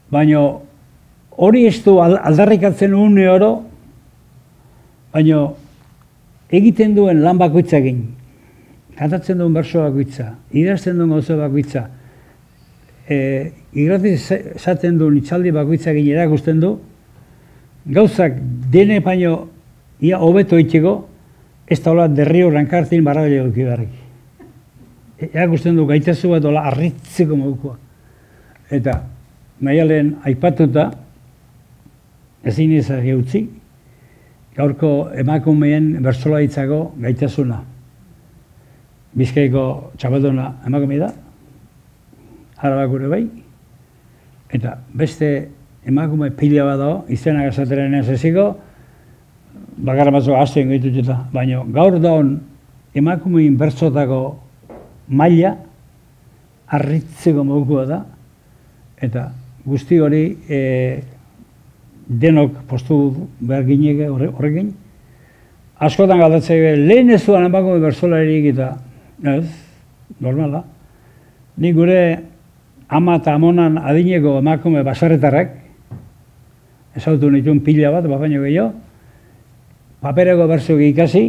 baina 0.10 0.42
hori 1.38 1.66
ez 1.68 1.84
du 1.84 1.98
aldarrikatzen 2.00 2.94
une 2.94 3.28
oro, 3.30 3.52
baina 5.14 5.48
egiten 6.52 6.96
duen 6.96 7.22
lan 7.24 7.40
bakoitzakin, 7.40 8.02
kantatzen 8.98 9.40
duen 9.40 9.54
berso 9.56 9.84
bakoitza, 9.84 10.34
idazten 10.52 11.00
duen 11.00 11.12
gauza 11.16 11.38
bakoitza, 11.40 11.88
e, 13.10 13.18
igratiz 13.74 14.20
esaten 14.56 15.00
duen 15.00 15.18
itxaldi 15.20 15.52
bakoitzakin 15.56 16.12
erakusten 16.14 16.62
du, 16.64 16.76
gauzak 17.86 18.40
dene 18.72 19.02
baino 19.04 19.36
ia 20.02 20.20
hobeto 20.20 20.58
itxego, 20.60 20.98
ez 21.68 21.80
da 21.82 21.92
hola 21.92 22.08
derri 22.08 22.44
horren 22.46 22.68
kartin 22.70 23.04
barra 23.04 23.28
duki 23.28 23.66
Erakusten 25.32 25.76
du 25.76 25.86
gaitazu 25.88 26.30
bat 26.30 26.44
hola 26.44 26.66
arritzeko 26.68 27.36
modukoa. 27.40 27.78
Eta 28.70 28.98
maialen 29.62 30.18
aipatuta, 30.28 30.92
ezin 32.46 32.72
izan 32.78 33.06
utzi, 33.18 33.46
gaurko 34.56 35.10
emakumeen 35.18 35.96
bersolaitzako 36.04 36.80
gaitasuna. 37.02 37.60
Bizkaiko 39.16 39.66
txabalduna 39.98 40.52
emakume 40.68 41.00
da, 41.00 41.12
araba 42.58 42.86
gure 42.92 43.10
bai, 43.12 43.24
eta 44.54 44.78
beste 44.94 45.30
emakume 45.88 46.32
pila 46.36 46.66
bat 46.70 46.80
dago, 46.82 46.98
izena 47.12 47.46
gazateren 47.48 47.94
ez 48.00 48.08
eziko, 48.16 48.50
bakarra 49.78 50.12
batzu 50.16 50.36
hasten 50.36 50.72
gaitututa, 50.72 51.20
baina 51.34 51.64
gaur 51.76 52.00
daun 52.00 52.36
emakumeen 52.96 53.58
bertsotako 53.60 54.22
maila 55.08 55.56
arritzeko 56.76 57.44
modukoa 57.44 57.86
da, 57.90 58.00
eta 59.04 59.30
guzti 59.66 60.00
hori 60.00 60.24
e, 60.50 60.60
denok 62.08 62.64
postu 62.70 63.28
behar 63.40 63.66
ginege 63.66 64.10
horrekin. 64.10 64.74
Askotan 65.76 66.22
galdatzea, 66.22 66.76
lehen 66.80 67.10
ez 67.12 67.22
duan 67.26 67.50
emakume 67.50 67.82
bertzolarik 67.84 68.52
eta, 68.54 68.70
ez, 69.24 69.50
normala. 70.24 70.64
Ni 71.58 71.72
gure 71.76 72.00
ama 72.88 73.18
eta 73.20 73.34
amonan 73.36 73.78
adineko 73.82 74.38
emakume 74.40 74.84
basarretarrak, 74.86 75.52
ezautu 76.96 77.30
nituen 77.32 77.60
pila 77.64 77.92
bat, 77.92 78.08
baino 78.08 78.42
gehiago, 78.44 78.72
papereko 80.04 80.48
bertzuk 80.48 80.80
ikasi, 80.86 81.26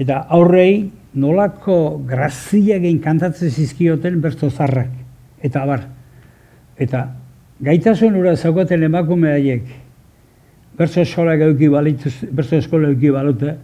eta 0.00 0.24
aurrei 0.28 0.90
nolako 1.14 2.00
grazia 2.06 2.76
egin 2.76 3.00
kantatzen 3.02 3.50
zizkioten 3.50 4.20
bertzo 4.20 4.50
zarrak, 4.50 4.90
eta 5.42 5.62
abar. 5.62 5.86
Eta 6.80 7.06
gaitasun 7.64 8.16
ura 8.16 8.36
zaukaten 8.36 8.82
emakume 8.88 9.32
haiek, 9.32 9.62
berso 10.78 11.00
eskola 11.00 11.36
gauki 11.36 11.68
balituz, 11.68 12.14
berso 12.32 12.56
eskola 12.56 12.90
gauki 12.92 13.10
balute, 13.10 13.56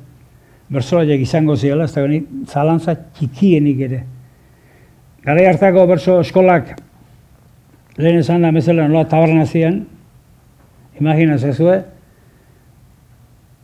berso 0.68 1.02
izango 1.02 1.56
ziela, 1.56 1.84
ez 1.84 1.94
da 1.94 2.02
gani, 2.02 2.22
zalantza 2.46 2.94
txikienik 2.94 3.80
ere. 3.80 4.02
Gara 5.24 5.48
hartako 5.50 5.86
berso 5.86 6.20
eskolak, 6.20 6.76
lehen 7.98 8.18
esan 8.18 8.42
da 8.42 8.52
mezela 8.52 8.88
nola 8.88 9.04
taberna 9.08 9.46
zian, 9.46 9.84
imagina 11.00 11.38
zezue, 11.38 11.82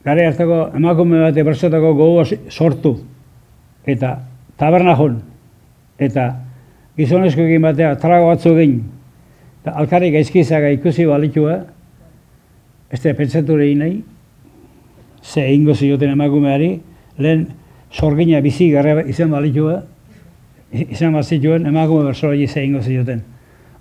gara 0.05 0.28
hartako 0.28 0.70
emakume 0.76 1.20
bat 1.20 1.34
bersotako 1.34 1.95
gogo 1.95 2.24
sortu, 2.51 2.97
eta 3.86 4.16
taberna 4.59 4.95
hon, 4.95 5.20
eta 5.99 6.32
gizonezko 6.97 7.47
egin 7.47 7.62
batea, 7.62 7.95
trago 7.99 8.30
batzu 8.30 8.57
egin, 8.57 8.82
eta 9.62 9.76
alkarrik 9.78 10.18
aizkizaga 10.18 10.70
ikusi 10.74 11.07
balitua, 11.07 11.62
ez 12.93 13.01
da 13.01 13.14
pentsatu 13.16 13.57
lehi 13.57 13.74
nahi, 13.74 14.03
ze 15.22 15.47
ingo 15.55 15.74
zioten 15.74 16.12
emakumeari, 16.12 16.74
lehen 17.18 17.47
sorgina 17.93 18.40
bizi 18.45 18.70
garra 18.72 19.03
izan 19.09 19.30
balitua, 19.32 19.82
izan 20.72 21.12
bazituen 21.16 21.66
emakume 21.68 22.05
bersolari 22.11 22.49
ze 22.49 22.64
ingo 22.64 22.82
zioten. 22.82 23.22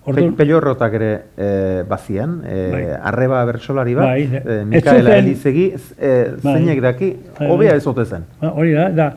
Ordu... 0.01 0.31
Pe 0.31 0.37
pelorrotak 0.39 0.95
ere 0.97 1.09
e, 1.37 1.49
bazien, 1.89 2.39
e, 2.41 2.55
bai. 2.71 2.85
arreba 3.11 3.43
bersolari 3.45 3.93
bat, 3.93 4.07
bai, 4.09 4.41
e, 4.41 4.63
Mikaela 4.65 5.17
Elizegi, 5.19 5.67
e, 5.99 6.13
bai. 6.41 6.55
zeinek 6.55 6.81
daki, 6.81 7.11
bai, 7.37 7.49
hobea 7.51 7.75
ez 7.77 7.85
ote 7.87 8.07
zen. 8.07 8.25
Ba, 8.39 8.49
hori 8.57 8.73
da, 8.73 8.87
da 8.97 9.11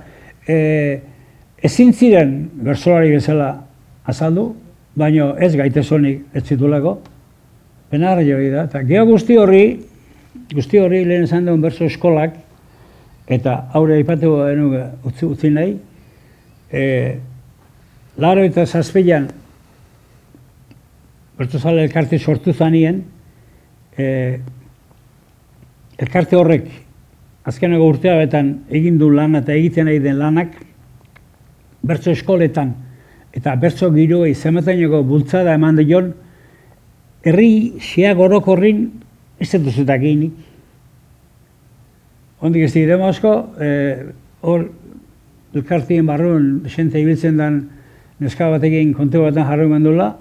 e, 0.45 0.59
ezin 1.65 1.95
ziren 1.97 2.37
bersolari 2.67 3.15
bezala 3.15 3.49
azaldu, 4.05 4.51
baino 4.95 5.33
ez 5.41 5.55
gaitezonik 5.57 6.37
ez 6.37 6.45
zitulako, 6.45 6.99
Benarra 7.95 8.25
jo 8.27 8.41
da, 8.51 8.65
eta 8.67 8.81
geho 8.83 9.05
guzti 9.07 9.37
horri, 9.39 9.67
guzti 10.51 10.81
hori 10.83 11.05
lehen 11.07 11.29
esan 11.29 11.45
duen 11.47 11.61
berso 11.63 11.87
eskolak, 11.87 12.35
eta 13.31 13.53
aurre 13.79 14.01
aipatu 14.01 14.33
genuke 14.41 14.81
utzi, 15.07 15.29
utzi 15.29 15.51
nahi, 15.55 15.77
e, 16.75 16.83
laro 18.19 18.43
eta 18.43 18.65
zazpilan, 18.67 19.29
bertsozale 21.39 21.85
elkarte 21.87 22.19
sortu 22.19 22.51
zanien, 22.53 22.99
e, 23.95 24.09
elkarte 26.03 26.35
horrek 26.41 26.67
azkeneko 27.47 27.93
urtea 27.95 28.17
betan 28.25 28.51
egin 28.75 28.99
du 28.99 29.13
lan 29.15 29.39
eta 29.39 29.55
egiten 29.55 29.87
nahi 29.87 30.03
den 30.03 30.19
lanak, 30.19 30.59
bertso 31.87 32.11
eskoletan 32.11 32.75
eta 33.39 33.55
bertso 33.55 33.95
giroei 33.95 34.35
zemetaineko 34.35 35.05
bultzada 35.07 35.55
eman 35.55 35.79
dion, 35.79 36.15
herri 37.25 37.81
xeak 37.81 38.19
orokorrin 38.21 38.87
ez 39.41 39.51
dut 39.57 39.73
zutak 39.73 40.03
eginik. 40.03 40.35
Hondik 42.45 42.67
ez 42.67 42.73
dira 42.75 42.99
asko, 43.09 43.33
eh, 43.59 44.13
hor 44.43 44.69
elkartien 45.55 46.07
barruen 46.07 46.65
xente 46.69 47.01
ibiltzen 47.01 47.39
den 47.39 47.71
neska 48.21 48.51
batekin 48.51 48.93
kontu 48.93 49.23
baten 49.23 49.47
jarro 49.49 49.69
mandula, 49.69 50.17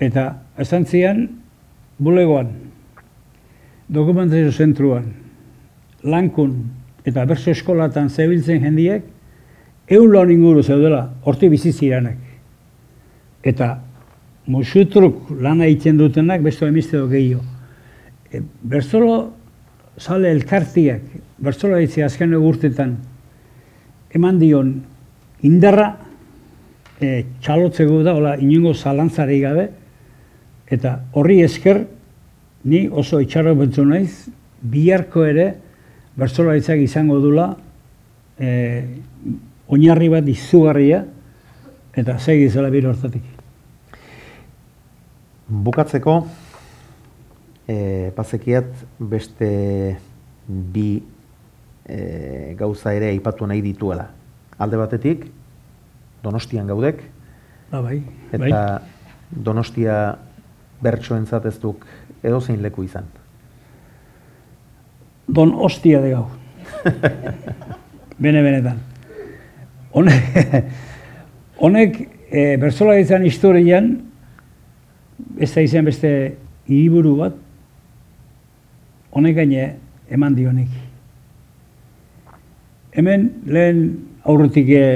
eta 0.00 0.42
estantzian 0.58 1.28
bulegoan, 1.98 2.50
dokumentazio 3.88 4.52
zentruan, 4.52 5.12
lankun 6.02 6.56
eta 7.06 7.24
berso 7.24 7.50
eskolatan 7.50 8.10
zebiltzen 8.10 8.64
jendiek, 8.64 9.04
egun 9.86 10.12
lan 10.12 10.30
inguru 10.30 10.62
zeudela, 10.62 11.12
horti 11.24 11.48
biziziranak. 11.48 12.18
Eta 13.46 13.85
musutruk 14.46 15.30
lana 15.40 15.66
egiten 15.66 15.98
dutenak, 15.98 16.42
beste 16.42 16.66
emiste 16.66 16.96
do 16.98 17.08
gehiago. 17.10 17.42
E, 18.30 18.40
berzolo 18.62 19.16
sale 19.98 20.30
elkartiak, 20.34 21.02
berzolo 21.42 21.78
egitzi 21.80 22.04
azken 22.06 22.34
urtetan, 22.36 22.96
eman 24.14 24.38
dion 24.40 24.72
indarra, 25.46 25.90
e, 27.00 27.24
txalotzeko 27.42 28.02
da, 28.06 28.14
hola, 28.16 28.36
inongo 28.40 28.74
zalantzari 28.74 29.40
gabe, 29.42 29.68
eta 30.72 30.96
horri 31.14 31.42
esker, 31.44 31.84
ni 32.66 32.86
oso 32.88 33.20
itxarro 33.22 33.54
bentsu 33.58 33.84
naiz, 33.86 34.26
biharko 34.62 35.24
ere, 35.26 35.52
berzola 36.16 36.56
izango 36.56 37.20
dula, 37.20 37.50
e, 38.38 38.50
oinarri 39.68 40.08
bat 40.08 40.28
izugarria, 40.28 41.04
eta 41.96 42.18
segi 42.18 42.48
zela 42.50 42.70
biro 42.70 42.90
hortatik. 42.90 43.35
Bukatzeko, 45.46 46.26
e, 47.68 48.10
pasekiat 48.16 48.66
beste 48.98 49.50
bi 50.46 50.88
e, 51.86 52.54
gauza 52.58 52.94
ere 52.94 53.12
aipatu 53.12 53.46
nahi 53.46 53.62
dituela. 53.62 54.08
Alde 54.58 54.80
batetik, 54.80 55.26
donostian 56.24 56.66
gaudek, 56.66 57.04
ba, 57.70 57.82
bai, 57.84 58.00
eta 58.32 58.48
bai. 58.48 58.80
donostia 59.30 60.16
bertsoentzat 60.82 61.46
ez 61.46 61.54
duk 61.62 61.86
edo 62.22 62.40
zein 62.40 62.58
leku 62.62 62.82
izan. 62.82 63.06
Don 65.28 65.54
ostia 65.54 66.00
de 66.02 66.10
gau. 66.10 66.26
Bene 68.18 68.42
benetan. 68.42 68.82
Honek, 69.96 70.66
honek 71.62 71.94
e, 72.28 72.56
berzola 72.60 72.98
izan 73.00 73.24
historian, 73.24 73.94
ez 75.38 75.52
da 75.54 75.64
izan 75.64 75.86
beste 75.86 76.10
hiriburu 76.68 77.14
bat, 77.20 77.36
honek 79.16 79.36
gaine 79.36 79.68
eman 80.12 80.34
dionik. 80.36 80.72
Hemen 82.96 83.28
lehen 83.46 83.82
aurretik 84.24 84.70
e, 84.72 84.86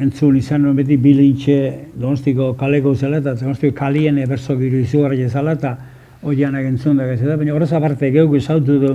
entzun 0.00 0.36
izan 0.36 0.64
nuen 0.64 0.76
beti 0.76 0.98
bilintxe 1.00 1.58
donostiko 1.96 2.52
kaleko 2.60 2.94
zela 2.94 3.20
eta 3.22 3.36
donostiko 3.40 3.76
kalien 3.76 4.20
berzo 4.28 4.56
giru 4.60 4.80
izugarri 4.84 5.28
zela 5.28 5.56
eta 5.56 5.76
hoianak 6.22 6.64
entzun 6.68 6.96
da 6.96 7.06
da, 7.06 7.36
baina 7.36 7.54
horrez 7.54 7.72
aparte 7.72 8.10
geuk 8.10 8.34
izautu 8.36 8.78
du 8.80 8.92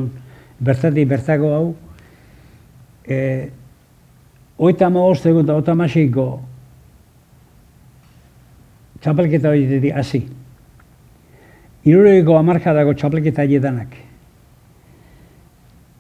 bertatik 0.60 1.08
bertako 1.08 1.54
hau, 1.56 1.76
e, 3.08 3.50
oita 4.58 4.90
maoz 4.90 5.26
egun 5.26 5.46
eta 5.46 5.58
oita 5.58 5.76
masiko 5.76 6.28
txapelketa 9.02 9.50
hori 9.50 9.92
hasi. 9.92 10.22
Iruregiko 11.86 12.38
amarkadako 12.38 12.94
txapelketa 12.94 13.46
danak. 13.60 13.96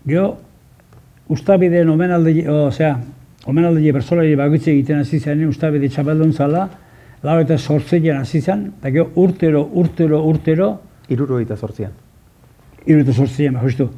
Gio, 0.05 0.37
ustabide 1.29 1.83
omenalde, 1.89 2.49
osea, 2.49 2.95
omenalde 3.45 3.91
bersolari 3.91 4.35
bagutze 4.35 4.71
egiten 4.71 4.99
hasi 4.99 5.19
zen, 5.19 5.43
ustabide 5.47 5.89
txapeldun 5.89 6.33
zala, 6.33 6.69
lau 7.23 7.39
eta 7.39 7.57
sortzean 7.57 8.21
hasi 8.21 8.41
zen, 8.41 8.73
eta 8.79 8.89
gio, 8.89 9.11
urtero, 9.15 9.67
urtero, 9.73 10.23
urtero, 10.25 10.71
Iruro 11.11 11.41
eta 11.43 11.57
sortzean. 11.57 11.91
Iruro 12.85 13.03
eta 13.03 13.13
sortzean, 13.13 13.57
justu. 13.59 13.89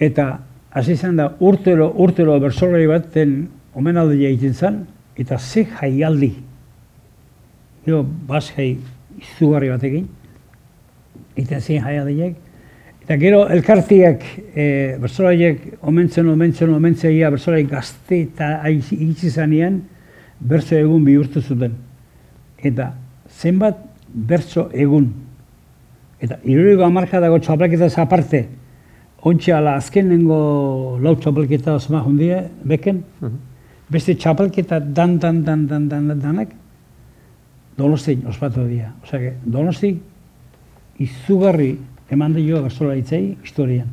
Eta 0.00 0.38
hasi 0.72 0.96
zen 0.96 1.18
da 1.18 1.28
urtero, 1.44 1.90
urtero 2.00 2.38
bersolari 2.40 2.86
baten 2.88 3.34
omenaldi 3.76 4.24
egiten 4.26 4.54
zen, 4.54 4.78
eta 5.18 5.38
ze 5.38 5.66
jaialdi. 5.66 6.32
Gero, 7.88 8.02
bas 8.04 8.50
jai 8.52 8.76
izugarri 9.16 9.70
batekin, 9.72 10.02
eta 11.40 11.56
ze 11.58 11.78
jaialdiek. 11.80 12.34
Eta 13.00 13.16
gero, 13.16 13.38
elkartiak, 13.48 14.26
e, 14.52 14.66
bersolariek 15.00 15.62
omentzen, 15.80 16.28
omentzen, 16.28 16.74
omentzen, 16.76 17.14
ia 17.16 17.30
bersolari 17.32 17.64
gazte 17.70 18.18
eta 18.26 18.50
itzi 18.68 19.30
zanean, 19.30 19.80
berzo 20.38 20.76
egun 20.76 21.08
bihurtu 21.08 21.40
zuten. 21.40 21.80
Eta 22.60 22.90
zenbat 23.40 23.80
berzo 24.12 24.68
egun 24.74 25.08
Eta 26.20 26.36
iruriko 26.44 26.84
amarka 26.84 27.22
dago 27.24 27.38
txapelketaz 27.38 27.92
aparte, 28.02 28.44
ontsi 29.22 29.52
ala 29.54 29.78
azkenengo 29.78 30.98
lau 31.00 31.16
txapelketa 31.16 31.80
osma 31.80 32.04
hundie, 32.04 32.44
beken, 32.64 33.04
mhm. 33.22 33.42
beste 33.88 34.18
txapelketa 34.18 34.80
dan, 34.80 35.16
dan, 35.22 35.44
dan, 35.44 35.68
dan, 35.70 35.88
dan, 35.88 36.08
dan, 36.08 36.18
danak, 36.20 36.56
donosti 37.78 38.18
ospatu 38.26 38.66
dira. 38.66 38.90
Osea, 39.04 39.32
donosti 39.44 39.92
izugarri 40.98 41.72
eman 42.10 42.34
dio 42.34 42.62
gazola 42.64 42.96
hitzei 42.98 43.36
historian. 43.42 43.88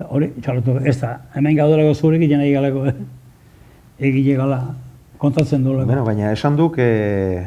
Hori, 0.00 0.30
txalotu, 0.40 0.78
ez 0.88 0.96
da, 1.02 1.12
hemen 1.36 1.58
gaudelago 1.58 1.92
zurik, 1.94 2.24
jena 2.24 2.46
egaleko, 2.48 2.86
eh? 2.88 2.94
egile 4.08 4.38
gala, 4.38 4.58
kontatzen 5.20 5.66
duela. 5.66 5.84
Bueno, 5.84 6.06
baina 6.06 6.30
esan 6.32 6.56
duk, 6.56 6.78
e, 6.80 7.42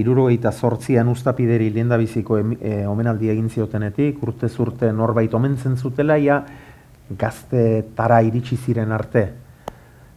irurogeita 0.00 0.52
zortzian 0.52 1.10
ustapideri 1.12 1.68
lehen 1.74 1.92
biziko 2.00 2.38
e, 2.40 2.86
omenaldi 2.88 3.28
egin 3.28 3.50
ziotenetik, 3.52 4.22
urte 4.24 4.48
zurte 4.48 4.92
norbait 4.92 5.34
omentzen 5.34 5.76
zutela, 5.76 6.16
ja 6.16 6.40
gazte 7.10 7.84
tara 7.94 8.22
iritsi 8.24 8.56
ziren 8.56 8.92
arte. 8.96 9.26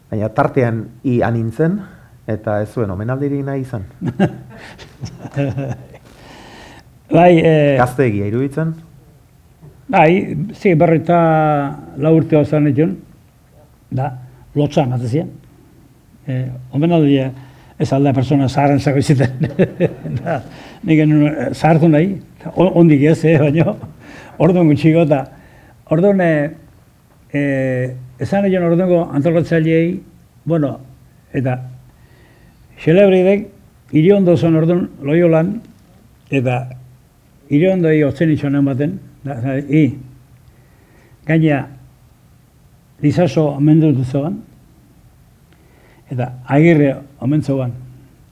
Baina 0.07 0.31
tartean 0.31 0.85
i 1.03 1.19
anintzen, 1.21 1.81
eta 2.27 2.61
ez 2.61 2.69
zuen 2.73 2.91
omenaldiri 2.91 3.41
nahi 3.43 3.61
izan. 3.63 3.85
bai, 7.17 7.31
e, 7.39 7.75
gazte 7.79 8.07
egia 8.09 8.27
iruditzen? 8.27 8.75
Bai, 9.87 10.35
zi, 10.53 10.75
berreta 10.75 11.17
lau 11.97 12.17
urte 12.19 12.35
hau 12.35 12.45
da, 13.89 14.11
lotza 14.55 14.85
matezien 14.85 15.29
eh, 16.27 16.49
omenaldia 16.71 17.31
ez 17.79 17.91
alda 17.93 18.13
persona 18.13 18.47
zaharren 18.49 18.79
zako 18.79 18.99
iziten. 18.99 19.47
Nik 20.87 20.99
genuen 20.99 21.27
eh, 21.29 21.49
zahartu 21.53 21.89
nahi, 21.89 22.17
ondik 22.57 23.05
ez, 23.11 23.19
eh, 23.25 23.37
baina 23.39 23.75
orduan 24.43 24.69
gutxiko 24.69 25.05
eta 25.07 25.23
orduan 25.93 26.21
eh, 26.21 27.95
esan 28.19 28.47
egin 28.49 28.65
orduango 28.65 29.03
antolatzaileei, 29.13 29.99
bueno, 30.45 30.77
eta 31.33 31.57
xelebridek 32.83 33.47
iriondo 33.91 34.35
zen 34.37 34.55
orduan 34.55 34.87
loiolan, 35.01 35.55
eta 36.29 36.59
egi 37.49 38.03
otzen 38.03 38.31
itxonen 38.33 38.65
baten, 38.65 38.97
da, 39.23 39.39
da, 39.41 39.55
i, 39.57 39.97
gaina, 41.27 41.63
lizaso 43.01 43.49
amendutu 43.55 44.03
zoan, 44.03 44.41
eta 46.11 46.31
agirre 46.45 46.95
omen 47.19 47.41
zauan, 47.43 47.73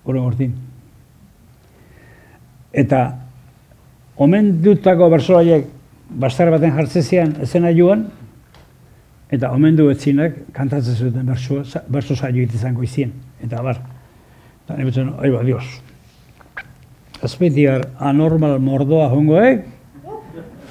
urten 0.06 0.54
Eta 2.76 3.00
omen 4.18 4.62
dutako 4.62 5.10
bersolaiek 5.10 5.66
bastar 6.10 6.52
baten 6.52 6.74
jartzezian 6.76 7.36
ezena 7.42 7.72
joan, 7.72 8.10
eta 9.32 9.52
omen 9.52 9.76
du 9.76 9.90
etzinak 9.90 10.36
kantatzen 10.54 10.96
zuten 10.96 11.26
berso, 11.26 11.64
berso 11.88 12.16
saio 12.16 12.44
izango 12.44 12.84
izien. 12.84 13.14
Eta 13.42 13.62
bar, 13.64 13.80
eta 14.66 14.80
nire 14.80 14.90
betzen, 14.90 15.14
oi 15.22 15.30
ba, 15.30 15.44
dios. 15.46 15.66
Azpetiar 17.22 17.86
anormal 18.02 18.58
mordoa 18.60 19.12
jongoek, 19.14 19.62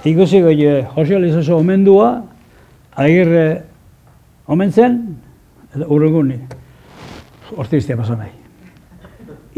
ikusi 0.05 0.43
goi 0.43 0.57
Jose 0.97 1.19
Lizoso 1.19 1.59
omendua, 1.63 2.25
agirre 2.99 3.63
omen 4.51 4.73
zen, 4.73 4.99
eta 5.71 5.87
urrunguni, 5.87 6.41
horti 7.55 7.79
iztea 7.79 7.97
paso 7.97 8.19
nahi. 8.19 8.35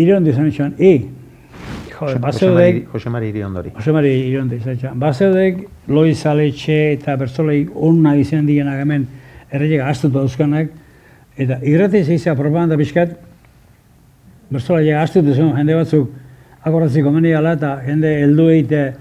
Irondi 0.04 0.32
zen 0.36 0.50
etxan, 0.52 0.74
i, 0.78 0.94
Jose 1.96 2.18
bazeudek, 2.20 2.82
Jose 2.92 3.10
Mari 3.10 3.30
Iriondori. 3.32 3.72
Jose 3.72 3.92
Mari 3.96 4.12
Irondi 4.28 4.60
zen 4.60 4.76
etxan, 4.76 4.98
bazeudek, 5.00 5.62
Loiz 5.88 6.20
Aletxe 6.28 6.76
eta 6.92 7.16
bertzolei 7.16 7.62
onna 7.72 8.12
izan 8.20 8.44
dienak 8.44 8.82
hemen, 8.84 9.08
erreiek 9.48 9.80
astutu 9.88 10.18
dauzkanak, 10.18 10.68
eta 11.40 11.56
irrati 11.64 12.04
zeizea 12.04 12.36
propaganda 12.36 12.76
pixkat, 14.46 14.50
bertzolei 14.50 14.92
astutu 14.92 15.34
zen, 15.34 15.56
jende 15.56 15.74
batzuk, 15.74 16.10
akorratzi 16.62 17.02
komeni 17.02 17.34
ala, 17.34 17.54
eta 17.54 17.82
jende 17.86 18.22
heldu 18.22 18.48
eite, 18.50 18.94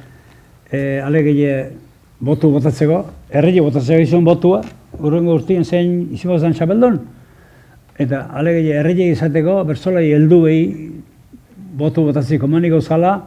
e, 0.72 1.00
alegile 1.02 1.72
botu 2.20 2.52
botatzeko, 2.52 3.06
erreile 3.32 3.62
botatzeko 3.62 4.02
izan 4.02 4.24
botua, 4.24 4.64
urrengo 5.00 5.36
urtien 5.36 5.64
zein 5.64 6.10
izango 6.14 6.40
zen 6.40 6.54
txapeldon, 6.54 7.00
eta 8.00 8.30
alegile 8.34 8.80
erreile 8.80 9.12
izateko, 9.12 9.64
bertzolei 9.66 10.12
heldu 10.14 10.42
behi 10.44 10.92
botu 11.76 12.06
botatzi 12.06 12.40
komuniko 12.40 12.82
zala, 12.82 13.20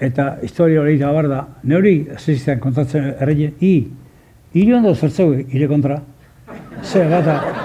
eta 0.00 0.38
historia 0.42 0.80
hori 0.80 0.98
da 0.98 1.12
bar 1.12 1.28
da, 1.28 1.44
neuri 1.62 2.06
zizten 2.18 2.60
kontatzen 2.60 3.14
erreile, 3.20 3.52
i, 3.60 3.86
hiri 4.54 4.74
ondo 4.74 4.94
zertzeu 4.94 5.32
hire 5.34 5.68
kontra. 5.68 6.00
Zer, 6.84 7.08
gata, 7.08 7.63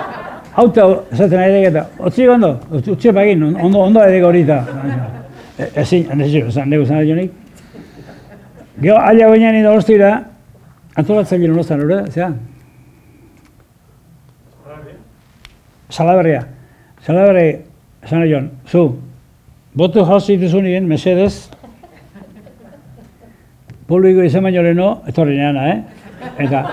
hauta 0.60 0.86
esaten 1.14 1.40
ari 1.40 1.64
eta, 1.70 1.86
otzi 2.00 2.28
ondo, 2.30 2.52
utzi 2.72 3.14
bagin, 3.16 3.44
ondo, 3.50 3.80
ondo 3.80 4.04
edeko 4.04 4.28
hori. 4.28 4.44
E- 5.60 5.72
Ezin, 5.82 6.08
nezio, 6.16 6.48
esan, 6.48 6.70
nego 6.70 6.86
zan 6.86 7.04
jonik. 7.08 7.32
Gero, 8.80 8.98
aila 8.98 9.28
baina 9.28 9.52
nire 9.52 9.70
ostira, 9.70 10.12
antolatzen 10.96 11.42
gero 11.42 11.56
nozan, 11.56 11.84
ure, 11.84 12.00
zera? 12.12 12.32
Salaberria. 15.90 16.46
Salaberri, 17.06 17.48
esan 18.04 18.24
joan, 18.30 18.52
zu, 18.68 18.86
botu 19.76 20.06
jauzi 20.06 20.38
dituzu 20.38 20.64
nien, 20.64 20.88
mesedez, 20.88 21.50
publiko 23.88 24.24
izan 24.24 24.48
baino 24.48 24.64
leheno, 24.64 24.90
etorri 25.12 25.36
neana, 25.40 25.68
eh? 25.74 25.80
Eta, 26.46 26.64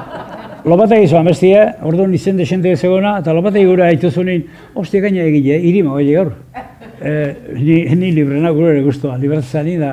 lopatek 0.67 1.05
izo 1.07 1.19
amestia, 1.19 1.77
orduan 1.87 2.15
izen 2.15 2.37
desente 2.39 2.75
zegona, 2.77 3.17
eta 3.21 3.35
lopatek 3.37 3.67
gura 3.69 3.87
haituzunin, 3.91 4.43
ostia 4.75 5.05
gaina 5.05 5.23
egile, 5.23 5.61
irima 5.71 5.95
goi 5.97 6.11
gaur. 6.13 6.35
E, 6.97 7.11
ni, 7.53 7.75
ni 7.93 8.09
librena 8.17 8.49
gure 8.57 8.71
ere 8.73 8.81
guztua, 8.81 9.19
libertatzen 9.21 9.83
da, 9.83 9.91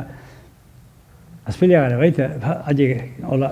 azpilia 1.52 1.82
gara 1.84 1.98
baita, 2.00 2.30
ba, 2.40 2.54
haiek, 2.70 3.18
hola, 3.28 3.50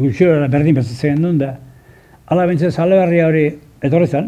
gutxura 0.00 0.48
berdin 0.50 0.74
petzatzen 0.74 1.22
duen 1.22 1.38
da, 1.38 1.52
ala 2.26 2.48
bentzen 2.50 2.74
salegarria 2.74 3.28
hori 3.28 3.44
da, 3.80 4.24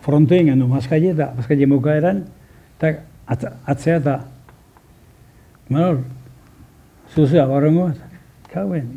frontoin 0.00 0.48
gendu 0.48 0.70
mazkaile 0.70 1.12
eta 1.12 1.28
mazkaile 1.36 1.68
mukaeran, 1.68 2.24
eta 2.78 2.94
atz- 3.36 3.52
atzea 3.74 4.00
eta, 4.00 4.16
Manol, 5.68 5.98
zuzua, 7.12 7.44
barrengo, 7.44 7.90
kauen, 8.48 8.88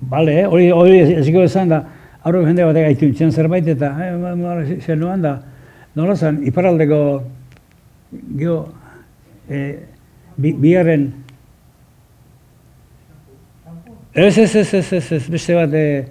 bale, 0.00 0.40
eh? 0.40 0.46
hori, 0.46 0.70
hori 0.72 1.00
eziko 1.20 1.42
esan 1.44 1.68
da, 1.68 1.82
aurreko 2.24 2.46
jende 2.48 2.64
batek 2.64 3.02
nintzen 3.02 3.32
zerbait 3.32 3.66
eta, 3.68 3.92
eh, 4.04 4.12
ma- 4.16 4.34
ma- 4.36 4.80
zer 4.80 4.98
nuan 4.98 5.22
da, 5.22 5.34
nola 5.96 6.16
zen, 6.16 6.40
iparaldeko, 6.46 7.00
geho, 8.38 8.68
eh, 9.48 9.76
bi, 10.36 10.52
bigarren, 10.52 11.12
ez, 14.14 14.38
ez, 14.38 14.54
ez, 14.56 14.74
ez, 14.74 14.92
ez, 14.92 15.12
ez, 15.12 15.28
beste 15.30 15.54
bat, 15.54 15.74
eh, 15.74 16.06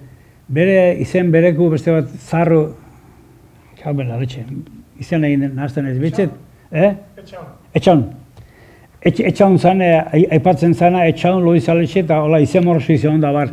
bere 0.48 0.94
izen 1.00 1.30
bereku 1.30 1.70
beste 1.70 1.92
bat 1.92 2.08
zarru, 2.18 2.74
Hau 3.80 3.94
bela, 3.96 4.18
letxe, 4.20 4.42
izan 5.00 5.22
egin 5.24 5.40
den 5.40 5.54
nahazten 5.56 5.86
ez, 5.88 5.94
bitxet, 5.96 6.32
eh? 6.70 6.90
Etxaun. 7.72 8.02
Etx, 9.00 9.22
etxaun 9.30 9.56
zan, 9.58 9.80
eh, 9.80 10.02
ai- 10.12 10.26
aipatzen 10.36 10.74
zana, 10.74 11.06
etxaun 11.08 11.46
aletxe 11.48 12.00
eta 12.00 12.18
hola 12.20 12.40
izen 12.40 12.64
morsu 12.64 12.92
izan 12.92 13.20
da 13.20 13.32
bar. 13.32 13.48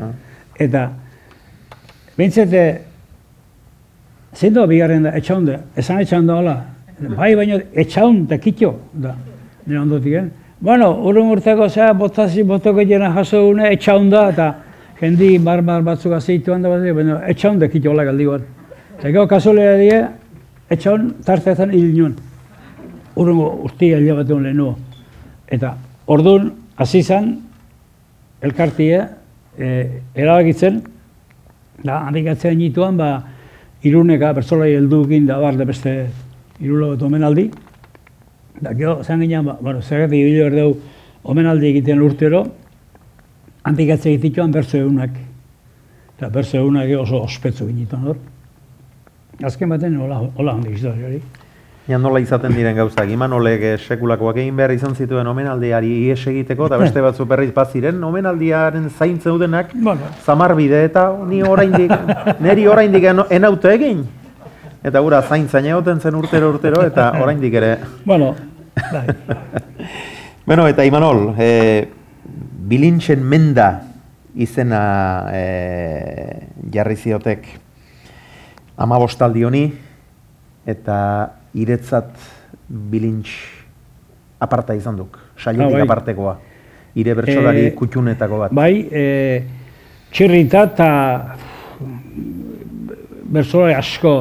Eta, 0.59 0.89
bintzet, 2.17 2.53
eh, 2.53 2.81
zein 4.33 4.53
da 4.53 4.65
bigarren 4.69 5.03
da, 5.05 5.13
etxaun 5.17 5.45
da, 5.45 5.59
esan 5.77 6.01
etxaun 6.01 6.29
hola. 6.29 6.57
Bai, 6.97 7.35
baina 7.37 7.59
etxaun 7.77 8.25
da 8.29 8.39
kitxo 8.41 8.73
da, 8.93 9.15
nire 9.65 9.79
ondotik, 9.79 10.13
eh? 10.13 10.25
Bueno, 10.59 10.89
urrun 11.05 11.29
urteko 11.35 11.69
zea, 11.69 11.91
botazi, 11.93 12.43
botoko 12.43 12.81
jena 12.81 13.11
jaso 13.13 13.43
une, 13.51 13.69
etxaun 13.75 14.09
da, 14.09 14.29
eta 14.33 14.47
jendi 14.99 15.37
barbar 15.37 15.83
batzuk 15.85 16.15
azeituan 16.17 16.63
da, 16.65 16.69
baina 16.69 17.19
etxaun 17.29 17.59
da 17.61 17.69
kitxo 17.69 17.91
hola 17.91 18.07
galdi 18.07 18.25
bat. 18.25 18.47
Eta 18.97 19.11
gero 19.11 19.27
kasolea 19.29 19.75
die, 19.77 19.99
etxaun 20.73 21.11
tartetan 21.25 21.69
hil 21.71 21.91
nuen. 21.93 22.15
Urrungo 23.17 23.51
urti 23.69 23.91
alde 23.93 24.17
bat 24.17 24.29
egon 24.29 24.49
lehenua. 24.49 24.73
Eta 25.53 25.75
orduan, 26.09 26.49
hasi 26.77 27.03
zen, 27.03 27.35
elkartia, 28.41 29.05
e, 29.57 30.01
erabakitzen, 30.15 30.81
da, 31.83 32.03
handik 32.07 32.29
atzean 32.31 32.57
nituan, 32.57 32.97
ba, 32.97 33.11
iruneka, 33.85 34.33
bertzolai 34.37 34.73
heldukin 34.75 35.27
da 35.27 35.39
bar, 35.41 35.57
da 35.57 35.65
beste 35.65 35.95
irulo 36.59 36.93
bat 36.93 37.03
omenaldi. 37.07 37.49
Da, 38.61 38.73
gero, 38.73 39.01
zan 39.03 39.21
ginen, 39.21 39.45
ba, 39.45 39.57
bueno, 39.61 39.81
zergatik 39.81 40.21
ibili 40.21 40.41
behar 40.41 40.55
dugu 40.57 40.95
omenaldi 41.27 41.71
egiten 41.73 42.01
urtero, 42.01 42.45
handik 43.67 43.91
atze 43.93 44.13
egitituan 44.13 44.53
berzo 44.53 44.79
egunak. 44.79 45.17
Eta 46.15 46.29
berzo 46.33 46.61
egunak 46.61 46.93
oso 47.01 47.21
ospetsu 47.25 47.67
ginitan 47.67 48.07
hor. 48.07 48.21
Azken 49.45 49.69
baten, 49.69 49.99
hola, 50.01 50.23
hola 50.39 50.55
handik 50.57 50.79
historia 50.79 51.11
hori. 51.11 51.21
Ja 51.87 51.95
nola 51.95 52.19
izaten 52.19 52.51
diren 52.51 52.75
gauzak, 52.75 53.07
Imanolek 53.07 53.61
eh, 53.63 53.75
sekulakoak 53.79 54.41
egin 54.41 54.57
behar 54.59 54.73
izan 54.75 54.91
zituen 54.91 55.27
omenaldiari 55.31 55.87
ies 56.09 56.19
egiteko, 56.27 56.65
eta 56.67 56.79
beste 56.81 56.99
batzu 57.03 57.23
berriz 57.29 57.53
baziren, 57.55 58.01
omenaldiaren 58.03 58.89
zain 58.89 59.15
zeudenak, 59.23 59.71
Bueno, 59.71 60.09
zamarbide 60.25 60.81
eta 60.83 61.05
ni 61.29 61.39
oraindik, 61.47 61.93
neri 62.43 62.67
oraindik 62.67 63.07
enautu 63.07 63.71
egin. 63.71 64.03
Eta 64.83 64.99
gura 64.99 65.21
zain 65.21 65.47
zain 65.47 65.71
egoten 65.71 66.03
zen 66.03 66.19
urtero 66.19 66.51
urtero, 66.51 66.83
eta 66.83 67.13
oraindik 67.21 67.55
ere. 67.55 67.77
bueno, 68.05 68.35
bai. 68.91 69.07
Bueno, 70.47 70.63
eta 70.67 70.85
Imanol, 70.87 71.33
e, 71.39 71.87
bilintxen 72.67 73.19
menda 73.19 73.81
izena 74.35 75.27
e, 75.35 75.41
jarri 76.71 76.95
ziotek 76.95 77.49
amabostaldi 78.79 79.43
honi, 79.43 79.65
eta 80.63 80.95
iretzat 81.57 82.11
bilintx 82.69 83.29
aparta 84.39 84.75
izan 84.77 84.97
duk, 84.99 85.17
sailetik 85.37 85.73
Ah, 85.73 85.77
bai. 85.79 85.81
apartekoa. 85.87 86.37
Ire 86.97 87.13
bertsolari 87.15 87.65
Eh, 87.67 87.73
kutxunetako 87.77 88.37
bat. 88.39 88.51
Bai, 88.53 88.87
e, 88.91 89.43
txirrita 90.11 90.63
eta 90.63 90.89
bersolari 93.29 93.73
asko 93.77 94.13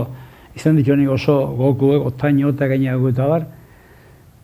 izan 0.57 0.77
ditu 0.77 0.97
nik 0.97 1.09
oso 1.11 1.37
goku, 1.57 1.93
otaino 2.09 2.51
eta 2.51 2.67
gaina 2.69 2.97
eta 3.09 3.27
bar. 3.29 3.47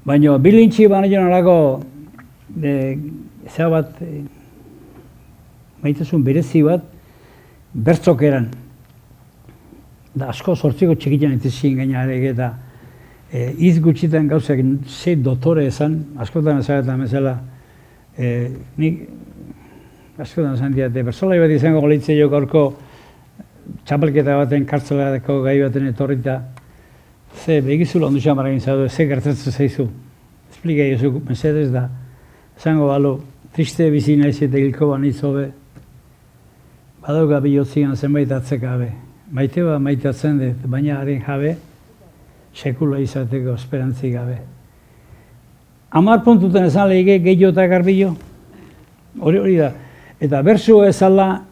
Baina 0.05 0.39
bilintxi 0.39 0.89
baina 0.89 1.07
jo 1.09 1.23
nolako 1.23 1.57
e, 2.63 2.99
zea 3.49 3.69
bat 3.69 4.01
e, 4.03 4.23
maitasun 5.83 6.23
berezi 6.25 6.63
bat 6.63 6.83
bertzok 7.75 8.23
eran. 8.23 8.51
Da 10.15 10.29
asko 10.29 10.55
sortziko 10.57 10.95
txikitan 10.95 11.33
itizien 11.39 11.77
gaina 11.77 12.05
ere 12.05 12.29
eta 12.31 12.53
e, 13.33 13.55
iz 13.59 13.81
gutxitan 13.81 14.29
gauzak 14.29 14.61
ze 14.87 15.17
dotore 15.17 15.67
esan, 15.67 15.97
askotan 16.21 16.59
ezagetan 16.61 17.01
bezala, 17.01 17.39
e, 18.17 18.51
nik 18.77 19.09
askotan 20.19 20.55
esan 20.55 20.75
diate, 20.77 21.03
bersolai 21.03 21.39
bat 21.41 21.51
izango 21.51 21.81
golitze 21.81 22.17
jo 22.19 22.29
gaurko 22.29 22.67
txapelketa 23.89 24.37
baten 24.37 24.67
kartzeladeko 24.69 25.41
gai 25.47 25.57
baten 25.63 25.89
etorrita, 25.89 26.43
ze 27.45 27.61
begizula 27.65 28.11
ondu 28.11 28.21
xamara 28.21 28.51
egin 28.53 28.61
zaudu, 28.61 28.89
ze 28.89 29.07
gertatzen 29.09 29.53
zaizu. 29.53 29.89
Esplika 30.53 30.85
jozu, 30.93 31.23
mesedez 31.29 31.71
da, 31.73 31.89
esango 32.59 32.91
balo, 32.93 33.17
triste 33.57 33.89
bizi 33.91 34.17
naiz 34.21 34.37
eta 34.43 34.61
hilko 34.61 34.93
banitz 34.93 35.23
hobe, 35.25 35.49
badauka 37.01 37.41
bihotzian 37.41 37.97
zenbait 37.97 38.31
atzekabe. 38.31 38.93
Maite 39.33 39.63
ba 39.65 39.79
maitatzen 39.81 40.37
dut, 40.39 40.67
baina 40.69 40.99
haren 41.01 41.23
jabe, 41.25 41.57
sekula 42.55 42.99
izateko 43.01 43.55
esperantzik 43.55 44.13
gabe. 44.15 44.39
Amar 45.93 46.23
puntuten 46.25 46.65
esan 46.65 46.89
lehige 46.89 47.19
gehiago 47.21 47.53
eta 47.53 47.67
garbilo, 47.69 48.15
hori 49.21 49.39
hori 49.39 49.57
da. 49.61 49.73
Eta 50.21 50.41
bersu 50.43 50.83
ezala 50.87 51.43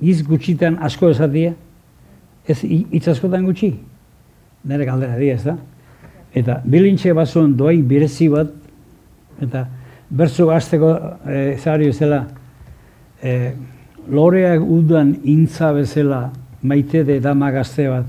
iz 0.00 0.22
gutxitan 0.26 0.78
asko 0.82 1.10
esatia, 1.12 1.52
ez 2.48 2.58
hi- 2.64 2.86
hitz 2.90 3.06
askotan 3.08 3.44
gutxi, 3.46 3.76
nire 4.64 4.84
galdera 4.88 5.18
dira 5.18 5.34
ez 5.34 5.44
da. 5.44 5.56
Eta 6.34 6.60
bilintxe 6.64 7.12
bazuen 7.14 7.54
doain 7.56 7.84
birezi 7.86 8.28
bat, 8.32 8.50
eta 9.42 9.66
bersu 10.10 10.48
hasteko 10.50 10.90
e, 11.28 11.56
zari 11.62 11.86
bezala, 11.92 12.24
e, 13.22 13.52
loreak 14.10 14.64
udan 14.64 15.14
intza 15.24 15.72
bezala 15.72 16.32
maite 16.62 17.04
de 17.04 17.20
dama 17.20 17.50
gazte 17.50 17.86
bat. 17.88 18.06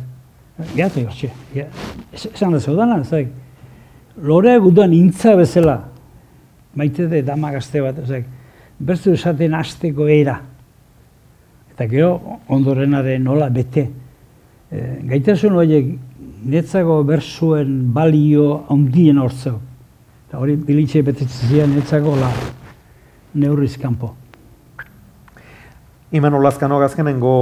Gata 0.76 1.02
hortxe, 1.02 1.32
ja. 1.56 1.66
Es- 2.14 2.30
esan 2.34 2.52
da 2.54 2.60
zeudana, 2.60 3.00
ezak. 3.02 3.28
Loreak 4.22 4.64
udan 4.64 4.94
intza 4.94 5.36
bezala 5.36 5.90
maite 6.76 7.08
de 7.10 7.22
dama 7.26 7.52
gazte 7.52 7.82
bat, 7.82 7.98
ezak. 8.04 8.26
Bertu 8.80 9.14
esaten 9.14 9.54
hasteko 9.54 10.08
era. 10.08 10.40
Eta 11.74 11.88
gero 11.90 12.40
ondorenaren 12.48 13.24
nola 13.24 13.50
bete. 13.50 13.88
E, 14.72 14.82
gaitasun 15.10 15.56
horiek 15.58 15.94
netzako 16.46 17.04
bersuen 17.04 17.94
balio 17.94 18.66
handien 18.70 19.18
hortzeu. 19.18 19.58
Eta 20.28 20.38
hori 20.42 20.56
bilitxe 20.56 21.02
betetzen 21.02 21.50
ziren 21.50 21.74
netzako 21.76 22.16
la 22.20 22.30
neurriz 23.34 23.78
kanpo. 23.78 24.14
Iman 26.14 26.36
Olazkanok 26.38 26.84
azkenengo 26.86 27.36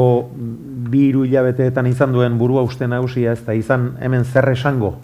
bi 0.91 1.09
hiru 1.09 1.25
hilabeteetan 1.27 1.89
izan 1.91 2.13
duen 2.15 2.37
burua 2.39 2.63
uste 2.63 2.87
nagusia 2.87 3.33
ez 3.35 3.41
da 3.45 3.55
izan 3.55 3.97
hemen 3.99 4.23
zer 4.23 4.47
esango. 4.53 4.95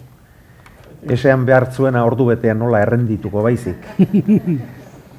Esean 1.08 1.44
behar 1.46 1.68
zuena 1.72 2.04
ordu 2.08 2.30
betean 2.32 2.58
nola 2.58 2.80
errendituko 2.82 3.44
baizik. 3.44 3.84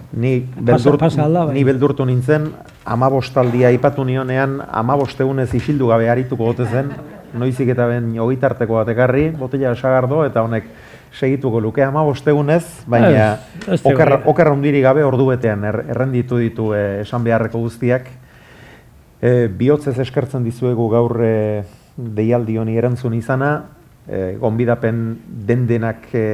Ni, 0.10 0.40
beldur, 0.58 0.98
pasa 0.98 1.28
alda, 1.28 1.44
bai. 1.46 1.54
ni 1.54 1.64
beldurtu 1.64 2.02
nintzen, 2.06 2.48
amabostaldia 2.90 3.68
aipatu 3.70 4.02
nionean, 4.08 4.56
amabostegunez 4.66 5.52
isildu 5.54 5.92
gabe 5.92 6.10
arituko 6.10 6.48
gote 6.48 6.66
zen, 6.66 6.90
noizik 7.38 7.70
eta 7.76 7.86
ben 7.92 8.16
ogitarteko 8.18 8.80
bat 8.80 8.90
ekarri, 8.90 9.28
botella 9.38 9.76
sagardo, 9.76 10.24
eta 10.26 10.42
honek 10.42 10.66
segituko 11.14 11.62
luke 11.62 11.84
amabostegunez, 11.86 12.64
baina 12.90 13.12
Ez, 13.12 13.76
ez 13.76 13.80
oker, 13.84 14.16
teoria. 14.16 14.20
oker 14.34 14.50
handiri 14.50 14.82
gabe 14.82 15.06
ordu 15.06 15.30
betean 15.30 15.64
er, 15.70 15.84
errenditu 15.94 16.42
ditu 16.42 16.74
eh, 16.74 17.04
esan 17.04 17.24
beharreko 17.24 17.62
guztiak. 17.62 18.10
E, 19.20 19.48
bihotzez 19.52 19.98
eskertzen 20.00 20.46
dizuegu 20.46 20.88
gaur 20.92 21.20
e, 21.24 21.64
deialdi 21.98 22.58
honi 22.58 22.78
erantzun 22.80 23.18
izana, 23.18 23.52
e, 24.08 24.38
gonbidapen 24.40 25.04
den 25.48 25.68
denak 25.68 26.08
e, 26.16 26.26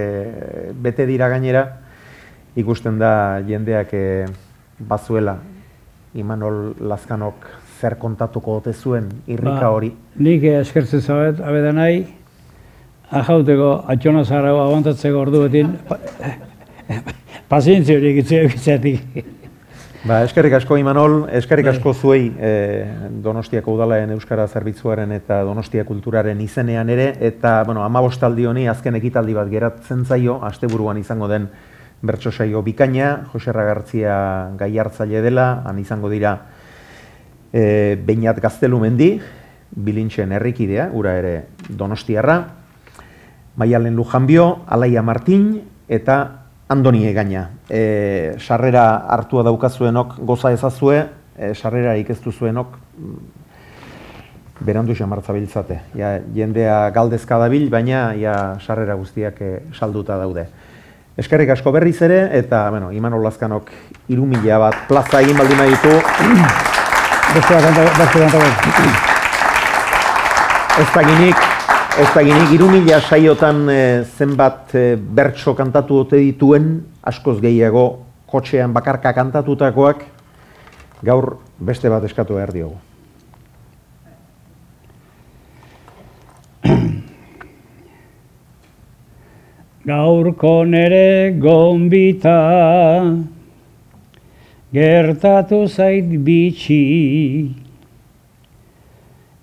bete 0.73 1.07
dira 1.09 1.29
gainera, 1.33 1.65
ikusten 2.55 2.99
da 3.01 3.41
jendeak 3.47 3.93
e, 3.93 4.05
bazuela 4.79 5.39
Imanol 6.15 6.75
Lazkanok 6.79 7.47
zer 7.79 7.97
kontatuko 7.99 8.59
ote 8.61 8.73
zuen 8.73 9.09
irrika 9.27 9.67
Ba, 9.67 9.71
hori. 9.75 9.91
Nik 10.15 10.43
eh, 10.47 10.59
eskertzen 10.61 11.01
zabet, 11.01 11.41
abeda 11.43 11.73
nahi, 11.75 12.05
ahauteko 13.11 13.71
atxona 13.91 14.23
zara 14.23 14.53
aguantatzeko 14.55 15.23
ordu 15.25 15.43
betin, 15.45 15.73
pa, 15.89 15.99
pazientzia 17.51 17.99
horiek 17.99 18.21
itzetik. 18.23 19.25
Ba, 20.05 20.19
eskerrik 20.21 20.53
asko 20.53 20.75
Imanol, 20.77 21.23
eskerrik 21.33 21.65
asko 21.71 21.89
zuei 21.97 22.27
e, 22.37 22.49
Donostiako 23.25 23.73
udalaen 23.73 24.11
Euskara 24.13 24.43
Zerbitzuaren 24.45 25.09
eta 25.15 25.39
Donostia 25.47 25.81
Kulturaren 25.81 26.43
izenean 26.45 26.91
ere, 26.93 27.07
eta, 27.25 27.55
bueno, 27.65 27.81
amabostaldi 27.81 28.45
honi 28.45 28.67
azken 28.69 28.99
ekitaldi 28.99 29.33
bat 29.33 29.49
geratzen 29.49 30.03
zaio, 30.05 30.35
asteburuan 30.45 31.01
izango 31.01 31.25
den 31.31 31.49
bertso 32.05 32.29
saio 32.29 32.61
bikaina, 32.61 33.25
Joserra 33.33 33.65
Gartzia 33.65 34.19
gai 34.61 34.69
hartzaile 34.77 35.25
dela, 35.25 35.47
han 35.65 35.81
izango 35.81 36.13
dira 36.13 36.35
e, 37.49 37.97
Beñat 37.97 38.37
Gaztelumendi, 38.45 39.09
bilintxen 39.73 40.37
herrikidea, 40.37 40.91
ura 40.93 41.17
ere 41.17 41.35
Donostiarra, 41.65 42.43
Maialen 43.57 43.97
Lujanbio, 43.97 44.51
Alaia 44.69 45.01
Martin 45.01 45.55
eta 45.89 46.44
Andoni 46.67 47.05
Egaina. 47.05 47.49
E, 47.69 48.35
sarrera 48.39 49.05
hartua 49.13 49.43
daukazuenok 49.45 50.17
goza 50.25 50.51
ezazue, 50.55 51.03
e, 51.37 51.53
sarrerarik 51.53 52.09
ez 52.09 52.19
duzuenok 52.23 52.77
mm, 52.97 53.17
berandu 54.65 54.95
xamartza 54.97 55.33
biltzate. 55.35 55.79
Ja, 55.93 56.15
jendea 56.33 56.89
galdezka 56.95 57.37
dabil, 57.37 57.69
baina 57.69 58.13
ja 58.17 58.35
sarrera 58.65 58.97
guztiak 58.97 59.41
e, 59.41 59.51
salduta 59.77 60.17
daude. 60.17 60.47
Eskerrik 61.15 61.53
asko 61.53 61.71
berriz 61.71 61.99
ere, 62.03 62.25
eta, 62.35 62.65
bueno, 62.73 62.89
Imanol 62.91 63.23
Lazkanok 63.23 63.69
irumila 64.11 64.57
bat 64.65 64.87
plaza 64.89 65.21
egin 65.21 65.37
baldin 65.37 65.61
ditu, 65.69 65.93
Beste 67.35 67.55
bat, 67.55 67.97
beste 67.97 68.19
bat, 68.31 68.35
Ez 70.79 71.54
ez 71.95 72.09
daginik, 72.11 72.49
irumila 72.51 72.97
saiotan 72.99 73.69
e, 73.71 74.03
zenbat 74.17 74.73
e, 74.75 74.99
bertso 74.99 75.53
kantatu 75.55 76.01
ote 76.03 76.17
dituen, 76.19 76.83
askoz 77.07 77.39
gehiago, 77.39 78.03
kotxean 78.27 78.73
bakarka 78.75 79.13
kantatutakoak, 79.15 80.03
gaur 81.07 81.39
beste 81.55 81.87
bat 81.87 82.03
eskatu 82.03 82.35
behar 82.35 82.51
diogu. 82.51 82.75
Gaurko 89.87 90.65
nere 90.67 91.31
gombita, 91.39 92.35
gertatu 94.75 95.63
zait 95.71 96.11
bitxi, 96.27 96.83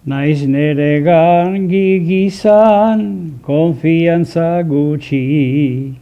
naiz 0.04 0.46
nere 0.48 1.00
gangi 1.00 2.00
gizan 2.06 3.38
konfiantza 3.46 4.62
gutxi. 4.66 5.94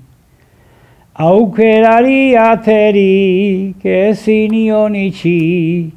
Aukerari 1.19 2.33
aterik 2.33 3.85
ezin 3.85 4.55
ion 4.55 4.95
itxi, 4.95 5.93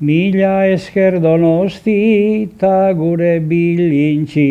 mila 0.00 0.66
esker 0.74 1.18
donosti 1.18 2.50
ta 2.58 2.92
gure 2.92 3.40
bilintxi. 3.40 4.50